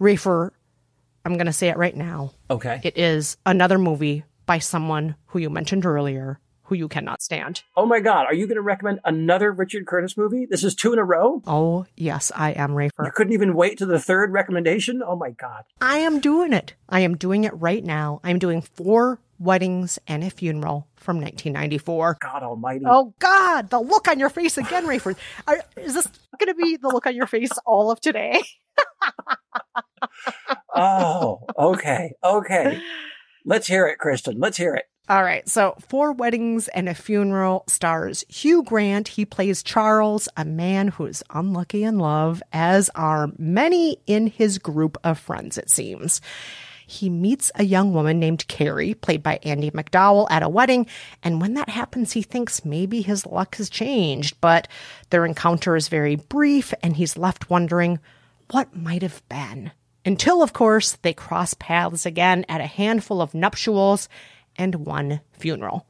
Rafer, 0.00 0.50
I'm 1.24 1.34
going 1.34 1.46
to 1.46 1.52
say 1.52 1.68
it 1.68 1.76
right 1.76 1.96
now. 1.96 2.32
Okay. 2.50 2.80
It 2.82 2.96
is 2.96 3.36
another 3.44 3.78
movie 3.78 4.24
by 4.46 4.58
someone 4.58 5.16
who 5.26 5.38
you 5.38 5.50
mentioned 5.50 5.84
earlier 5.86 6.40
who 6.70 6.76
you 6.76 6.86
cannot 6.86 7.20
stand. 7.20 7.64
Oh 7.76 7.84
my 7.84 7.98
God. 7.98 8.26
Are 8.26 8.34
you 8.34 8.46
going 8.46 8.54
to 8.54 8.62
recommend 8.62 9.00
another 9.04 9.50
Richard 9.50 9.88
Curtis 9.88 10.16
movie? 10.16 10.46
This 10.48 10.62
is 10.62 10.76
two 10.76 10.92
in 10.92 11.00
a 11.00 11.04
row? 11.04 11.42
Oh, 11.44 11.84
yes, 11.96 12.30
I 12.34 12.52
am 12.52 12.70
Rafer. 12.70 13.06
You 13.06 13.10
couldn't 13.12 13.32
even 13.32 13.54
wait 13.54 13.78
to 13.78 13.86
the 13.86 13.98
third 13.98 14.30
recommendation? 14.32 15.02
Oh 15.04 15.16
my 15.16 15.30
God. 15.30 15.64
I 15.80 15.98
am 15.98 16.20
doing 16.20 16.52
it. 16.52 16.74
I 16.88 17.00
am 17.00 17.16
doing 17.16 17.42
it 17.42 17.52
right 17.54 17.84
now. 17.84 18.20
I'm 18.22 18.38
doing 18.38 18.62
four 18.62 19.18
weddings 19.40 19.98
and 20.06 20.22
a 20.22 20.30
funeral 20.30 20.86
from 20.94 21.16
1994. 21.16 22.18
God 22.20 22.42
almighty. 22.44 22.84
Oh 22.86 23.14
God, 23.18 23.70
the 23.70 23.80
look 23.80 24.06
on 24.06 24.20
your 24.20 24.30
face 24.30 24.56
again, 24.56 24.86
Rafer. 24.86 25.16
Are, 25.48 25.60
is 25.76 25.94
this 25.94 26.06
going 26.38 26.54
to 26.54 26.54
be 26.54 26.76
the 26.76 26.88
look 26.88 27.06
on 27.06 27.16
your 27.16 27.26
face 27.26 27.50
all 27.66 27.90
of 27.90 28.00
today? 28.00 28.40
Oh, 30.74 31.40
okay. 31.58 32.12
Okay. 32.22 32.80
Let's 33.44 33.66
hear 33.66 33.86
it, 33.86 33.98
Kristen. 33.98 34.38
Let's 34.38 34.56
hear 34.56 34.74
it. 34.74 34.84
All 35.08 35.24
right. 35.24 35.48
So, 35.48 35.74
Four 35.88 36.12
Weddings 36.12 36.68
and 36.68 36.88
a 36.88 36.94
Funeral 36.94 37.64
stars 37.66 38.24
Hugh 38.28 38.62
Grant. 38.62 39.08
He 39.08 39.24
plays 39.24 39.62
Charles, 39.62 40.28
a 40.36 40.44
man 40.44 40.88
who 40.88 41.06
is 41.06 41.24
unlucky 41.30 41.82
in 41.82 41.98
love, 41.98 42.42
as 42.52 42.90
are 42.94 43.32
many 43.36 43.98
in 44.06 44.28
his 44.28 44.58
group 44.58 44.96
of 45.02 45.18
friends, 45.18 45.58
it 45.58 45.68
seems. 45.68 46.20
He 46.86 47.08
meets 47.08 47.52
a 47.54 47.64
young 47.64 47.92
woman 47.92 48.18
named 48.18 48.46
Carrie, 48.48 48.94
played 48.94 49.22
by 49.22 49.38
Andie 49.44 49.70
MacDowell, 49.70 50.26
at 50.28 50.42
a 50.42 50.48
wedding. 50.48 50.86
And 51.22 51.40
when 51.40 51.54
that 51.54 51.68
happens, 51.68 52.12
he 52.12 52.22
thinks 52.22 52.64
maybe 52.64 53.00
his 53.00 53.26
luck 53.26 53.56
has 53.56 53.70
changed. 53.70 54.40
But 54.40 54.68
their 55.10 55.24
encounter 55.24 55.76
is 55.76 55.88
very 55.88 56.16
brief, 56.16 56.74
and 56.82 56.96
he's 56.96 57.16
left 57.16 57.50
wondering 57.50 58.00
what 58.50 58.76
might 58.76 59.02
have 59.02 59.22
been. 59.28 59.72
Until, 60.04 60.42
of 60.42 60.52
course, 60.52 60.92
they 61.02 61.12
cross 61.12 61.54
paths 61.54 62.06
again 62.06 62.44
at 62.48 62.60
a 62.60 62.66
handful 62.66 63.20
of 63.20 63.34
nuptials 63.34 64.08
and 64.56 64.86
one 64.86 65.20
funeral. 65.32 65.86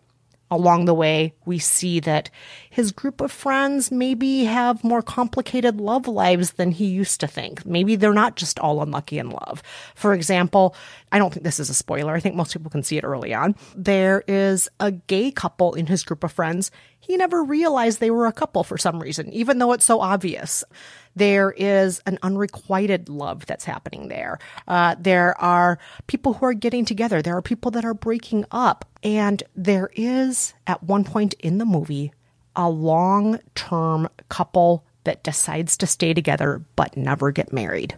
Along 0.53 0.85
the 0.85 0.95
way, 0.95 1.35
we 1.45 1.61
see 1.61 2.01
that 2.01 2.29
his 2.69 2.91
group 2.91 3.21
of 3.21 3.31
friends 3.31 3.93
maybe 3.93 4.45
have 4.45 4.83
more 4.83 5.01
complicated 5.01 5.81
love 5.81 6.09
lives 6.09 6.55
than 6.55 6.73
he 6.73 6.87
used 6.87 7.21
to 7.21 7.29
think. 7.29 7.65
Maybe 7.65 7.95
they're 7.95 8.13
not 8.13 8.35
just 8.35 8.59
all 8.59 8.83
unlucky 8.83 9.19
in 9.19 9.31
love. 9.31 9.63
For 9.95 10.13
example, 10.13 10.75
I 11.13 11.19
don't 11.19 11.33
think 11.33 11.45
this 11.45 11.59
is 11.59 11.71
a 11.71 11.75
spoiler. 11.75 12.15
I 12.15 12.21
think 12.21 12.37
most 12.37 12.53
people 12.53 12.71
can 12.71 12.83
see 12.83 12.97
it 12.97 13.05
early 13.05 13.35
on. 13.35 13.57
There 13.75 14.23
is 14.29 14.69
a 14.79 14.93
gay 14.93 15.31
couple 15.31 15.75
in 15.75 15.87
his 15.87 16.03
group 16.05 16.23
of 16.23 16.33
friends. 16.33 16.71
He 17.01 17.17
never 17.17 17.43
realized 17.43 17.99
they 17.99 18.11
were 18.11 18.27
a 18.27 18.33
couple 18.33 18.63
for 18.63 18.79
some 18.79 19.01
reason, 19.01 19.33
even 19.33 19.59
though 19.59 19.73
it's 19.73 19.85
so 19.85 20.01
obvious. 20.01 20.63
There 21.17 21.51
is 21.51 22.01
an 22.07 22.19
unrequited 22.23 23.09
love 23.09 23.47
that's 23.47 23.65
happening 23.65 24.09
there. 24.09 24.39
Uh, 24.69 24.95
there 24.99 25.39
are 25.41 25.79
people 26.07 26.35
who 26.35 26.47
are 26.47 26.55
getting 26.55 26.85
together. 26.85 27.23
There 27.23 27.37
are 27.37 27.43
people 27.43 27.73
that 27.73 27.85
are 27.85 27.95
breaking 27.95 28.45
up. 28.53 28.85
And 29.03 29.43
there 29.57 29.91
is, 29.95 30.55
at 30.67 30.83
one 30.83 31.05
point 31.05 31.35
in 31.41 31.59
the 31.59 31.65
movie, 31.65 32.13
a 32.55 32.69
long 32.69 33.41
term 33.55 34.09
couple 34.29 34.85
that 35.05 35.25
decides 35.25 35.77
to 35.79 35.87
stay 35.87 36.15
together 36.15 36.63
but 36.77 36.97
never 36.97 37.33
get 37.33 37.53
married. 37.53 37.97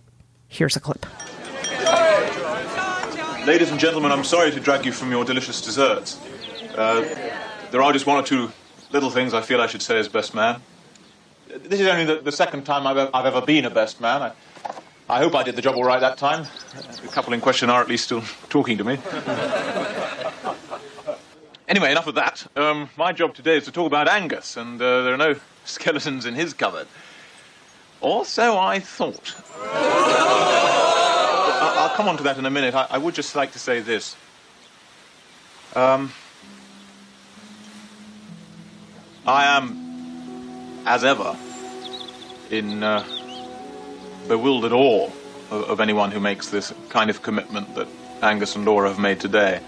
Here's 0.49 0.77
a 0.77 0.81
clip. 0.81 1.05
Ladies 3.47 3.71
and 3.71 3.81
gentlemen, 3.81 4.13
I'm 4.13 4.25
sorry 4.25 4.51
to 4.53 4.61
drag 4.61 4.85
you 4.87 4.93
from 4.93 5.11
your 5.11 5.25
delicious 5.25 5.61
desserts. 5.61 6.19
Uh, 6.77 7.01
there 7.71 7.83
are 7.83 7.93
just 7.93 8.07
one 8.07 8.17
or 8.19 8.23
two 8.23 8.53
little 8.93 9.11
things 9.11 9.35
I 9.35 9.41
feel 9.43 9.61
I 9.61 9.67
should 9.67 9.83
say 9.83 9.99
as 9.99 10.09
best 10.09 10.35
man. 10.35 10.61
This 11.49 11.81
is 11.81 11.87
only 11.89 12.05
the, 12.05 12.17
the 12.21 12.33
second 12.33 12.65
time 12.65 12.87
I've, 12.87 12.97
ever- 12.97 13.11
I've 13.13 13.27
ever 13.27 13.41
been 13.45 13.65
a 13.65 13.71
best 13.71 14.01
man. 14.01 14.23
I, 14.23 14.33
I 15.09 15.19
hope 15.19 15.35
I 15.35 15.43
did 15.43 15.57
the 15.57 15.63
job 15.63 15.75
all 15.77 15.85
right 15.85 16.01
that 16.01 16.19
time. 16.19 16.47
The 17.03 17.09
couple 17.09 17.33
in 17.33 17.41
question 17.41 17.69
are 17.69 17.81
at 17.83 17.89
least 17.89 18.05
still 18.05 18.23
talking 18.49 18.79
to 18.79 18.85
me. 18.85 18.99
anyway, 21.69 21.91
enough 21.91 22.07
of 22.07 22.15
that. 22.15 22.47
Um, 22.57 22.89
my 22.97 23.13
job 23.13 23.35
today 23.35 23.57
is 23.57 23.65
to 23.65 23.73
talk 23.73 23.87
about 23.87 24.09
Angus, 24.09 24.57
and 24.57 24.81
uh, 24.81 25.03
there 25.03 25.15
are 25.15 25.19
no 25.19 25.35
skeletons 25.65 26.27
in 26.27 26.35
his 26.35 26.55
cupboard. 26.55 26.87
Or 28.01 28.25
so 28.25 28.57
I 28.59 28.79
thought. 28.79 29.35
I'll 31.83 31.97
come 31.97 32.09
on 32.09 32.17
to 32.19 32.23
that 32.23 32.39
in 32.39 32.47
a 32.47 32.51
minute. 32.51 32.77
I, 32.77 32.87
I 32.91 32.99
would 32.99 33.13
just 33.13 33.35
like 33.35 33.51
to 33.55 33.59
say 33.59 33.81
this. 33.81 34.15
Um, 35.75 36.13
I 39.27 39.57
am, 39.57 40.85
as 40.87 41.03
ever, 41.03 41.37
in 42.51 42.85
uh, 42.85 43.05
bewildered 44.29 44.71
awe 44.71 45.11
of, 45.51 45.71
of 45.71 45.81
anyone 45.81 46.13
who 46.13 46.21
makes 46.21 46.51
this 46.51 46.73
kind 46.89 47.11
of 47.11 47.21
commitment 47.21 47.75
that 47.75 47.89
Angus 48.23 48.55
and 48.55 48.65
Laura 48.65 48.89
have 48.89 49.01
made 49.01 49.19
today. 49.19 49.61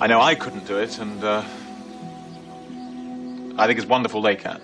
I 0.00 0.08
know 0.08 0.20
I 0.20 0.34
couldn't 0.34 0.66
do 0.66 0.76
it, 0.76 0.98
and 0.98 1.22
uh, 1.22 1.44
I 3.56 3.68
think 3.68 3.78
it's 3.78 3.88
wonderful 3.88 4.22
they 4.22 4.34
can. 4.34 4.60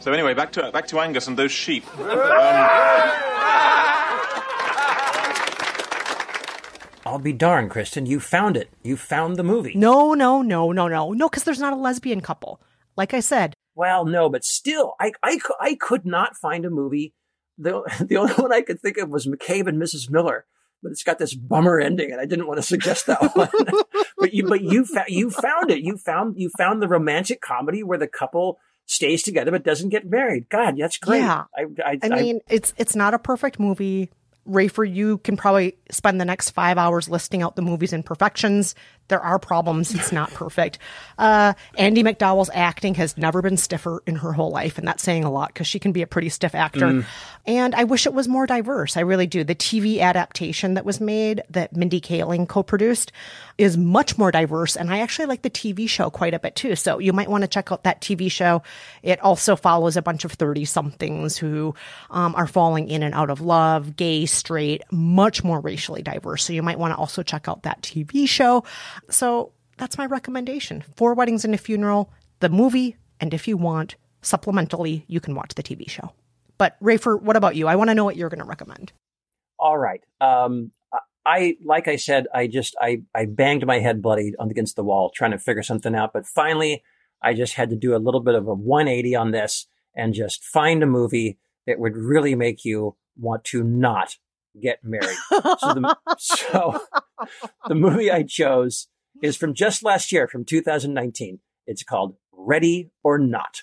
So 0.00 0.12
anyway, 0.12 0.34
back 0.34 0.52
to 0.52 0.70
back 0.70 0.88
to 0.88 1.00
Angus 1.00 1.28
and 1.28 1.38
those 1.38 1.52
sheep. 1.52 1.86
I'll 7.12 7.18
be 7.18 7.34
darned, 7.34 7.70
Kristen. 7.70 8.06
You 8.06 8.20
found 8.20 8.56
it. 8.56 8.70
You 8.82 8.96
found 8.96 9.36
the 9.36 9.42
movie. 9.42 9.74
No, 9.74 10.14
no, 10.14 10.40
no, 10.40 10.72
no, 10.72 10.88
no. 10.88 11.12
No, 11.12 11.28
because 11.28 11.44
there's 11.44 11.60
not 11.60 11.74
a 11.74 11.76
lesbian 11.76 12.22
couple. 12.22 12.58
Like 12.96 13.12
I 13.12 13.20
said, 13.20 13.54
Well, 13.74 14.06
no, 14.06 14.30
but 14.30 14.44
still, 14.44 14.94
I, 14.98 15.12
I, 15.22 15.38
I 15.60 15.74
could 15.74 16.06
not 16.06 16.38
find 16.38 16.64
a 16.64 16.70
movie. 16.70 17.12
The, 17.58 17.82
the 18.08 18.16
only 18.16 18.32
one 18.32 18.50
I 18.50 18.62
could 18.62 18.80
think 18.80 18.96
of 18.96 19.10
was 19.10 19.26
McCabe 19.26 19.66
and 19.66 19.80
Mrs. 19.80 20.08
Miller, 20.10 20.46
but 20.82 20.90
it's 20.90 21.02
got 21.02 21.18
this 21.18 21.34
bummer 21.34 21.78
ending, 21.78 22.12
and 22.12 22.20
I 22.20 22.24
didn't 22.24 22.46
want 22.46 22.56
to 22.56 22.62
suggest 22.62 23.06
that 23.08 23.36
one. 23.36 23.50
but 24.18 24.32
you, 24.32 24.48
but 24.48 24.62
you 24.62 24.86
found, 24.86 25.10
you 25.10 25.28
found 25.28 25.70
it. 25.70 25.80
You 25.80 25.98
found, 25.98 26.36
you 26.38 26.48
found 26.56 26.80
the 26.80 26.88
romantic 26.88 27.42
comedy 27.42 27.82
where 27.82 27.98
the 27.98 28.08
couple 28.08 28.58
stays 28.86 29.22
together 29.22 29.50
but 29.50 29.64
doesn't 29.64 29.90
get 29.90 30.08
married. 30.08 30.48
God, 30.48 30.76
that's 30.78 30.96
great. 30.96 31.18
Yeah. 31.18 31.44
I, 31.54 31.66
I, 31.84 31.98
I 32.02 32.08
mean, 32.08 32.40
it's 32.48 32.72
it's 32.78 32.96
not 32.96 33.12
a 33.12 33.18
perfect 33.18 33.60
movie. 33.60 34.10
Rafer, 34.48 34.92
you 34.92 35.18
can 35.18 35.36
probably 35.36 35.76
spend 35.90 36.20
the 36.20 36.24
next 36.24 36.50
five 36.50 36.78
hours 36.78 37.08
listing 37.08 37.42
out 37.42 37.56
the 37.56 37.62
movie's 37.62 37.92
imperfections. 37.92 38.74
There 39.12 39.20
are 39.20 39.38
problems. 39.38 39.94
It's 39.94 40.10
not 40.10 40.32
perfect. 40.32 40.78
Uh, 41.18 41.52
Andie 41.76 42.02
MacDowell's 42.02 42.48
acting 42.54 42.94
has 42.94 43.18
never 43.18 43.42
been 43.42 43.58
stiffer 43.58 44.02
in 44.06 44.16
her 44.16 44.32
whole 44.32 44.50
life, 44.50 44.78
and 44.78 44.88
that's 44.88 45.02
saying 45.02 45.22
a 45.22 45.30
lot 45.30 45.48
because 45.52 45.66
she 45.66 45.78
can 45.78 45.92
be 45.92 46.00
a 46.00 46.06
pretty 46.06 46.30
stiff 46.30 46.54
actor. 46.54 46.86
Mm. 46.86 47.04
And 47.44 47.74
I 47.74 47.84
wish 47.84 48.06
it 48.06 48.14
was 48.14 48.26
more 48.26 48.46
diverse. 48.46 48.96
I 48.96 49.00
really 49.00 49.26
do. 49.26 49.44
The 49.44 49.54
TV 49.54 50.00
adaptation 50.00 50.74
that 50.74 50.86
was 50.86 50.98
made 50.98 51.42
that 51.50 51.76
Mindy 51.76 52.00
Kaling 52.00 52.48
co-produced 52.48 53.12
is 53.58 53.76
much 53.76 54.16
more 54.16 54.30
diverse, 54.30 54.76
and 54.76 54.90
I 54.90 55.00
actually 55.00 55.26
like 55.26 55.42
the 55.42 55.50
TV 55.50 55.86
show 55.86 56.08
quite 56.08 56.32
a 56.32 56.38
bit 56.38 56.56
too. 56.56 56.74
So 56.74 56.98
you 56.98 57.12
might 57.12 57.28
want 57.28 57.42
to 57.42 57.48
check 57.48 57.70
out 57.70 57.84
that 57.84 58.00
TV 58.00 58.30
show. 58.30 58.62
It 59.02 59.20
also 59.20 59.56
follows 59.56 59.98
a 59.98 60.02
bunch 60.02 60.24
of 60.24 60.32
thirty-somethings 60.32 61.36
who 61.36 61.74
um, 62.10 62.34
are 62.34 62.46
falling 62.46 62.88
in 62.88 63.02
and 63.02 63.14
out 63.14 63.28
of 63.28 63.42
love, 63.42 63.94
gay, 63.94 64.24
straight, 64.24 64.82
much 64.90 65.44
more 65.44 65.60
racially 65.60 66.00
diverse. 66.00 66.44
So 66.44 66.54
you 66.54 66.62
might 66.62 66.78
want 66.78 66.94
to 66.94 66.96
also 66.96 67.22
check 67.22 67.46
out 67.46 67.64
that 67.64 67.82
TV 67.82 68.26
show. 68.28 68.64
So 69.10 69.52
that's 69.78 69.98
my 69.98 70.06
recommendation. 70.06 70.84
Four 70.96 71.14
Weddings 71.14 71.44
and 71.44 71.54
a 71.54 71.58
Funeral, 71.58 72.10
the 72.40 72.48
movie, 72.48 72.96
and 73.20 73.32
if 73.34 73.46
you 73.46 73.56
want, 73.56 73.96
supplementally, 74.22 75.04
you 75.06 75.20
can 75.20 75.34
watch 75.34 75.54
the 75.54 75.62
TV 75.62 75.88
show. 75.88 76.12
But 76.58 76.80
Rafer, 76.80 77.20
what 77.20 77.36
about 77.36 77.56
you? 77.56 77.66
I 77.66 77.76
want 77.76 77.90
to 77.90 77.94
know 77.94 78.04
what 78.04 78.16
you're 78.16 78.28
going 78.28 78.40
to 78.40 78.46
recommend. 78.46 78.92
All 79.58 79.78
right. 79.78 80.02
Um, 80.20 80.72
I 81.24 81.56
like 81.64 81.88
I 81.88 81.96
said, 81.96 82.26
I 82.34 82.46
just 82.46 82.74
I 82.80 83.02
I 83.14 83.26
banged 83.26 83.66
my 83.66 83.78
head 83.78 84.02
bloody 84.02 84.34
against 84.40 84.76
the 84.76 84.82
wall 84.82 85.10
trying 85.14 85.30
to 85.30 85.38
figure 85.38 85.62
something 85.62 85.94
out, 85.94 86.12
but 86.12 86.26
finally 86.26 86.82
I 87.22 87.34
just 87.34 87.54
had 87.54 87.70
to 87.70 87.76
do 87.76 87.94
a 87.94 87.98
little 87.98 88.20
bit 88.20 88.34
of 88.34 88.48
a 88.48 88.54
180 88.54 89.14
on 89.14 89.30
this 89.30 89.66
and 89.94 90.14
just 90.14 90.42
find 90.42 90.82
a 90.82 90.86
movie 90.86 91.38
that 91.66 91.78
would 91.78 91.96
really 91.96 92.34
make 92.34 92.64
you 92.64 92.96
want 93.16 93.44
to 93.44 93.62
not 93.62 94.16
get 94.60 94.82
married. 94.82 95.16
so, 95.30 95.74
the, 95.74 95.96
so 96.18 96.80
the 97.68 97.74
movie 97.74 98.10
I 98.10 98.24
chose 98.24 98.88
is 99.22 99.36
from 99.36 99.54
just 99.54 99.82
last 99.82 100.12
year, 100.12 100.28
from 100.28 100.44
2019. 100.44 101.38
It's 101.66 101.82
called 101.82 102.16
Ready 102.32 102.90
or 103.02 103.18
Not. 103.18 103.62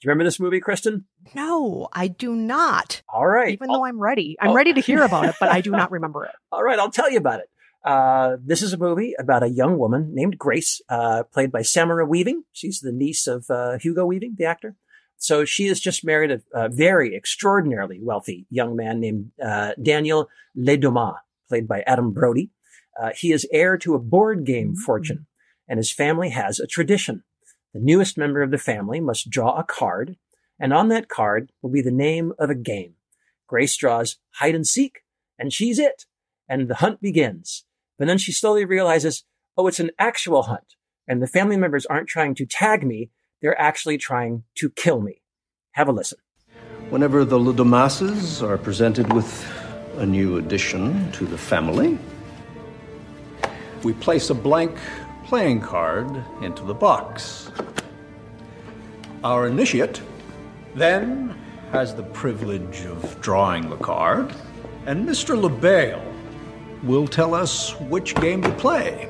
Do 0.00 0.06
you 0.06 0.10
remember 0.10 0.24
this 0.24 0.40
movie, 0.40 0.60
Kristen? 0.60 1.04
No, 1.34 1.88
I 1.92 2.08
do 2.08 2.34
not. 2.34 3.02
All 3.12 3.26
right. 3.26 3.52
Even 3.52 3.68
though 3.68 3.84
I'm 3.84 4.00
ready. 4.00 4.36
I'm 4.40 4.54
ready 4.54 4.72
to 4.72 4.80
hear 4.80 5.02
about 5.02 5.26
it, 5.26 5.34
but 5.38 5.50
I 5.50 5.60
do 5.60 5.70
not 5.72 5.90
remember 5.90 6.24
it. 6.24 6.32
All 6.50 6.62
right, 6.62 6.78
I'll 6.78 6.90
tell 6.90 7.10
you 7.10 7.18
about 7.18 7.40
it. 7.40 7.50
Uh, 7.84 8.36
this 8.42 8.62
is 8.62 8.72
a 8.72 8.78
movie 8.78 9.14
about 9.18 9.42
a 9.42 9.48
young 9.48 9.78
woman 9.78 10.14
named 10.14 10.38
Grace, 10.38 10.80
uh, 10.88 11.24
played 11.24 11.52
by 11.52 11.62
Samara 11.62 12.06
Weaving. 12.06 12.44
She's 12.52 12.80
the 12.80 12.92
niece 12.92 13.26
of 13.26 13.50
uh, 13.50 13.76
Hugo 13.78 14.06
Weaving, 14.06 14.36
the 14.38 14.44
actor. 14.44 14.74
So 15.18 15.44
she 15.44 15.66
has 15.66 15.80
just 15.80 16.02
married 16.02 16.30
a, 16.30 16.40
a 16.54 16.68
very 16.70 17.14
extraordinarily 17.14 17.98
wealthy 18.00 18.46
young 18.48 18.76
man 18.76 19.00
named 19.00 19.32
uh, 19.42 19.72
Daniel 19.82 20.28
Le 20.54 20.78
Domas, 20.78 21.16
played 21.48 21.68
by 21.68 21.82
Adam 21.86 22.12
Brody. 22.12 22.50
Uh, 23.00 23.10
he 23.16 23.32
is 23.32 23.48
heir 23.50 23.78
to 23.78 23.94
a 23.94 23.98
board 23.98 24.44
game 24.44 24.76
fortune, 24.76 25.26
and 25.66 25.78
his 25.78 25.92
family 25.92 26.30
has 26.30 26.58
a 26.58 26.66
tradition. 26.66 27.22
The 27.72 27.80
newest 27.80 28.18
member 28.18 28.42
of 28.42 28.50
the 28.50 28.58
family 28.58 29.00
must 29.00 29.30
draw 29.30 29.58
a 29.58 29.64
card, 29.64 30.16
and 30.58 30.72
on 30.72 30.88
that 30.88 31.08
card 31.08 31.50
will 31.62 31.70
be 31.70 31.80
the 31.80 31.90
name 31.90 32.32
of 32.38 32.50
a 32.50 32.54
game. 32.54 32.94
Grace 33.46 33.76
draws 33.76 34.18
hide 34.34 34.54
and 34.54 34.66
seek, 34.66 35.00
and 35.38 35.52
she's 35.52 35.78
it. 35.78 36.04
And 36.48 36.68
the 36.68 36.76
hunt 36.76 37.00
begins. 37.00 37.64
But 37.96 38.08
then 38.08 38.18
she 38.18 38.32
slowly 38.32 38.64
realizes, 38.64 39.24
oh, 39.56 39.68
it's 39.68 39.80
an 39.80 39.92
actual 39.98 40.42
hunt. 40.42 40.74
And 41.06 41.22
the 41.22 41.28
family 41.28 41.56
members 41.56 41.86
aren't 41.86 42.08
trying 42.08 42.34
to 42.36 42.46
tag 42.46 42.84
me. 42.84 43.10
They're 43.40 43.58
actually 43.60 43.98
trying 43.98 44.42
to 44.56 44.68
kill 44.68 45.00
me. 45.00 45.22
Have 45.72 45.88
a 45.88 45.92
listen. 45.92 46.18
Whenever 46.90 47.24
the 47.24 47.38
Le 47.38 47.54
Domases 47.54 48.42
are 48.42 48.58
presented 48.58 49.12
with 49.12 49.48
a 49.98 50.06
new 50.06 50.38
addition 50.38 51.10
to 51.12 51.24
the 51.24 51.38
family, 51.38 51.98
we 53.84 53.92
place 53.94 54.30
a 54.30 54.34
blank 54.34 54.76
playing 55.24 55.60
card 55.60 56.24
into 56.42 56.62
the 56.64 56.74
box. 56.74 57.50
Our 59.22 59.46
initiate 59.46 60.02
then 60.74 61.36
has 61.72 61.94
the 61.94 62.02
privilege 62.02 62.84
of 62.86 63.20
drawing 63.20 63.70
the 63.70 63.76
card, 63.76 64.34
and 64.86 65.08
Mr. 65.08 65.40
Le 65.40 65.48
Bail 65.48 66.02
will 66.82 67.06
tell 67.06 67.34
us 67.34 67.78
which 67.80 68.14
game 68.16 68.42
to 68.42 68.52
play. 68.52 69.08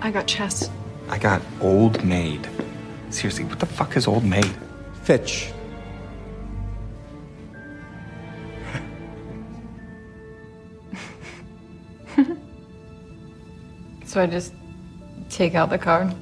I 0.00 0.10
got 0.10 0.26
chess. 0.26 0.70
I 1.08 1.18
got 1.18 1.42
Old 1.60 2.04
Maid. 2.04 2.48
Seriously, 3.10 3.44
what 3.44 3.58
the 3.58 3.66
fuck 3.66 3.96
is 3.96 4.06
Old 4.06 4.24
Maid? 4.24 4.54
Fitch. 5.02 5.50
So 14.18 14.22
I 14.24 14.26
just 14.26 14.52
take 15.30 15.54
out 15.54 15.70
the 15.70 15.78
card. 15.78 16.12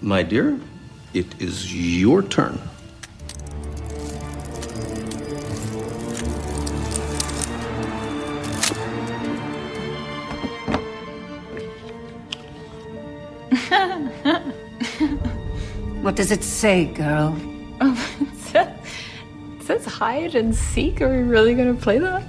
My 0.00 0.22
dear, 0.22 0.58
it 1.12 1.26
is 1.38 1.70
your 1.70 2.22
turn. 2.22 2.58
What 16.00 16.16
does 16.16 16.30
it 16.30 16.42
say, 16.42 16.86
girl? 16.86 17.36
Oh, 17.82 18.16
it 18.22 18.38
says, 18.38 18.78
it 19.58 19.62
says 19.64 19.84
hide 19.84 20.34
and 20.34 20.54
seek. 20.54 21.02
Are 21.02 21.10
we 21.10 21.18
really 21.18 21.54
gonna 21.54 21.74
play 21.74 21.98
that? 21.98 22.24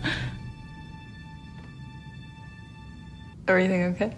Everything 3.51 3.83
okay? 3.83 4.15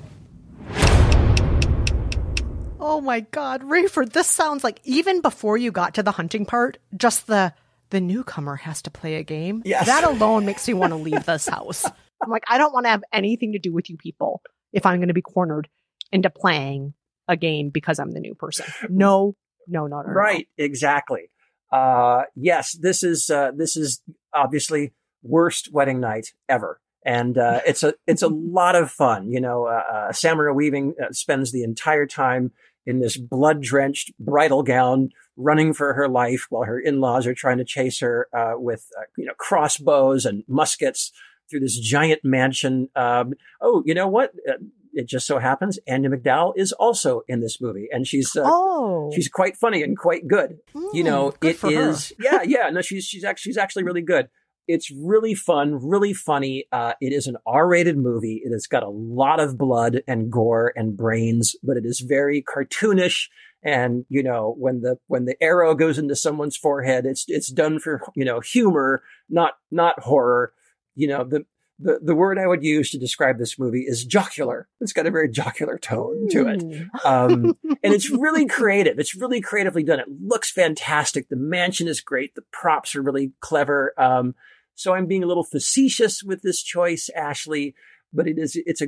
Oh 2.79 3.01
my 3.01 3.21
God, 3.21 3.63
Rafer, 3.63 4.07
this 4.07 4.27
sounds 4.27 4.63
like 4.63 4.79
even 4.83 5.21
before 5.21 5.57
you 5.57 5.71
got 5.71 5.95
to 5.95 6.03
the 6.03 6.11
hunting 6.11 6.45
part, 6.45 6.77
just 6.95 7.25
the 7.25 7.51
the 7.89 7.99
newcomer 7.99 8.57
has 8.57 8.83
to 8.83 8.91
play 8.91 9.15
a 9.15 9.23
game. 9.23 9.63
Yes. 9.65 9.87
That 9.87 10.03
alone 10.03 10.45
makes 10.45 10.67
me 10.67 10.75
want 10.75 10.91
to 10.91 10.97
leave 10.97 11.25
this 11.25 11.47
house. 11.47 11.83
I'm 12.21 12.29
like, 12.29 12.43
I 12.47 12.59
don't 12.59 12.73
want 12.73 12.85
to 12.85 12.91
have 12.91 13.03
anything 13.11 13.53
to 13.53 13.59
do 13.59 13.73
with 13.73 13.89
you 13.89 13.97
people 13.97 14.43
if 14.71 14.85
I'm 14.85 14.97
going 14.97 15.07
to 15.07 15.15
be 15.15 15.23
cornered 15.23 15.67
into 16.11 16.29
playing 16.29 16.93
a 17.27 17.35
game 17.35 17.71
because 17.71 17.97
I'm 17.97 18.11
the 18.11 18.19
new 18.19 18.35
person. 18.35 18.67
No, 18.87 19.35
no, 19.67 19.87
no, 19.87 20.01
no. 20.01 20.07
no. 20.09 20.13
Right, 20.13 20.47
exactly. 20.59 21.31
Uh, 21.71 22.25
yes, 22.35 22.77
this 22.79 23.01
is 23.01 23.31
uh, 23.31 23.49
this 23.55 23.75
is 23.75 24.03
obviously 24.31 24.93
worst 25.23 25.73
wedding 25.73 25.99
night 25.99 26.27
ever, 26.47 26.79
and 27.05 27.37
uh, 27.37 27.61
it's 27.65 27.83
a 27.83 27.93
it's 28.07 28.21
a 28.21 28.27
lot 28.31 28.75
of 28.75 28.91
fun. 28.91 29.31
You 29.31 29.41
know, 29.41 29.65
uh, 29.65 29.83
uh, 29.91 30.11
Samara 30.13 30.53
Weaving 30.53 30.95
uh, 31.01 31.11
spends 31.11 31.51
the 31.51 31.63
entire 31.63 32.05
time 32.05 32.51
in 32.85 32.99
this 32.99 33.17
blood 33.17 33.61
drenched 33.61 34.11
bridal 34.19 34.63
gown, 34.63 35.09
running 35.37 35.73
for 35.73 35.93
her 35.93 36.07
life, 36.07 36.47
while 36.49 36.63
her 36.63 36.79
in 36.79 36.99
laws 36.99 37.25
are 37.27 37.33
trying 37.33 37.57
to 37.57 37.65
chase 37.65 37.99
her 37.99 38.27
uh, 38.33 38.53
with 38.55 38.89
uh, 38.97 39.03
you 39.17 39.25
know 39.25 39.33
crossbows 39.37 40.25
and 40.25 40.43
muskets 40.47 41.11
through 41.49 41.61
this 41.61 41.77
giant 41.77 42.21
mansion. 42.23 42.89
Um, 42.95 43.33
oh, 43.61 43.83
you 43.85 43.93
know 43.93 44.07
what? 44.07 44.33
Uh, 44.47 44.53
it 44.93 45.07
just 45.07 45.25
so 45.25 45.39
happens 45.39 45.79
Andie 45.87 46.09
MacDowell 46.09 46.53
is 46.55 46.71
also 46.71 47.21
in 47.27 47.41
this 47.41 47.59
movie, 47.59 47.87
and 47.91 48.07
she's 48.07 48.35
uh, 48.35 48.43
oh. 48.45 49.11
she's 49.13 49.27
quite 49.27 49.57
funny 49.57 49.81
and 49.81 49.97
quite 49.97 50.27
good. 50.27 50.59
you 50.93 51.03
know, 51.03 51.33
good 51.39 51.51
it 51.51 51.57
for 51.57 51.71
her. 51.71 51.95
yeah, 52.19 52.43
yeah. 52.43 52.69
No, 52.69 52.81
she's 52.81 53.05
she's 53.05 53.23
actually 53.23 53.51
she's 53.51 53.57
actually 53.57 53.83
really 53.83 54.01
good. 54.01 54.29
It's 54.67 54.91
really 54.91 55.33
fun, 55.33 55.79
really 55.81 56.13
funny. 56.13 56.65
Uh, 56.71 56.93
it 57.01 57.11
is 57.13 57.27
an 57.27 57.37
R-rated 57.45 57.97
movie. 57.97 58.41
It 58.43 58.51
has 58.51 58.67
got 58.67 58.83
a 58.83 58.89
lot 58.89 59.39
of 59.39 59.57
blood 59.57 60.01
and 60.07 60.31
gore 60.31 60.71
and 60.75 60.95
brains, 60.95 61.55
but 61.63 61.77
it 61.77 61.85
is 61.85 61.99
very 61.99 62.41
cartoonish. 62.41 63.27
And 63.63 64.05
you 64.09 64.23
know, 64.23 64.55
when 64.57 64.81
the 64.81 64.97
when 65.07 65.25
the 65.25 65.41
arrow 65.41 65.73
goes 65.73 65.97
into 65.97 66.15
someone's 66.15 66.57
forehead, 66.57 67.05
it's 67.05 67.25
it's 67.27 67.51
done 67.51 67.79
for 67.79 68.01
you 68.15 68.25
know 68.25 68.39
humor, 68.41 69.03
not 69.29 69.53
not 69.71 69.99
horror. 70.01 70.53
You 70.95 71.07
know, 71.07 71.23
the 71.23 71.45
the, 71.79 71.99
the 72.01 72.15
word 72.15 72.37
I 72.37 72.47
would 72.47 72.63
use 72.63 72.91
to 72.91 72.97
describe 72.97 73.37
this 73.37 73.57
movie 73.57 73.85
is 73.87 74.05
jocular. 74.05 74.67
It's 74.79 74.93
got 74.93 75.07
a 75.07 75.11
very 75.11 75.29
jocular 75.29 75.77
tone 75.77 76.27
to 76.29 76.47
it. 76.47 76.63
Um, 77.03 77.57
and 77.83 77.93
it's 77.93 78.09
really 78.09 78.45
creative. 78.45 78.99
It's 78.99 79.15
really 79.15 79.41
creatively 79.41 79.83
done. 79.83 79.99
It 79.99 80.07
looks 80.21 80.51
fantastic. 80.51 81.29
The 81.29 81.35
mansion 81.35 81.87
is 81.87 81.99
great. 81.99 82.35
The 82.35 82.43
props 82.51 82.95
are 82.95 83.01
really 83.01 83.33
clever. 83.41 83.93
Um, 83.97 84.35
so 84.75 84.93
I'm 84.93 85.07
being 85.07 85.23
a 85.23 85.27
little 85.27 85.43
facetious 85.43 86.23
with 86.23 86.41
this 86.41 86.61
choice, 86.61 87.09
Ashley, 87.15 87.75
but 88.11 88.27
it 88.27 88.37
is, 88.37 88.59
it's 88.65 88.81
a 88.81 88.87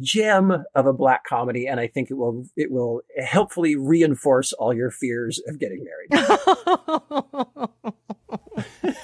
gem 0.00 0.64
of 0.74 0.86
a 0.86 0.92
black 0.92 1.24
comedy. 1.24 1.66
And 1.66 1.78
I 1.78 1.86
think 1.86 2.10
it 2.10 2.14
will, 2.14 2.44
it 2.56 2.70
will 2.70 3.02
helpfully 3.22 3.76
reinforce 3.76 4.52
all 4.52 4.74
your 4.74 4.90
fears 4.90 5.40
of 5.46 5.58
getting 5.58 5.84
married. 5.84 6.26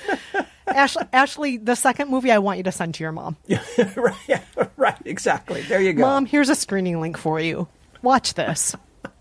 Ashley, 0.66 1.04
Ashley, 1.12 1.56
the 1.58 1.76
second 1.76 2.10
movie 2.10 2.32
I 2.32 2.38
want 2.38 2.58
you 2.58 2.64
to 2.64 2.72
send 2.72 2.94
to 2.94 3.04
your 3.04 3.12
mom. 3.12 3.36
right, 3.96 4.42
right, 4.76 4.98
exactly. 5.04 5.62
There 5.62 5.80
you 5.80 5.92
go. 5.92 6.02
Mom, 6.02 6.26
here's 6.26 6.48
a 6.48 6.54
screening 6.54 7.00
link 7.00 7.18
for 7.18 7.38
you. 7.40 7.68
Watch 8.02 8.34
this. 8.34 8.74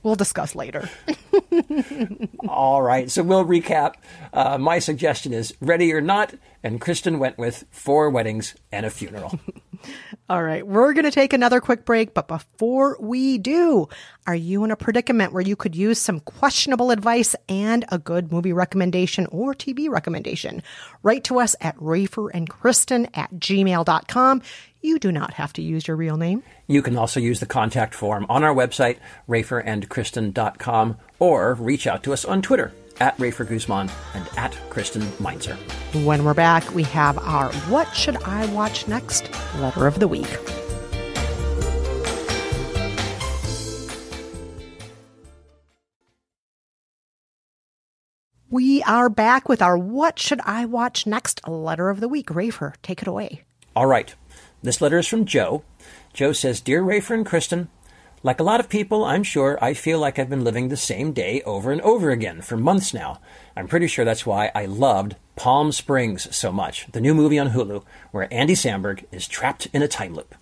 We'll 0.04 0.16
discuss 0.16 0.56
later. 0.56 0.90
All 2.48 2.82
right, 2.82 3.10
so 3.10 3.24
we'll 3.24 3.46
recap. 3.46 3.96
Uh, 4.34 4.58
my 4.58 4.80
suggestion 4.80 5.34
is 5.34 5.54
Ready 5.60 5.94
or 5.94 6.02
Not, 6.02 6.34
and 6.64 6.80
Kristen 6.80 7.20
went 7.20 7.38
with 7.38 7.66
Four 7.72 8.10
Weddings 8.10 8.56
and 8.72 8.86
a 8.86 8.90
Funeral. 8.90 9.40
All 10.30 10.44
right, 10.44 10.66
we're 10.66 10.94
going 10.94 11.06
to 11.06 11.12
take 11.12 11.34
another 11.34 11.60
quick 11.60 11.86
break, 11.86 12.14
but 12.14 12.28
before 12.28 12.98
we 13.02 13.38
do, 13.38 13.90
are 14.28 14.36
you 14.36 14.64
in 14.64 14.72
a 14.72 14.76
predicament 14.76 15.34
where 15.34 15.42
you 15.42 15.56
could 15.56 15.76
use 15.76 16.00
some 16.00 16.20
questionable 16.22 16.92
advice 16.92 17.36
and 17.50 17.84
a 17.90 17.98
good 17.98 18.32
movie 18.32 18.54
recommendation 18.54 19.26
or 19.28 19.54
TV 19.54 19.90
recommendation? 19.90 20.64
Write 21.04 21.24
to 21.26 21.40
us 21.40 21.56
at 21.60 21.76
Rafer 21.78 22.30
and 22.34 22.50
Kristen 22.50 23.08
at 23.14 23.32
gmail.com. 23.34 24.42
You 24.82 25.00
do 25.00 25.12
not 25.12 25.34
have 25.34 25.54
to 25.54 25.62
use 25.62 25.88
your 25.88 25.98
real 25.98 26.18
name. 26.18 26.44
You 26.68 26.82
can 26.82 26.98
also 26.98 27.20
use 27.20 27.40
the 27.40 27.46
contact 27.46 27.94
form 27.94 28.26
on 28.30 28.44
our 28.44 28.54
website, 28.54 28.98
raferandkristen.com, 29.28 30.98
or 31.22 31.54
reach 31.54 31.88
out 31.88 32.04
to 32.04 32.12
us 32.12 32.26
on 32.26 32.42
Twitter 32.42 32.74
at 33.00 33.16
Rafer 33.18 33.48
Guzman 33.48 33.90
and 34.14 34.28
at 34.38 34.58
Kristen 34.70 35.04
Meinzer. 35.20 35.56
When 36.04 36.26
we're 36.26 36.34
back, 36.34 36.74
we 36.74 36.84
have 36.84 37.18
our 37.20 37.52
What 37.70 37.96
Should 37.96 38.22
I 38.24 38.48
Watch 38.48 38.88
Next 38.88 39.30
letter 39.60 39.88
of 39.88 40.00
the 40.00 40.08
week. 40.08 40.28
We 48.50 48.84
are 48.84 49.10
back 49.10 49.48
with 49.48 49.62
our 49.62 49.78
What 49.78 50.20
Should 50.20 50.42
I 50.44 50.66
Watch 50.66 51.08
Next 51.08 51.48
letter 51.48 51.90
of 51.90 52.02
the 52.02 52.10
week. 52.10 52.28
Rafer, 52.28 52.74
take 52.82 53.02
it 53.02 53.08
away. 53.08 53.44
All 53.76 53.86
right. 53.86 54.14
This 54.64 54.82
letter 54.82 54.98
is 54.98 55.08
from 55.08 55.26
Joe. 55.26 55.64
Joe 56.14 56.34
says 56.34 56.60
Dear 56.62 56.84
Rafer 56.84 57.16
and 57.16 57.26
Kristen, 57.26 57.70
like 58.24 58.40
a 58.40 58.44
lot 58.44 58.60
of 58.60 58.70
people, 58.70 59.04
I'm 59.04 59.24
sure 59.24 59.58
I 59.62 59.74
feel 59.74 60.00
like 60.00 60.20
I've 60.20 60.30
been 60.30 60.44
living 60.44 60.70
the 60.70 60.78
same 60.78 61.12
day 61.12 61.42
over 61.42 61.72
and 61.72 61.82
over 61.82 62.12
again 62.12 62.42
for 62.42 62.56
months 62.56 62.94
now. 62.94 63.20
I'm 63.56 63.68
pretty 63.68 63.88
sure 63.88 64.06
that's 64.06 64.26
why 64.26 64.52
I 64.54 64.66
loved 64.66 65.16
Palm 65.36 65.72
Springs 65.72 66.34
so 66.36 66.52
much, 66.52 66.86
the 66.92 67.02
new 67.02 67.16
movie 67.16 67.40
on 67.40 67.50
Hulu, 67.50 67.84
where 68.12 68.32
Andy 68.32 68.54
Samberg 68.54 69.06
is 69.12 69.28
trapped 69.28 69.68
in 69.74 69.82
a 69.82 69.88
time 69.88 70.14
loop. 70.14 70.36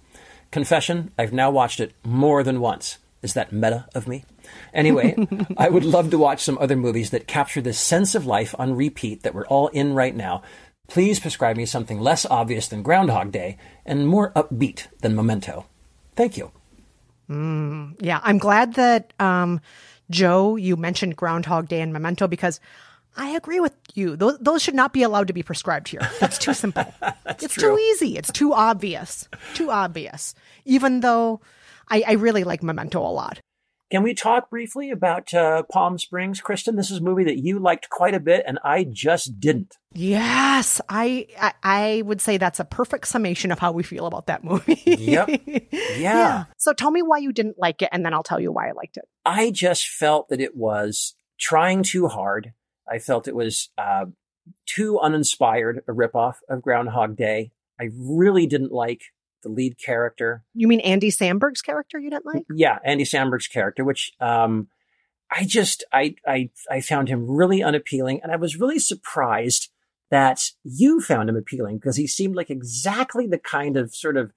Confession, 0.51 1.11
I've 1.17 1.31
now 1.31 1.51
watched 1.51 1.79
it 1.79 1.93
more 2.03 2.43
than 2.43 2.59
once. 2.59 2.97
Is 3.21 3.33
that 3.33 3.51
meta 3.51 3.85
of 3.95 4.07
me? 4.07 4.25
Anyway, 4.73 5.15
I 5.57 5.69
would 5.69 5.85
love 5.85 6.09
to 6.11 6.17
watch 6.17 6.43
some 6.43 6.57
other 6.57 6.75
movies 6.75 7.11
that 7.11 7.27
capture 7.27 7.61
this 7.61 7.79
sense 7.79 8.15
of 8.15 8.25
life 8.25 8.53
on 8.59 8.75
repeat 8.75 9.23
that 9.23 9.33
we're 9.33 9.47
all 9.47 9.67
in 9.69 9.93
right 9.93 10.15
now. 10.15 10.41
Please 10.89 11.19
prescribe 11.19 11.55
me 11.55 11.65
something 11.65 11.99
less 11.99 12.25
obvious 12.25 12.67
than 12.67 12.81
Groundhog 12.81 13.31
Day 13.31 13.57
and 13.85 14.07
more 14.07 14.31
upbeat 14.33 14.87
than 15.01 15.15
Memento. 15.15 15.65
Thank 16.15 16.35
you. 16.35 16.51
Mm, 17.29 17.95
yeah, 17.99 18.19
I'm 18.23 18.37
glad 18.37 18.73
that 18.75 19.13
um, 19.19 19.61
Joe, 20.09 20.55
you 20.55 20.75
mentioned 20.75 21.15
Groundhog 21.15 21.67
Day 21.67 21.81
and 21.81 21.93
Memento 21.93 22.27
because 22.27 22.59
I 23.17 23.29
agree 23.29 23.59
with 23.59 23.73
you. 23.93 24.15
Those, 24.15 24.37
those 24.39 24.61
should 24.61 24.75
not 24.75 24.93
be 24.93 25.03
allowed 25.03 25.27
to 25.27 25.33
be 25.33 25.43
prescribed 25.43 25.89
here. 25.89 26.01
That's 26.19 26.37
too 26.37 26.53
simple. 26.53 26.91
it's 27.27 27.53
true. 27.53 27.75
too 27.75 27.77
easy. 27.77 28.17
It's 28.17 28.31
too 28.31 28.53
obvious. 28.53 29.27
Too 29.53 29.69
obvious. 29.69 30.33
Even 30.65 31.01
though 31.01 31.41
I, 31.89 32.03
I 32.07 32.11
really 32.13 32.43
like 32.43 32.63
Memento 32.63 32.99
a 32.99 33.09
lot. 33.11 33.41
Can 33.91 34.03
we 34.03 34.13
talk 34.13 34.51
briefly 34.51 34.91
about 34.91 35.33
uh, 35.33 35.63
Palm 35.63 35.97
Springs, 35.97 36.41
Kristen? 36.41 36.75
This 36.75 36.91
is 36.91 36.99
a 36.99 37.03
movie 37.03 37.23
that 37.23 37.39
you 37.39 37.57
liked 37.57 37.89
quite 37.89 38.13
a 38.13 38.19
bit, 38.19 38.43
and 38.45 38.59
I 38.63 38.83
just 38.83 39.39
didn't. 39.39 39.77
Yes, 39.93 40.79
I, 40.87 41.25
I 41.39 41.53
I 41.63 42.01
would 42.03 42.21
say 42.21 42.37
that's 42.37 42.59
a 42.59 42.65
perfect 42.65 43.07
summation 43.07 43.51
of 43.51 43.57
how 43.57 43.71
we 43.71 43.81
feel 43.81 44.05
about 44.05 44.27
that 44.27 44.43
movie. 44.43 44.81
Yep. 44.85 45.29
Yeah. 45.99 46.45
So 46.57 46.71
tell 46.71 46.91
me 46.91 47.01
why 47.01 47.17
you 47.17 47.33
didn't 47.33 47.57
like 47.57 47.81
it, 47.81 47.89
and 47.91 48.05
then 48.05 48.13
I'll 48.13 48.23
tell 48.23 48.39
you 48.39 48.51
why 48.51 48.69
I 48.69 48.71
liked 48.73 48.97
it. 48.97 49.05
I 49.25 49.51
just 49.51 49.87
felt 49.87 50.29
that 50.29 50.39
it 50.39 50.55
was 50.55 51.15
trying 51.39 51.83
too 51.83 52.07
hard. 52.07 52.53
I 52.89 52.99
felt 52.99 53.27
it 53.27 53.35
was 53.35 53.69
uh, 53.77 54.05
too 54.65 54.99
uninspired, 54.99 55.83
a 55.87 55.91
ripoff 55.91 56.35
of 56.47 56.61
Groundhog 56.61 57.17
Day. 57.17 57.51
I 57.79 57.89
really 57.97 58.45
didn't 58.45 58.71
like 58.71 59.01
the 59.41 59.49
lead 59.49 59.77
character. 59.77 60.43
You 60.53 60.67
mean 60.67 60.79
Andy 60.81 61.11
Samberg's 61.11 61.61
character 61.61 61.99
you 61.99 62.09
didn't 62.09 62.25
like? 62.25 62.45
Yeah, 62.53 62.79
Andy 62.83 63.03
Samberg's 63.03 63.47
character, 63.47 63.83
which 63.83 64.11
um, 64.19 64.67
I 65.31 65.45
just 65.45 65.83
I 65.91 66.15
I 66.25 66.49
I 66.69 66.81
found 66.81 67.09
him 67.09 67.29
really 67.29 67.63
unappealing, 67.63 68.21
and 68.23 68.31
I 68.31 68.35
was 68.35 68.59
really 68.59 68.79
surprised 68.79 69.69
that 70.11 70.51
you 70.63 71.01
found 71.01 71.29
him 71.29 71.35
appealing 71.35 71.77
because 71.77 71.95
he 71.95 72.07
seemed 72.07 72.35
like 72.35 72.49
exactly 72.49 73.27
the 73.27 73.37
kind 73.37 73.77
of 73.77 73.93
sort 73.93 74.17
of 74.17 74.31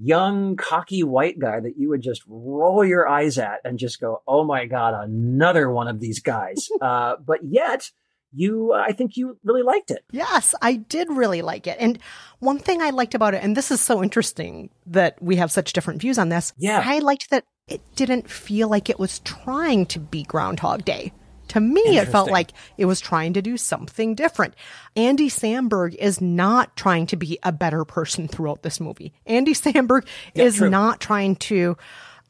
young, 0.00 0.56
cocky 0.56 1.02
white 1.02 1.38
guy 1.38 1.60
that 1.60 1.76
you 1.76 1.88
would 1.90 2.00
just 2.00 2.22
roll 2.26 2.84
your 2.84 3.06
eyes 3.08 3.38
at 3.38 3.60
and 3.64 3.78
just 3.78 4.00
go, 4.00 4.22
"Oh 4.26 4.44
my 4.44 4.66
god, 4.66 4.94
another 4.94 5.70
one 5.70 5.88
of 5.88 6.00
these 6.00 6.20
guys." 6.20 6.68
uh, 6.80 7.16
but 7.24 7.40
yet, 7.44 7.90
you, 8.32 8.72
uh, 8.72 8.84
I 8.86 8.92
think 8.92 9.16
you 9.16 9.38
really 9.44 9.62
liked 9.62 9.90
it. 9.90 10.04
Yes, 10.12 10.54
I 10.62 10.74
did 10.76 11.08
really 11.10 11.42
like 11.42 11.66
it. 11.66 11.76
And 11.80 11.98
one 12.38 12.58
thing 12.58 12.80
I 12.82 12.90
liked 12.90 13.14
about 13.14 13.34
it, 13.34 13.42
and 13.42 13.56
this 13.56 13.70
is 13.70 13.80
so 13.80 14.02
interesting 14.02 14.70
that 14.86 15.20
we 15.22 15.36
have 15.36 15.50
such 15.50 15.72
different 15.72 16.00
views 16.00 16.18
on 16.18 16.28
this. 16.28 16.52
Yeah. 16.58 16.82
I 16.84 16.98
liked 17.00 17.30
that 17.30 17.44
it 17.68 17.80
didn't 17.96 18.28
feel 18.30 18.68
like 18.68 18.88
it 18.90 18.98
was 18.98 19.18
trying 19.20 19.86
to 19.86 20.00
be 20.00 20.22
Groundhog 20.24 20.84
Day. 20.84 21.12
To 21.48 21.58
me, 21.60 21.80
it 21.98 22.06
felt 22.06 22.30
like 22.30 22.52
it 22.78 22.84
was 22.84 23.00
trying 23.00 23.32
to 23.32 23.42
do 23.42 23.56
something 23.56 24.14
different. 24.14 24.54
Andy 24.94 25.28
Samberg 25.28 25.96
is 25.96 26.20
not 26.20 26.76
trying 26.76 27.06
to 27.08 27.16
be 27.16 27.40
a 27.42 27.50
better 27.50 27.84
person 27.84 28.28
throughout 28.28 28.62
this 28.62 28.78
movie. 28.78 29.12
Andy 29.26 29.52
Samberg 29.54 30.06
Yeah, 30.32 30.44
is 30.44 30.58
true. 30.58 30.70
not 30.70 31.00
trying 31.00 31.34
to 31.36 31.76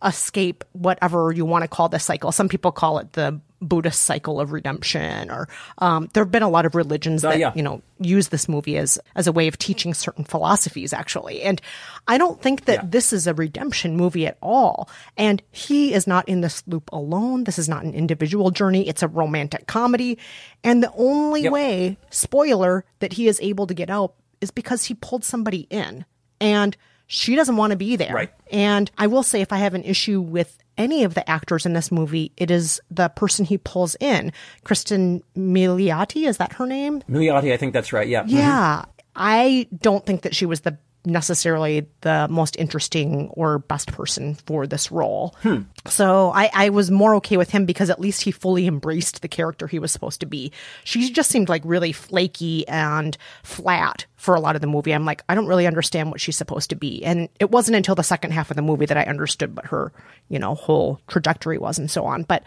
escape 0.03 0.65
whatever 0.73 1.33
you 1.33 1.45
want 1.45 1.63
to 1.65 1.69
call 1.69 1.91
this 1.91 2.05
cycle. 2.05 2.33
Some 2.33 2.49
people 2.49 2.73
call 2.73 2.99
it 2.99 3.13
the 3.13 3.39
Buddhist 3.63 4.03
cycle 4.03 4.41
of 4.41 4.53
redemption, 4.53 5.31
or 5.31 5.49
um, 5.79 6.09
there 6.15 6.25
have 6.25 6.31
been 6.31 6.43
a 6.43 6.49
lot 6.49 6.67
of 6.67 6.75
religions 6.75 7.25
Oh, 7.25 7.29
that 7.31 7.39
yeah. 7.39 7.53
you 7.55 7.63
know 7.63 7.83
use 7.99 8.29
this 8.29 8.49
movie 8.49 8.77
as 8.79 8.99
as 9.15 9.27
a 9.27 9.33
way 9.33 9.49
of 9.49 9.59
teaching 9.59 9.93
certain 9.95 10.25
philosophies. 10.25 10.93
Actually, 10.93 11.43
and 11.43 11.61
I 12.09 12.17
don't 12.19 12.41
think 12.41 12.65
that 12.65 12.91
this 12.91 13.13
is 13.13 13.27
a 13.27 13.35
redemption 13.35 13.97
movie 13.97 14.27
at 14.27 14.39
all. 14.43 14.89
And 15.17 15.43
he 15.53 15.93
is 15.93 16.07
not 16.07 16.29
in 16.29 16.41
this 16.41 16.63
loop 16.67 16.91
alone. 16.93 17.45
This 17.45 17.59
is 17.59 17.69
not 17.69 17.85
an 17.85 17.95
individual 17.95 18.51
journey. 18.51 18.89
It's 18.89 19.03
a 19.03 19.09
romantic 19.09 19.67
comedy, 19.67 20.19
and 20.65 20.83
the 20.83 20.93
only 20.97 21.43
Yep. 21.43 21.53
way, 21.53 21.97
spoiler, 22.11 22.85
that 23.01 23.13
he 23.15 23.29
is 23.29 23.39
able 23.43 23.67
to 23.67 23.75
get 23.75 23.91
out 23.91 24.15
is 24.41 24.51
because 24.51 24.85
he 24.85 24.95
pulled 24.95 25.25
somebody 25.25 25.67
in, 25.71 26.05
and 26.41 26.77
she 27.07 27.37
doesn't 27.37 27.57
want 27.57 27.73
to 27.73 27.77
be 27.77 27.97
there. 27.97 28.15
Right. 28.15 28.31
And 28.51 28.91
I 28.97 29.07
will 29.09 29.23
say, 29.23 29.41
if 29.43 29.53
I 29.53 29.59
have 29.59 29.75
an 29.75 29.83
issue 29.85 30.21
with 30.21 30.57
any 30.81 31.05
of 31.05 31.15
the 31.15 31.29
actors 31.29 31.67
in 31.67 31.75
this 31.75 31.93
movie, 31.93 32.33
it 32.37 32.51
is 32.51 32.81
the 32.91 33.09
person 33.11 33.45
he 33.45 33.59
pulls 33.59 33.97
in. 34.01 34.33
Cristin 34.65 35.23
Milioti, 35.37 36.27
is 36.27 36.39
that 36.39 36.55
her 36.55 36.67
name? 36.67 37.03
Milioti, 37.03 37.53
I 37.53 37.57
think 37.57 37.73
that's 37.73 37.93
right. 37.93 38.09
Yeah. 38.09 38.25
Yeah. 38.27 38.85
I 39.15 39.69
don't 39.81 40.05
think 40.07 40.23
that 40.23 40.35
she 40.35 40.47
was 40.47 40.61
the 40.61 40.79
necessarily 41.05 41.87
the 42.03 42.27
most 42.31 42.57
interesting 42.57 43.29
or 43.33 43.59
best 43.59 43.91
person 43.93 44.35
for 44.47 44.67
this 44.67 44.91
role. 44.93 45.35
Hmm. 45.43 45.63
So 45.87 46.31
I, 46.35 46.51
I 46.53 46.69
was 46.71 46.91
more 46.91 47.15
okay 47.17 47.37
with 47.37 47.51
him 47.51 47.65
because 47.65 47.91
at 47.91 48.01
least 48.01 48.23
he 48.23 48.31
fully 48.31 48.67
embraced 48.67 49.23
the 49.23 49.29
character 49.29 49.67
he 49.67 49.79
was 49.79 49.93
supposed 49.93 50.21
to 50.21 50.27
be. 50.27 50.53
She 50.85 51.11
just 51.11 51.31
seemed 51.31 51.49
like 51.49 51.63
really 51.65 51.93
flaky 51.93 52.69
and 52.69 53.17
flat 53.43 54.05
for 54.21 54.35
a 54.35 54.41
lot 54.41 54.55
of 54.55 54.61
the 54.61 54.67
movie. 54.67 54.93
I'm 54.93 55.07
like, 55.07 55.23
I 55.31 55.35
don't 55.35 55.47
really 55.47 55.67
understand 55.67 56.11
what 56.11 56.21
she's 56.21 56.37
supposed 56.37 56.69
to 56.71 56.77
be. 56.77 57.03
And 57.03 57.31
it 57.41 57.51
wasn't 57.51 57.77
until 57.77 57.95
the 57.95 58.03
second 58.03 58.33
half 58.33 58.51
of 58.51 58.57
the 58.57 58.63
movie 58.63 58.85
that 58.85 58.99
I 58.99 59.05
understood 59.05 59.57
what 59.57 59.65
her, 59.69 59.93
you 60.29 60.39
know, 60.39 60.55
whole 60.55 61.01
trajectory 61.09 61.57
was 61.57 61.79
and 61.79 61.91
so 61.91 62.05
on. 62.05 62.25
But 62.25 62.45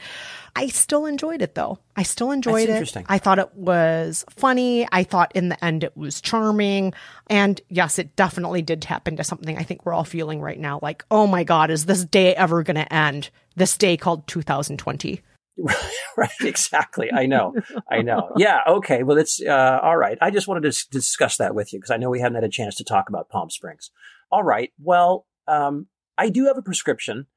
I 0.55 0.67
still 0.67 1.07
enjoyed 1.07 1.41
it 1.41 1.55
though. 1.55 1.79
I 1.95 2.03
still 2.03 2.29
enjoyed 2.29 2.69
it. 2.69 2.73
interesting. 2.73 3.07
I 3.09 3.17
thought 3.17 3.39
it 3.39 3.55
was 3.55 4.23
funny. 4.29 4.87
I 4.91 5.03
thought 5.03 5.31
in 5.33 5.49
the 5.49 5.65
end 5.65 5.83
it 5.83 5.97
was 5.97 6.21
charming. 6.21 6.93
And 7.25 7.59
yes, 7.69 7.97
it 7.97 8.15
definitely 8.15 8.61
did 8.61 8.83
tap 8.83 9.07
into 9.07 9.23
something 9.23 9.57
I 9.57 9.63
think 9.63 9.83
we're 9.83 9.93
all 9.93 10.03
feeling 10.03 10.41
right 10.41 10.59
now. 10.59 10.77
Like, 10.79 11.03
oh 11.09 11.25
my 11.25 11.43
God, 11.43 11.71
is 11.71 11.87
this 11.87 12.05
day 12.05 12.35
ever 12.35 12.61
going 12.61 12.75
to 12.75 12.93
end? 12.93 13.31
This 13.55 13.77
day 13.77 13.97
called 13.97 14.27
2020. 14.27 15.21
right 16.17 16.29
exactly. 16.41 17.11
I 17.11 17.25
know. 17.25 17.53
I 17.89 18.01
know. 18.01 18.31
Yeah 18.37 18.59
okay. 18.67 19.03
Well 19.03 19.17
it's 19.17 19.41
uh, 19.41 19.79
all 19.81 19.97
right. 19.97 20.17
I 20.21 20.31
just 20.31 20.47
wanted 20.47 20.61
to 20.61 20.69
s- 20.69 20.85
discuss 20.85 21.37
that 21.37 21.53
with 21.55 21.73
you 21.73 21.79
because 21.79 21.91
i 21.91 21.97
know 21.97 22.09
we 22.09 22.19
haven't 22.19 22.35
had 22.35 22.43
a 22.43 22.49
chance 22.49 22.75
to 22.75 22.83
talk 22.83 23.09
about 23.09 23.29
palm 23.29 23.49
springs. 23.49 23.91
All 24.31 24.43
right. 24.43 24.71
Well 24.79 25.25
um, 25.47 25.87
i 26.17 26.29
do 26.29 26.45
have 26.45 26.57
a 26.57 26.61
prescription 26.61 27.27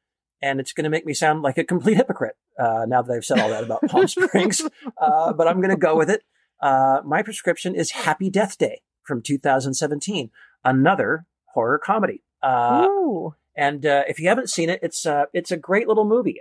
and 0.42 0.60
it's 0.60 0.72
going 0.72 0.84
to 0.84 0.90
make 0.90 1.06
me 1.06 1.14
sound 1.14 1.42
like 1.42 1.58
a 1.58 1.64
complete 1.64 1.96
hypocrite 1.96 2.36
uh, 2.58 2.84
now 2.86 3.02
that 3.02 3.12
i've 3.12 3.24
said 3.24 3.38
all 3.38 3.48
that 3.48 3.64
about 3.64 3.80
palm 3.88 4.06
springs 4.06 4.60
uh, 5.00 5.32
but 5.32 5.48
i'm 5.48 5.56
going 5.56 5.70
to 5.70 5.76
go 5.76 5.96
with 5.96 6.10
it. 6.10 6.22
Uh, 6.60 7.00
my 7.04 7.22
prescription 7.22 7.74
is 7.74 7.90
happy 7.90 8.30
death 8.30 8.56
day 8.56 8.80
from 9.02 9.22
2017 9.22 10.30
another 10.64 11.26
horror 11.54 11.78
comedy. 11.78 12.22
Uh, 12.42 12.86
Ooh. 12.88 13.34
and 13.56 13.86
uh, 13.86 14.04
if 14.08 14.20
you 14.20 14.28
haven't 14.28 14.50
seen 14.50 14.68
it, 14.68 14.80
it's 14.82 15.06
uh, 15.06 15.24
it's 15.32 15.50
a 15.50 15.56
great 15.56 15.88
little 15.88 16.04
movie. 16.04 16.38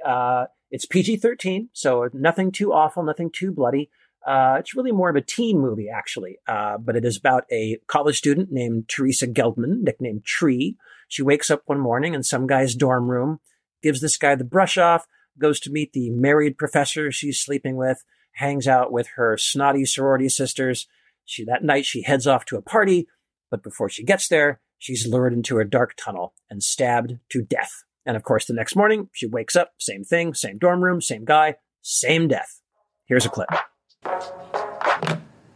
It's 0.75 0.85
PG 0.85 1.15
thirteen, 1.17 1.69
so 1.71 2.09
nothing 2.11 2.51
too 2.51 2.73
awful, 2.73 3.01
nothing 3.01 3.31
too 3.31 3.53
bloody. 3.53 3.89
Uh, 4.27 4.57
it's 4.59 4.75
really 4.75 4.91
more 4.91 5.09
of 5.09 5.15
a 5.15 5.21
teen 5.21 5.57
movie, 5.57 5.87
actually. 5.87 6.37
Uh, 6.49 6.77
but 6.77 6.97
it 6.97 7.05
is 7.05 7.15
about 7.15 7.45
a 7.49 7.77
college 7.87 8.17
student 8.17 8.51
named 8.51 8.89
Teresa 8.89 9.25
Gelbman, 9.25 9.83
nicknamed 9.83 10.25
Tree. 10.25 10.75
She 11.07 11.23
wakes 11.23 11.49
up 11.49 11.61
one 11.65 11.79
morning 11.79 12.13
in 12.13 12.23
some 12.23 12.45
guy's 12.45 12.75
dorm 12.75 13.09
room, 13.09 13.39
gives 13.81 14.01
this 14.01 14.17
guy 14.17 14.35
the 14.35 14.43
brush 14.43 14.77
off, 14.77 15.05
goes 15.39 15.61
to 15.61 15.71
meet 15.71 15.93
the 15.93 16.09
married 16.09 16.57
professor 16.57 17.09
she's 17.09 17.39
sleeping 17.39 17.77
with, 17.77 18.03
hangs 18.33 18.67
out 18.67 18.91
with 18.91 19.07
her 19.15 19.37
snotty 19.37 19.85
sorority 19.85 20.27
sisters. 20.27 20.89
She 21.23 21.45
that 21.45 21.63
night 21.63 21.85
she 21.85 22.01
heads 22.01 22.27
off 22.27 22.43
to 22.47 22.57
a 22.57 22.61
party, 22.61 23.07
but 23.49 23.63
before 23.63 23.87
she 23.87 24.03
gets 24.03 24.27
there, 24.27 24.59
she's 24.77 25.07
lured 25.07 25.31
into 25.31 25.57
a 25.57 25.63
dark 25.63 25.93
tunnel 25.95 26.33
and 26.49 26.61
stabbed 26.61 27.19
to 27.29 27.41
death. 27.41 27.85
And 28.05 28.15
of 28.15 28.23
course, 28.23 28.45
the 28.45 28.53
next 28.53 28.75
morning, 28.75 29.09
she 29.13 29.25
wakes 29.25 29.55
up, 29.55 29.71
same 29.79 30.03
thing, 30.03 30.33
same 30.33 30.57
dorm 30.57 30.83
room, 30.83 31.01
same 31.01 31.25
guy, 31.25 31.55
same 31.81 32.27
death. 32.27 32.61
Here's 33.05 33.25
a 33.25 33.29
clip. 33.29 33.49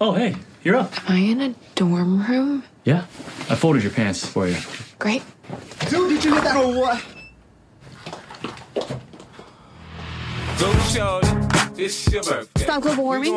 Oh, 0.02 0.14
hey, 0.14 0.36
you're 0.64 0.78
up. 0.78 1.10
Am 1.10 1.16
I 1.16 1.20
in 1.20 1.42
a 1.42 1.56
dorm 1.76 2.26
room? 2.26 2.64
Yeah, 2.86 3.02
I 3.50 3.56
folded 3.56 3.84
your 3.84 3.92
pants 3.92 4.26
for 4.26 4.48
you. 4.48 4.58
Great. 4.98 5.24
Dude, 5.90 6.10
did 6.10 6.24
you 6.24 6.34
hit 6.34 6.44
that 6.44 6.56
or 6.56 6.80
what? 6.80 7.04
Stop 12.58 12.82
global 12.82 13.04
warming. 13.04 13.34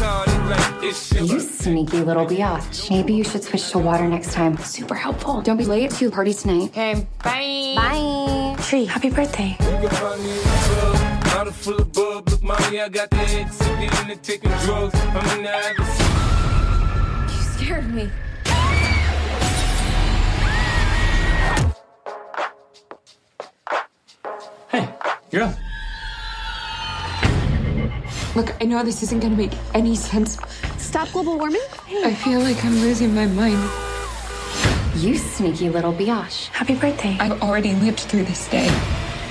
You 0.00 1.40
sneaky 1.40 1.98
little 1.98 2.24
biatch. 2.26 2.88
Maybe 2.88 3.12
you 3.12 3.22
should 3.22 3.44
switch 3.44 3.70
to 3.72 3.78
water 3.78 4.08
next 4.08 4.32
time. 4.32 4.56
Super 4.58 4.94
helpful. 4.94 5.42
Don't 5.42 5.58
be 5.58 5.64
late 5.64 5.90
to 5.92 6.06
the 6.06 6.10
party 6.10 6.32
tonight. 6.32 6.70
Okay, 6.70 7.06
bye. 7.22 7.74
Bye. 7.76 8.56
Tree, 8.62 8.86
happy 8.86 9.10
birthday. 9.10 9.56
Bottle 9.58 11.52
full 11.52 11.80
of 11.80 11.92
bub, 11.92 12.28
look, 12.30 12.42
mommy, 12.42 12.80
I 12.80 12.88
got 12.88 13.10
the 13.10 13.18
ex 13.18 13.60
again 13.60 14.10
and 14.10 14.22
taking 14.22 14.50
drugs. 14.64 14.94
I'm 14.94 15.38
in 15.38 15.44
the 15.44 15.50
habit. 15.50 15.86
You 17.30 17.42
scared 17.52 17.94
me. 17.94 18.10
Hey, 24.70 24.88
You're 25.30 25.42
up. 25.42 25.54
Look, 28.36 28.54
I 28.60 28.64
know 28.64 28.82
this 28.84 29.02
isn't 29.02 29.20
gonna 29.20 29.36
make 29.36 29.52
any 29.74 29.96
sense. 29.96 30.38
Stop 30.78 31.10
global 31.10 31.36
warming. 31.36 31.62
I 31.88 32.14
feel 32.14 32.38
like 32.40 32.64
I'm 32.64 32.76
losing 32.76 33.12
my 33.12 33.26
mind. 33.26 33.58
You 34.94 35.16
sneaky 35.16 35.68
little 35.68 35.92
biatch. 35.92 36.46
Happy 36.48 36.76
birthday. 36.76 37.16
I've 37.18 37.42
already 37.42 37.74
lived 37.74 38.00
through 38.00 38.24
this 38.24 38.48
day. 38.48 38.68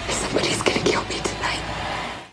Somebody's 0.09 0.61
gonna 0.61 0.83
kill 0.83 1.03
me 1.03 1.15
tonight. 1.15 1.61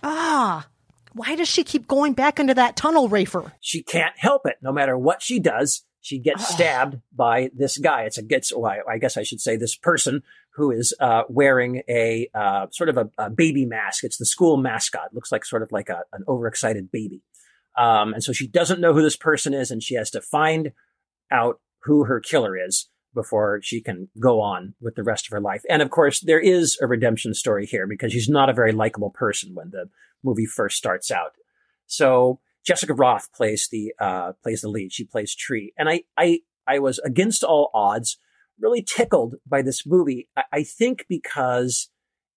Ah, 0.03 0.67
why 1.13 1.37
does 1.37 1.49
she 1.49 1.63
keep 1.63 1.87
going 1.87 2.15
back 2.15 2.41
into 2.41 2.55
that 2.55 2.75
tunnel, 2.75 3.09
Rafer? 3.09 3.53
She 3.61 3.83
can't 3.83 4.15
help 4.17 4.43
it. 4.45 4.57
No 4.61 4.73
matter 4.73 4.99
what 4.99 5.23
she 5.23 5.39
does, 5.39 5.85
she 6.01 6.19
gets 6.19 6.49
stabbed 6.49 7.01
by 7.15 7.51
this 7.55 7.79
guy. 7.79 8.03
It's 8.03 8.19
a 8.19 8.23
gets. 8.23 8.53
Well, 8.53 8.67
I, 8.67 8.95
I 8.95 8.99
guess 8.99 9.17
I 9.17 9.23
should 9.23 9.41
say 9.41 9.57
this 9.57 9.77
person 9.77 10.23
who 10.57 10.71
is 10.71 10.95
uh, 11.01 11.23
wearing 11.29 11.83
a 11.89 12.29
uh, 12.35 12.67
sort 12.73 12.89
of 12.89 12.97
a, 12.97 13.11
a, 13.19 13.31
baby 13.31 13.67
mask. 13.67 14.05
It's 14.05 14.17
the 14.17 14.25
school 14.25 14.57
mascot. 14.57 15.15
Looks 15.15 15.31
like 15.31 15.45
sort 15.45 15.63
of 15.63 15.71
like 15.71 15.91
a, 15.91 16.03
an 16.13 16.25
overexcited 16.27 16.91
baby. 16.91 17.23
Um, 17.77 18.15
and 18.15 18.25
so 18.25 18.33
she 18.33 18.49
doesn't 18.49 18.81
know 18.81 18.95
who 18.95 19.03
this 19.03 19.17
person 19.17 19.53
is, 19.53 19.71
and 19.71 19.83
she 19.83 19.97
has 19.97 20.11
to 20.13 20.23
find 20.23 20.73
out 21.31 21.61
who 21.83 22.05
her 22.05 22.21
killer 22.21 22.57
is 22.57 22.89
before 23.15 23.61
she 23.63 23.83
can 23.83 24.09
go 24.19 24.41
on 24.41 24.75
with 24.81 24.95
the 24.95 25.03
rest 25.03 25.27
of 25.27 25.33
her 25.33 25.41
life. 25.41 25.63
And 25.69 25.83
of 25.83 25.91
course, 25.91 26.21
there 26.21 26.41
is 26.41 26.79
a 26.81 26.87
redemption 26.87 27.35
story 27.35 27.67
here 27.67 27.87
because 27.87 28.13
she's 28.13 28.29
not 28.29 28.49
a 28.49 28.55
very 28.55 28.73
likable 28.73 29.11
person 29.11 29.55
when 29.55 29.71
the 29.71 29.91
movie 30.25 30.47
first 30.47 30.79
starts 30.79 31.11
out. 31.11 31.33
So 31.87 32.41
Jessica 32.65 32.95
Rothe 32.95 33.31
plays 33.35 33.69
the 33.71 33.93
uh, 34.01 34.33
plays 34.43 34.63
the 34.63 34.69
lead. 34.69 34.93
She 34.93 35.05
plays 35.05 35.35
Tree, 35.35 35.75
and 35.77 35.89
I 35.89 36.05
I 36.17 36.41
I 36.67 36.79
was 36.79 36.99
against 37.01 37.45
all 37.45 37.71
odds 37.75 38.19
really 38.61 38.83
tickled 38.83 39.37
by 39.47 39.63
this 39.63 39.87
movie. 39.87 40.29
I, 40.37 40.43
I 40.53 40.63
think 40.63 41.07
because 41.09 41.91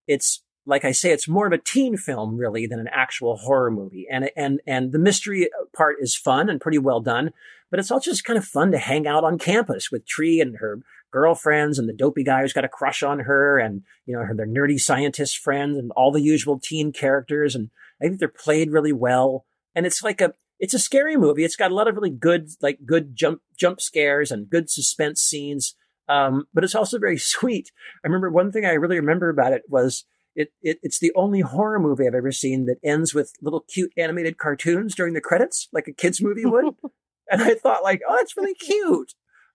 it's 0.07 0.43
like 0.65 0.85
I 0.85 0.91
say, 0.91 1.11
it's 1.11 1.27
more 1.27 1.47
of 1.47 1.53
a 1.53 1.57
teen 1.57 1.97
film 1.97 2.37
really 2.37 2.67
than 2.67 2.79
an 2.79 2.89
actual 2.91 3.37
horror 3.37 3.71
movie, 3.71 4.07
and 4.11 4.29
and 4.35 4.61
and 4.67 4.91
the 4.91 4.99
mystery 4.99 5.49
part 5.75 5.97
is 5.99 6.15
fun 6.15 6.49
and 6.49 6.61
pretty 6.61 6.77
well 6.77 6.99
done. 6.99 7.31
But 7.71 7.79
it's 7.79 7.91
also 7.91 8.11
just 8.11 8.25
kind 8.25 8.37
of 8.37 8.45
fun 8.45 8.71
to 8.71 8.79
hang 8.79 9.07
out 9.07 9.23
on 9.23 9.37
campus 9.37 9.91
with 9.91 10.07
Tree 10.07 10.41
and 10.41 10.57
her 10.57 10.79
girlfriends 11.11 11.79
and 11.79 11.87
the 11.89 11.93
dopey 11.93 12.23
guy 12.23 12.41
who's 12.41 12.53
got 12.53 12.65
a 12.65 12.69
crush 12.69 13.03
on 13.03 13.19
her, 13.19 13.57
and 13.57 13.83
you 14.05 14.15
know 14.15 14.23
her 14.23 14.35
their 14.35 14.47
nerdy 14.47 14.79
scientist 14.79 15.37
friends 15.37 15.77
and 15.77 15.91
all 15.91 16.11
the 16.11 16.21
usual 16.21 16.59
teen 16.59 16.91
characters. 16.91 17.55
And 17.55 17.69
I 18.01 18.05
think 18.05 18.19
they're 18.19 18.27
played 18.27 18.71
really 18.71 18.93
well 18.93 19.45
and 19.75 19.85
it's 19.85 20.03
like 20.03 20.21
a 20.21 20.33
it's 20.59 20.73
a 20.73 20.79
scary 20.79 21.15
movie. 21.15 21.45
It's 21.45 21.55
got 21.55 21.71
a 21.71 21.75
lot 21.75 21.87
of 21.87 21.95
really 21.95 22.09
good 22.09 22.49
like 22.61 22.79
good 22.85 23.15
jump 23.15 23.41
jump 23.57 23.79
scares 23.79 24.31
and 24.31 24.49
good 24.49 24.69
suspense 24.69 25.21
scenes. 25.21 25.75
Um, 26.09 26.47
but 26.53 26.63
it's 26.63 26.75
also 26.75 26.99
very 26.99 27.17
sweet. 27.35 27.71
I 28.03 28.07
remember 28.07 28.29
one 28.29 28.51
thing 28.51 28.65
I 28.65 28.73
really 28.73 28.99
remember 28.99 29.29
about 29.29 29.53
it 29.53 29.63
was 29.69 30.05
it, 30.35 30.51
it 30.61 30.79
it's 30.83 30.99
the 30.99 31.13
only 31.15 31.41
horror 31.41 31.79
movie 31.79 32.07
I've 32.07 32.13
ever 32.13 32.31
seen 32.31 32.65
that 32.65 32.77
ends 32.83 33.13
with 33.13 33.33
little 33.41 33.61
cute 33.61 33.91
animated 33.97 34.37
cartoons 34.37 34.95
during 34.95 35.13
the 35.13 35.21
credits, 35.21 35.67
like 35.71 35.87
a 35.87 35.93
kids 35.93 36.21
movie 36.21 36.45
would. 36.45 36.75
and 37.31 37.41
I 37.41 37.53
thought 37.55 37.83
like, 37.83 38.01
oh, 38.07 38.15
that's 38.17 38.35
really 38.35 38.53
cute. 38.59 39.13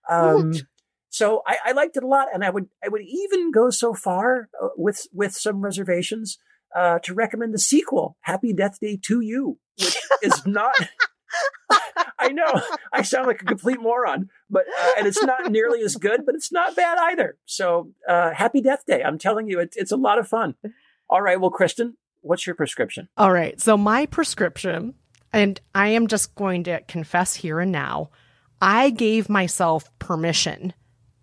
Um, 0.09 0.53
so 1.09 1.41
I, 1.47 1.57
I 1.65 1.71
liked 1.71 1.97
it 1.97 2.03
a 2.03 2.07
lot, 2.07 2.27
and 2.33 2.43
I 2.43 2.49
would 2.49 2.67
I 2.83 2.89
would 2.89 3.01
even 3.01 3.51
go 3.51 3.69
so 3.69 3.93
far 3.93 4.49
uh, 4.61 4.69
with 4.75 5.07
with 5.13 5.33
some 5.33 5.61
reservations 5.61 6.37
uh, 6.75 6.99
to 6.99 7.13
recommend 7.13 7.53
the 7.53 7.59
sequel, 7.59 8.17
Happy 8.21 8.53
Death 8.53 8.79
Day 8.81 8.99
to 9.03 9.21
You, 9.21 9.57
which 9.79 9.97
is 10.21 10.45
not. 10.45 10.75
I 12.19 12.29
know 12.29 12.61
I 12.93 13.01
sound 13.01 13.27
like 13.27 13.41
a 13.41 13.45
complete 13.45 13.79
moron, 13.79 14.29
but 14.49 14.65
uh, 14.81 14.91
and 14.97 15.07
it's 15.07 15.21
not 15.21 15.51
nearly 15.51 15.81
as 15.81 15.95
good, 15.95 16.25
but 16.25 16.35
it's 16.35 16.51
not 16.51 16.75
bad 16.75 16.97
either. 16.99 17.37
So 17.45 17.91
uh, 18.07 18.31
Happy 18.31 18.61
Death 18.61 18.83
Day! 18.85 19.03
I'm 19.03 19.17
telling 19.17 19.47
you, 19.47 19.59
it, 19.59 19.73
it's 19.75 19.91
a 19.91 19.97
lot 19.97 20.19
of 20.19 20.27
fun. 20.27 20.55
All 21.09 21.21
right, 21.21 21.39
well, 21.39 21.51
Kristen, 21.51 21.97
what's 22.21 22.47
your 22.47 22.55
prescription? 22.55 23.09
All 23.17 23.31
right, 23.31 23.59
so 23.59 23.77
my 23.77 24.05
prescription, 24.05 24.95
and 25.31 25.59
I 25.73 25.89
am 25.89 26.07
just 26.07 26.35
going 26.35 26.63
to 26.65 26.81
confess 26.87 27.35
here 27.35 27.59
and 27.59 27.71
now, 27.71 28.09
I 28.61 28.89
gave 28.89 29.29
myself 29.29 29.91
permission 29.99 30.73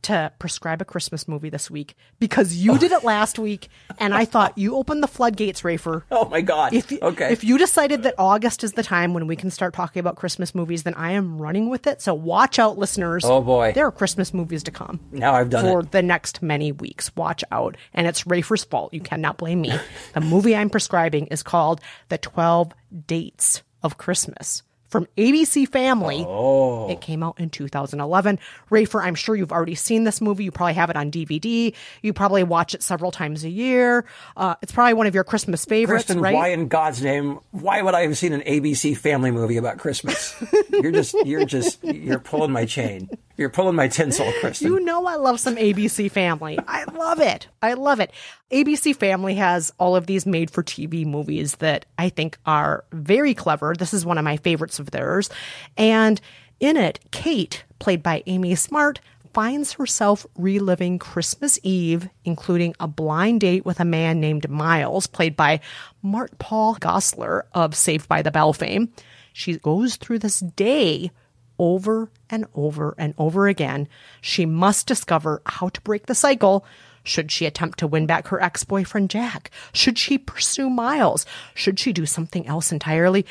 to 0.02 0.32
prescribe 0.38 0.80
a 0.80 0.84
Christmas 0.84 1.28
movie 1.28 1.48
this 1.48 1.70
week 1.70 1.94
because 2.18 2.54
you 2.54 2.72
oh. 2.72 2.78
did 2.78 2.92
it 2.92 3.04
last 3.04 3.38
week, 3.38 3.68
and 3.98 4.14
I 4.14 4.24
thought 4.24 4.56
you 4.58 4.76
opened 4.76 5.02
the 5.02 5.08
floodgates, 5.08 5.62
Rafer. 5.62 6.02
Oh 6.22 6.28
my 6.28 6.40
God! 6.40 6.72
If 6.72 6.92
okay, 6.92 7.32
if 7.32 7.42
you 7.42 7.58
decided 7.58 8.04
that 8.04 8.14
August 8.16 8.62
is 8.62 8.72
the 8.72 8.82
time 8.82 9.12
when 9.12 9.26
we 9.26 9.34
can 9.34 9.50
start 9.50 9.74
talking 9.74 9.98
about 9.98 10.16
Christmas 10.16 10.54
movies, 10.54 10.84
then 10.84 10.94
I 10.94 11.12
am 11.12 11.40
running 11.40 11.68
with 11.68 11.86
it. 11.86 12.00
So 12.00 12.14
watch 12.14 12.58
out, 12.58 12.78
listeners. 12.78 13.24
Oh 13.24 13.40
boy, 13.40 13.72
there 13.74 13.86
are 13.86 13.92
Christmas 13.92 14.32
movies 14.32 14.62
to 14.64 14.70
come. 14.70 15.00
Now 15.10 15.34
I've 15.34 15.50
done 15.50 15.64
for 15.64 15.80
it. 15.80 15.90
the 15.90 16.02
next 16.02 16.42
many 16.42 16.70
weeks. 16.70 17.14
Watch 17.16 17.42
out, 17.50 17.76
and 17.92 18.06
it's 18.06 18.24
Rafer's 18.24 18.64
fault. 18.64 18.94
You 18.94 19.00
cannot 19.00 19.36
blame 19.36 19.62
me. 19.62 19.72
the 20.14 20.20
movie 20.20 20.54
I'm 20.54 20.70
prescribing 20.70 21.26
is 21.26 21.42
called 21.42 21.80
The 22.08 22.18
Twelve 22.18 22.72
Dates 23.06 23.62
of 23.82 23.98
Christmas 23.98 24.62
from 24.92 25.06
ABC 25.16 25.66
Family. 25.66 26.22
Oh. 26.28 26.88
It 26.90 27.00
came 27.00 27.22
out 27.22 27.40
in 27.40 27.48
2011. 27.48 28.38
Rafer, 28.70 29.02
I'm 29.02 29.14
sure 29.14 29.34
you've 29.34 29.50
already 29.50 29.74
seen 29.74 30.04
this 30.04 30.20
movie. 30.20 30.44
You 30.44 30.52
probably 30.52 30.74
have 30.74 30.90
it 30.90 30.96
on 30.96 31.10
DVD. 31.10 31.74
You 32.02 32.12
probably 32.12 32.44
watch 32.44 32.74
it 32.74 32.82
several 32.82 33.10
times 33.10 33.42
a 33.42 33.48
year. 33.48 34.04
Uh, 34.36 34.54
it's 34.60 34.70
probably 34.70 34.92
one 34.92 35.06
of 35.06 35.14
your 35.14 35.24
Christmas 35.24 35.64
favorites, 35.64 36.04
Kristen, 36.04 36.20
right? 36.20 36.34
why 36.34 36.48
in 36.48 36.68
God's 36.68 37.02
name? 37.02 37.40
Why 37.52 37.80
would 37.80 37.94
I 37.94 38.02
have 38.02 38.18
seen 38.18 38.34
an 38.34 38.42
ABC 38.42 38.94
Family 38.94 39.30
movie 39.30 39.56
about 39.56 39.78
Christmas? 39.78 40.34
you're 40.70 40.92
just, 40.92 41.14
you're 41.24 41.46
just, 41.46 41.82
you're 41.82 42.18
pulling 42.18 42.52
my 42.52 42.66
chain. 42.66 43.08
You're 43.38 43.48
pulling 43.48 43.74
my 43.74 43.88
tinsel, 43.88 44.30
Kristen. 44.40 44.68
You 44.68 44.80
know 44.80 45.06
I 45.06 45.16
love 45.16 45.40
some 45.40 45.56
ABC 45.56 46.10
Family. 46.10 46.58
I 46.68 46.84
love 46.84 47.18
it. 47.18 47.48
I 47.62 47.72
love 47.72 47.98
it. 47.98 48.12
ABC 48.52 48.94
Family 48.94 49.34
has 49.36 49.72
all 49.78 49.96
of 49.96 50.06
these 50.06 50.26
made 50.26 50.50
for 50.50 50.62
TV 50.62 51.06
movies 51.06 51.56
that 51.56 51.86
I 51.96 52.10
think 52.10 52.36
are 52.44 52.84
very 52.92 53.32
clever. 53.32 53.74
This 53.74 53.94
is 53.94 54.04
one 54.04 54.18
of 54.18 54.24
my 54.24 54.36
favorites 54.36 54.78
of 54.82 54.90
theirs. 54.90 55.30
And 55.78 56.20
in 56.60 56.76
it, 56.76 57.00
Kate, 57.10 57.64
played 57.78 58.02
by 58.02 58.22
Amy 58.26 58.54
Smart, 58.54 59.00
finds 59.32 59.72
herself 59.72 60.26
reliving 60.36 60.98
Christmas 60.98 61.58
Eve, 61.62 62.10
including 62.24 62.74
a 62.78 62.86
blind 62.86 63.40
date 63.40 63.64
with 63.64 63.80
a 63.80 63.84
man 63.84 64.20
named 64.20 64.50
Miles, 64.50 65.06
played 65.06 65.34
by 65.34 65.60
Mark-Paul 66.02 66.76
Gosselaar 66.76 67.44
of 67.54 67.74
Saved 67.74 68.08
by 68.08 68.20
the 68.20 68.30
Bell 68.30 68.52
fame. 68.52 68.92
She 69.32 69.56
goes 69.56 69.96
through 69.96 70.18
this 70.18 70.40
day 70.40 71.10
over 71.58 72.10
and 72.28 72.44
over 72.54 72.94
and 72.98 73.14
over 73.16 73.48
again. 73.48 73.88
She 74.20 74.44
must 74.44 74.86
discover 74.86 75.40
how 75.46 75.70
to 75.70 75.80
break 75.80 76.06
the 76.06 76.14
cycle. 76.14 76.66
Should 77.04 77.32
she 77.32 77.46
attempt 77.46 77.78
to 77.78 77.86
win 77.86 78.06
back 78.06 78.28
her 78.28 78.42
ex 78.42 78.64
boyfriend 78.64 79.10
Jack? 79.10 79.50
Should 79.72 79.98
she 79.98 80.18
pursue 80.18 80.68
Miles? 80.68 81.24
Should 81.54 81.80
she 81.80 81.92
do 81.92 82.06
something 82.06 82.46
else 82.46 82.70
entirely? 82.70 83.26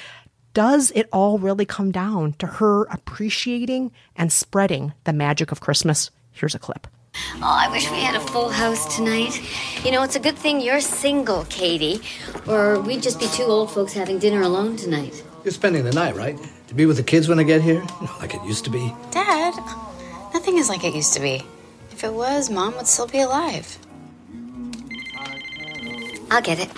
Does 0.54 0.92
it 0.92 1.08
all 1.14 1.40
really 1.40 1.66
come 1.66 1.92
down 1.92 2.34
to 2.34 2.46
her 2.46 2.84
appreciating 2.86 3.92
and 4.18 4.34
spreading 4.34 4.92
the 5.06 5.14
magic 5.14 5.54
of 5.54 5.62
Christmas? 5.62 6.12
Here's 6.34 6.54
a 6.54 6.60
clip. 6.60 6.88
Oh, 7.36 7.40
I 7.44 7.70
wish 7.72 7.90
we 7.90 8.00
had 8.02 8.16
a 8.16 8.20
full 8.20 8.50
house 8.50 8.94
tonight. 8.98 9.42
You 9.86 9.92
know, 9.92 10.04
it's 10.04 10.18
a 10.18 10.20
good 10.20 10.38
thing 10.38 10.60
you're 10.60 10.82
single, 10.82 11.46
Katie, 11.46 12.02
or 12.48 12.82
we'd 12.82 13.02
just 13.02 13.18
be 13.20 13.28
two 13.28 13.44
old 13.44 13.72
folks 13.72 13.94
having 13.94 14.20
dinner 14.20 14.42
alone 14.42 14.76
tonight. 14.76 15.24
You're 15.46 15.54
spending 15.54 15.86
the 15.86 15.94
night, 15.94 16.16
right? 16.18 16.38
To 16.68 16.74
be 16.74 16.86
with 16.86 16.98
the 16.98 17.04
kids 17.04 17.30
when 17.30 17.40
I 17.40 17.44
get 17.44 17.62
here? 17.62 17.82
Like 18.20 18.36
it 18.36 18.44
used 18.44 18.66
to 18.66 18.70
be. 18.70 18.94
Dad, 19.12 19.56
nothing 20.34 20.58
is 20.58 20.68
like 20.68 20.84
it 20.84 20.94
used 20.94 21.14
to 21.14 21.22
be. 21.22 21.44
If 21.92 22.04
it 22.04 22.14
was, 22.14 22.50
Mom 22.50 22.76
would 22.76 22.88
still 22.88 23.08
be 23.08 23.22
alive. 23.22 23.78
I'll 26.30 26.42
get 26.42 26.60
it. 26.60 26.70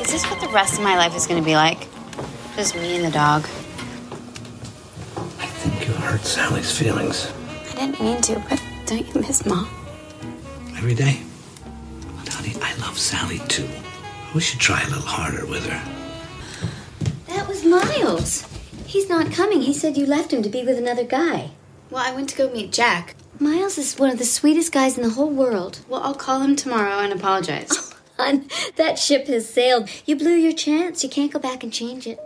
Is 0.00 0.10
this 0.10 0.24
what 0.30 0.40
the 0.40 0.48
rest 0.48 0.78
of 0.78 0.84
my 0.84 0.96
life 0.96 1.14
is 1.14 1.26
going 1.26 1.40
to 1.40 1.46
be 1.46 1.54
like? 1.54 1.86
Just 2.60 2.76
me 2.76 2.96
and 2.96 3.06
the 3.06 3.10
dog. 3.10 3.44
I 5.16 5.46
think 5.46 5.88
you're 5.88 5.96
hurt 5.96 6.20
Sally's 6.26 6.70
feelings. 6.70 7.32
I 7.70 7.86
didn't 7.86 7.98
mean 8.02 8.20
to, 8.20 8.38
but 8.50 8.62
don't 8.84 9.14
you 9.14 9.18
miss 9.22 9.46
Mom? 9.46 9.66
Every 10.76 10.92
day. 10.92 11.22
But 12.18 12.28
honey, 12.28 12.52
I 12.60 12.74
love 12.82 12.98
Sally 12.98 13.38
too. 13.48 13.66
We 14.34 14.42
should 14.42 14.60
try 14.60 14.82
a 14.82 14.88
little 14.88 15.00
harder 15.00 15.46
with 15.46 15.64
her. 15.70 15.82
That 17.28 17.48
was 17.48 17.64
Miles. 17.64 18.46
He's 18.84 19.08
not 19.08 19.32
coming. 19.32 19.62
He 19.62 19.72
said 19.72 19.96
you 19.96 20.04
left 20.04 20.30
him 20.30 20.42
to 20.42 20.50
be 20.50 20.62
with 20.62 20.76
another 20.76 21.04
guy. 21.04 21.52
Well, 21.88 22.04
I 22.04 22.14
went 22.14 22.28
to 22.28 22.36
go 22.36 22.52
meet 22.52 22.72
Jack. 22.72 23.16
Miles 23.38 23.78
is 23.78 23.98
one 23.98 24.10
of 24.10 24.18
the 24.18 24.26
sweetest 24.26 24.70
guys 24.70 24.98
in 24.98 25.02
the 25.02 25.14
whole 25.14 25.30
world. 25.30 25.80
Well, 25.88 26.02
I'll 26.02 26.12
call 26.12 26.42
him 26.42 26.56
tomorrow 26.56 26.98
and 26.98 27.10
apologize. 27.14 27.94
Oh, 28.18 28.24
hon, 28.26 28.50
that 28.76 28.98
ship 28.98 29.28
has 29.28 29.48
sailed. 29.48 29.88
You 30.04 30.14
blew 30.14 30.34
your 30.34 30.52
chance. 30.52 31.02
You 31.02 31.08
can't 31.08 31.32
go 31.32 31.38
back 31.38 31.62
and 31.62 31.72
change 31.72 32.06
it. 32.06 32.20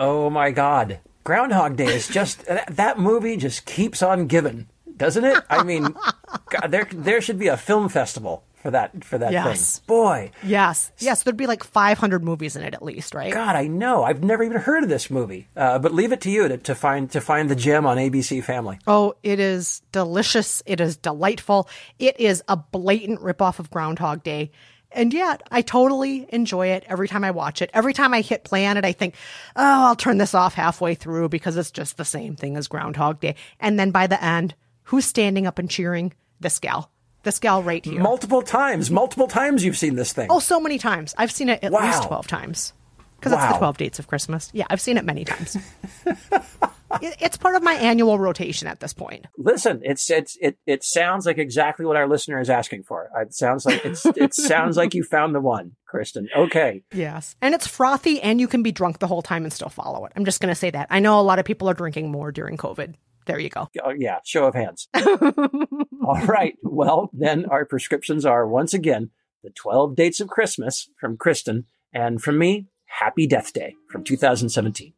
Oh 0.00 0.30
my 0.30 0.50
God. 0.50 1.00
Groundhog 1.24 1.76
Day 1.76 1.94
is 1.94 2.08
just, 2.08 2.44
that, 2.46 2.66
that 2.76 2.98
movie 2.98 3.36
just 3.36 3.64
keeps 3.66 4.02
on 4.02 4.26
giving, 4.26 4.68
doesn't 4.96 5.24
it? 5.24 5.42
I 5.48 5.62
mean, 5.62 5.94
God, 6.50 6.68
there, 6.70 6.88
there 6.92 7.20
should 7.20 7.38
be 7.38 7.48
a 7.48 7.56
film 7.56 7.88
festival 7.88 8.42
for 8.60 8.70
that, 8.70 9.04
for 9.04 9.18
that 9.18 9.32
Yes. 9.32 9.78
thing. 9.78 9.84
Boy. 9.88 10.30
Yes. 10.44 10.92
Yes, 10.98 11.22
there'd 11.22 11.36
be 11.36 11.46
like 11.48 11.64
500 11.64 12.22
movies 12.24 12.54
in 12.56 12.62
it 12.62 12.74
at 12.74 12.82
least, 12.82 13.14
right? 13.14 13.32
God, 13.32 13.54
I 13.56 13.66
know. 13.66 14.02
I've 14.04 14.22
never 14.22 14.42
even 14.44 14.58
heard 14.58 14.82
of 14.84 14.88
this 14.88 15.10
movie. 15.10 15.48
Uh, 15.56 15.78
but 15.80 15.92
leave 15.92 16.12
it 16.12 16.20
to 16.22 16.30
you 16.30 16.46
to, 16.48 16.58
to 16.58 16.74
find 16.76 17.10
to 17.10 17.20
find 17.20 17.48
the 17.48 17.56
gem 17.56 17.86
on 17.86 17.96
ABC 17.96 18.42
Family. 18.42 18.78
Oh, 18.86 19.14
it 19.24 19.40
is 19.40 19.82
delicious. 19.90 20.62
It 20.64 20.80
is 20.80 20.96
delightful. 20.96 21.68
It 21.98 22.18
is 22.20 22.42
a 22.48 22.56
blatant 22.56 23.20
ripoff 23.20 23.58
of 23.58 23.68
Groundhog 23.70 24.22
Day. 24.22 24.52
And 24.94 25.12
yet, 25.14 25.42
I 25.50 25.62
totally 25.62 26.26
enjoy 26.30 26.68
it 26.68 26.84
every 26.86 27.08
time 27.08 27.24
I 27.24 27.30
watch 27.30 27.62
it. 27.62 27.70
Every 27.74 27.92
time 27.94 28.12
I 28.14 28.20
hit 28.20 28.44
play 28.44 28.66
on 28.66 28.76
it, 28.76 28.84
I 28.84 28.92
think, 28.92 29.14
oh, 29.56 29.86
I'll 29.86 29.96
turn 29.96 30.18
this 30.18 30.34
off 30.34 30.54
halfway 30.54 30.94
through 30.94 31.28
because 31.30 31.56
it's 31.56 31.70
just 31.70 31.96
the 31.96 32.04
same 32.04 32.36
thing 32.36 32.56
as 32.56 32.68
Groundhog 32.68 33.20
Day. 33.20 33.34
And 33.60 33.78
then 33.78 33.90
by 33.90 34.06
the 34.06 34.22
end, 34.22 34.54
who's 34.84 35.04
standing 35.04 35.46
up 35.46 35.58
and 35.58 35.70
cheering? 35.70 36.12
This 36.40 36.58
gal. 36.58 36.90
This 37.22 37.38
gal 37.38 37.62
right 37.62 37.84
here. 37.84 38.00
Multiple 38.02 38.42
times, 38.42 38.90
multiple 38.90 39.28
times 39.28 39.64
you've 39.64 39.76
seen 39.78 39.94
this 39.94 40.12
thing. 40.12 40.26
Oh, 40.30 40.40
so 40.40 40.58
many 40.60 40.76
times. 40.78 41.14
I've 41.16 41.30
seen 41.32 41.48
it 41.48 41.62
at 41.62 41.70
Wow. 41.72 41.86
least 41.86 42.02
12 42.04 42.26
times. 42.26 42.72
Because 43.18 43.32
it's 43.32 43.52
the 43.52 43.58
12 43.58 43.78
dates 43.78 43.98
of 44.00 44.08
Christmas. 44.08 44.50
Yeah, 44.52 44.64
I've 44.68 44.80
seen 44.80 44.96
it 44.98 45.04
many 45.04 45.24
times. 45.24 45.56
It- 47.00 47.16
it's 47.20 47.36
part 47.36 47.54
of 47.54 47.62
my 47.62 47.74
annual 47.74 48.18
rotation 48.18 48.68
at 48.68 48.80
this 48.80 48.92
point. 48.92 49.26
Listen, 49.38 49.80
it's 49.82 50.10
it's 50.10 50.36
it 50.40 50.58
it 50.66 50.84
sounds 50.84 51.26
like 51.26 51.38
exactly 51.38 51.86
what 51.86 51.96
our 51.96 52.08
listener 52.08 52.40
is 52.40 52.50
asking 52.50 52.82
for. 52.82 53.08
It 53.20 53.32
sounds 53.34 53.64
like 53.64 53.84
it's 53.84 54.04
it 54.06 54.34
sounds 54.34 54.76
like 54.76 54.94
you 54.94 55.04
found 55.04 55.34
the 55.34 55.40
one, 55.40 55.72
Kristen. 55.86 56.28
Okay. 56.36 56.82
Yes. 56.92 57.36
And 57.40 57.54
it's 57.54 57.66
frothy 57.66 58.20
and 58.20 58.40
you 58.40 58.48
can 58.48 58.62
be 58.62 58.72
drunk 58.72 58.98
the 58.98 59.06
whole 59.06 59.22
time 59.22 59.44
and 59.44 59.52
still 59.52 59.68
follow 59.68 60.04
it. 60.06 60.12
I'm 60.16 60.24
just 60.24 60.40
going 60.40 60.52
to 60.52 60.58
say 60.58 60.70
that. 60.70 60.86
I 60.90 60.98
know 61.00 61.18
a 61.18 61.22
lot 61.22 61.38
of 61.38 61.44
people 61.44 61.68
are 61.70 61.74
drinking 61.74 62.10
more 62.10 62.32
during 62.32 62.56
COVID. 62.56 62.94
There 63.26 63.38
you 63.38 63.48
go. 63.50 63.68
Oh, 63.84 63.90
yeah, 63.96 64.18
show 64.24 64.46
of 64.46 64.54
hands. 64.54 64.88
All 64.96 66.20
right. 66.26 66.56
Well, 66.62 67.08
then 67.12 67.46
our 67.46 67.64
prescriptions 67.64 68.26
are 68.26 68.46
once 68.46 68.74
again 68.74 69.10
the 69.44 69.50
12 69.50 69.94
dates 69.94 70.20
of 70.20 70.28
Christmas 70.28 70.88
from 71.00 71.16
Kristen 71.16 71.66
and 71.92 72.20
from 72.20 72.38
me, 72.38 72.66
Happy 72.86 73.26
Death 73.26 73.52
Day 73.52 73.74
from 73.88 74.02
2017. 74.04 74.92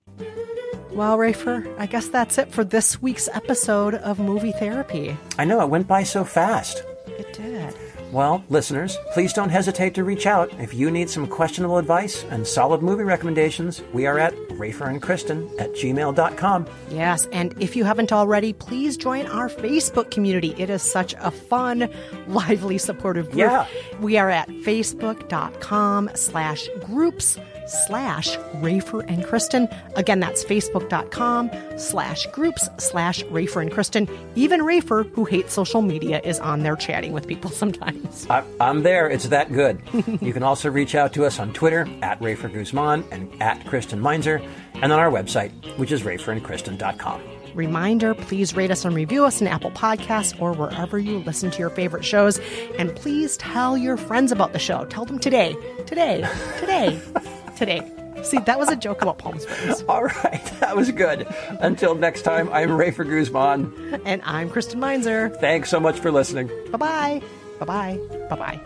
Well, 0.95 1.19
Rafer, 1.19 1.75
I 1.77 1.87
guess 1.87 2.07
that's 2.07 2.39
it 2.39 2.53
for 2.53 2.63
this 2.63 3.03
week's 3.03 3.29
episode 3.33 3.95
of 3.97 4.21
Movie 4.21 4.53
Therapy. 4.53 5.17
I 5.37 5.45
know 5.45 5.61
it 5.61 5.69
went 5.69 5.89
by 5.89 6.05
so 6.05 6.23
fast. 6.23 6.85
It 7.09 7.33
did. 7.33 7.75
Well, 8.13 8.45
listeners, 8.49 8.97
please 9.13 9.33
don't 9.33 9.49
hesitate 9.49 9.93
to 9.95 10.05
reach 10.05 10.25
out 10.25 10.53
if 10.61 10.73
you 10.73 10.93
need 10.93 11.11
some 11.11 11.27
questionable 11.27 11.79
advice 11.79 12.23
and 12.31 12.47
solid 12.47 12.81
movie 12.81 13.03
recommendations. 13.03 13.83
We 13.93 14.07
are 14.07 14.21
at 14.21 14.35
Rafer 14.51 14.89
and 14.89 15.03
Kristen 15.03 15.51
at 15.59 15.73
gmail.com. 15.73 16.67
Yes, 16.91 17.27
and 17.33 17.61
if 17.61 17.75
you 17.75 17.83
haven't 17.83 18.13
already, 18.13 18.53
please 18.53 18.97
join 18.97 19.27
our 19.27 19.49
Facebook 19.49 20.13
community. 20.13 20.55
It 20.59 20.71
is 20.71 20.81
such 20.83 21.13
a 21.19 21.33
fun, 21.33 21.89
lively, 22.29 22.79
supportive 22.79 23.27
group. 23.27 23.39
Yeah. 23.39 23.67
We 23.99 24.17
are 24.17 24.31
at 24.31 24.49
facebook.com 24.49 26.11
slash 26.15 26.69
groups 26.85 27.37
slash 27.67 28.37
Rafer 28.57 29.05
and 29.09 29.25
Kristen. 29.25 29.69
Again, 29.97 30.21
that's 30.21 30.45
facebook.com 30.45 31.51
slash 31.77 32.27
groups 32.27 32.69
slash 32.79 33.23
Rafer 33.25 33.63
and 33.63 33.73
Kristen. 33.73 34.09
Even 34.35 34.61
Rafer, 34.61 35.11
who 35.15 35.25
hates 35.25 35.53
social 35.53 35.83
media, 35.83 36.21
is 36.25 36.41
on 36.41 36.63
there 36.63 36.77
chatting 36.77 37.13
with 37.13 37.27
people 37.27 37.51
sometimes. 37.63 38.27
I, 38.31 38.45
I'm 38.61 38.83
there. 38.83 39.09
It's 39.09 39.29
that 39.29 39.53
good. 39.53 39.81
you 40.21 40.33
can 40.33 40.43
also 40.43 40.71
reach 40.71 40.95
out 40.95 41.13
to 41.15 41.25
us 41.25 41.39
on 41.39 41.53
Twitter 41.53 41.89
at 42.03 42.21
Rafer 42.21 42.53
Guzman 42.53 43.05
and 43.11 43.43
at 43.43 43.65
Kristen 43.67 44.01
Meinzer, 44.01 44.43
and 44.75 44.93
on 44.93 44.99
our 44.99 45.11
website, 45.11 45.53
which 45.79 45.93
is 45.93 46.03
raferandkristen.com. 46.03 47.23
Reminder 47.55 48.15
please 48.15 48.57
rate 48.57 48.71
us 48.73 48.85
and 48.85 48.95
review 48.95 49.25
us 49.25 49.41
in 49.41 49.47
Apple 49.47 49.71
Podcasts 49.71 50.41
or 50.41 50.53
wherever 50.53 50.99
you 50.99 51.19
listen 51.21 51.51
to 51.53 51.59
your 51.59 51.71
favorite 51.71 52.05
shows. 52.05 52.41
And 52.79 52.95
please 52.97 53.37
tell 53.37 53.79
your 53.79 53.97
friends 53.97 54.33
about 54.33 54.53
the 54.53 54.59
show. 54.59 54.85
Tell 54.87 55.05
them 55.05 55.19
today, 55.21 55.55
today, 55.87 56.29
today, 56.59 57.01
today. 57.57 57.83
See, 58.23 58.39
that 58.39 58.59
was 58.59 58.71
a 58.71 58.77
joke 58.77 59.03
about 59.03 59.19
Palm 59.19 59.39
Springs. 59.39 59.83
All 59.89 60.05
right, 60.05 60.43
that 60.61 60.75
was 60.77 60.91
good. 60.91 61.27
Until 61.61 61.95
next 61.95 62.23
time, 62.23 62.49
I'm 62.53 62.71
Rafer 62.71 63.05
Guzman. 63.09 64.01
And 64.05 64.21
I'm 64.25 64.49
Kristen 64.51 64.81
Meinzer. 64.81 65.29
Thanks 65.41 65.71
so 65.71 65.79
much 65.81 65.99
for 66.01 66.11
listening. 66.11 66.49
Bye 66.71 66.79
bye. 66.79 67.23
Bye 67.59 67.67
bye. 67.67 67.99
Bye 68.31 68.37
bye. 68.37 68.61